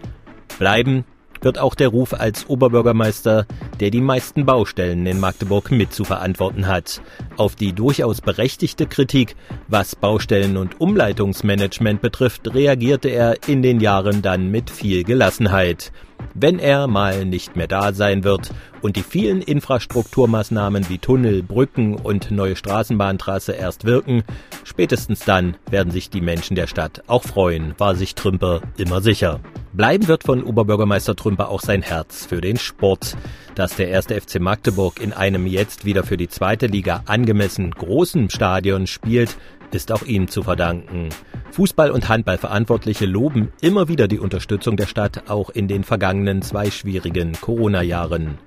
[0.58, 1.04] Bleiben
[1.44, 3.46] wird auch der Ruf als Oberbürgermeister,
[3.80, 7.02] der die meisten Baustellen in Magdeburg mit zu verantworten hat.
[7.36, 9.36] Auf die durchaus berechtigte Kritik,
[9.68, 15.92] was Baustellen- und Umleitungsmanagement betrifft, reagierte er in den Jahren dann mit viel Gelassenheit.
[16.34, 21.94] Wenn er mal nicht mehr da sein wird und die vielen Infrastrukturmaßnahmen wie Tunnel, Brücken
[21.94, 24.24] und neue Straßenbahntrasse erst wirken,
[24.64, 29.40] spätestens dann werden sich die Menschen der Stadt auch freuen, war sich Trümper immer sicher.
[29.74, 33.16] Bleiben wird von Oberbürgermeister Trümper auch sein Herz für den Sport.
[33.56, 38.30] Dass der erste FC Magdeburg in einem jetzt wieder für die zweite Liga angemessen großen
[38.30, 39.36] Stadion spielt,
[39.74, 41.08] ist auch ihm zu verdanken.
[41.52, 46.70] Fußball- und Handballverantwortliche loben immer wieder die Unterstützung der Stadt, auch in den vergangenen zwei
[46.70, 48.38] schwierigen Corona-Jahren.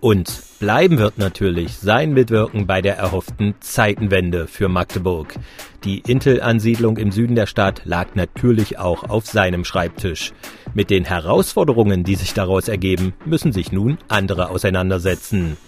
[0.00, 5.34] Und bleiben wird natürlich sein Mitwirken bei der erhofften Zeitenwende für Magdeburg.
[5.84, 10.32] Die Intel-Ansiedlung im Süden der Stadt lag natürlich auch auf seinem Schreibtisch.
[10.72, 15.58] Mit den Herausforderungen, die sich daraus ergeben, müssen sich nun andere auseinandersetzen.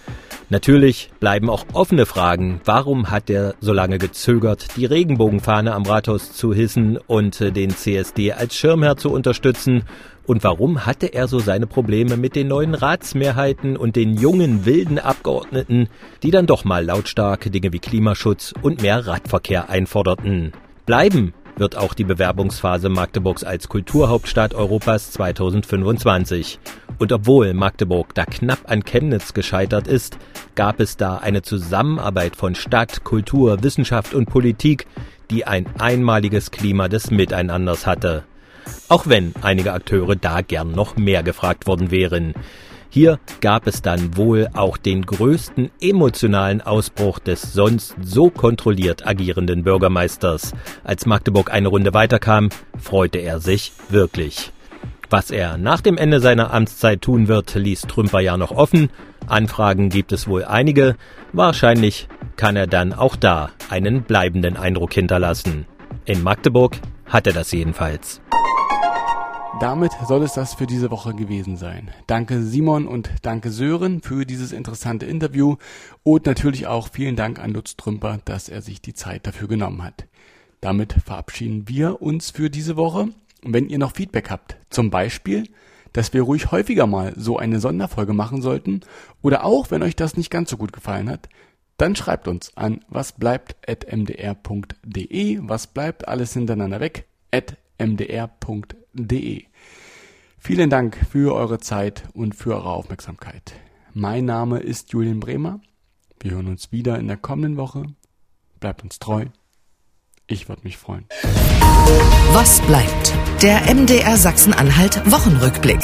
[0.53, 2.61] Natürlich bleiben auch offene Fragen.
[2.67, 7.71] Warum hat er so lange gezögert, die Regenbogenfahne am Rathaus zu hissen und äh, den
[7.71, 9.85] CSD als Schirmherr zu unterstützen?
[10.27, 14.99] Und warum hatte er so seine Probleme mit den neuen Ratsmehrheiten und den jungen, wilden
[14.99, 15.89] Abgeordneten,
[16.23, 20.53] die dann doch mal lautstark Dinge wie Klimaschutz und mehr Radverkehr einforderten?
[20.85, 26.59] Bleiben wird auch die Bewerbungsphase Magdeburgs als Kulturhauptstadt Europas 2025.
[27.03, 30.19] Und obwohl Magdeburg da knapp an Chemnitz gescheitert ist,
[30.55, 34.87] gab es da eine Zusammenarbeit von Stadt, Kultur, Wissenschaft und Politik,
[35.29, 38.23] die ein einmaliges Klima des Miteinanders hatte.
[38.89, 42.35] Auch wenn einige Akteure da gern noch mehr gefragt worden wären.
[42.89, 49.65] Hier gab es dann wohl auch den größten emotionalen Ausbruch des sonst so kontrolliert agierenden
[49.65, 50.53] Bürgermeisters.
[50.85, 54.53] Als Magdeburg eine Runde weiterkam, freute er sich wirklich.
[55.13, 58.89] Was er nach dem Ende seiner Amtszeit tun wird, ließ Trümper ja noch offen.
[59.27, 60.97] Anfragen gibt es wohl einige.
[61.35, 65.67] Wahrscheinlich kann er dann auch da einen bleibenden Eindruck hinterlassen.
[66.07, 68.23] In Magdeburg hat er das jedenfalls.
[69.61, 71.91] Damit soll es das für diese Woche gewesen sein.
[72.07, 75.57] Danke Simon und danke Sören für dieses interessante Interview
[76.05, 79.85] und natürlich auch vielen Dank an Lutz Trümper, dass er sich die Zeit dafür genommen
[79.85, 80.07] hat.
[80.63, 83.09] Damit verabschieden wir uns für diese Woche.
[83.43, 85.49] Wenn ihr noch Feedback habt, zum Beispiel,
[85.93, 88.81] dass wir ruhig häufiger mal so eine Sonderfolge machen sollten
[89.21, 91.29] oder auch, wenn euch das nicht ganz so gut gefallen hat,
[91.77, 99.45] dann schreibt uns an wasbleibt.mdr.de, was bleibt alles hintereinander weg, at mdr.de.
[100.39, 103.53] Vielen Dank für eure Zeit und für eure Aufmerksamkeit.
[103.95, 105.61] Mein Name ist Julian Bremer.
[106.21, 107.85] Wir hören uns wieder in der kommenden Woche.
[108.61, 109.27] Bleibt uns treu.
[110.33, 111.05] Ich würde mich freuen.
[112.33, 113.13] Was bleibt?
[113.43, 115.81] Der MDR Sachsen-Anhalt Wochenrückblick.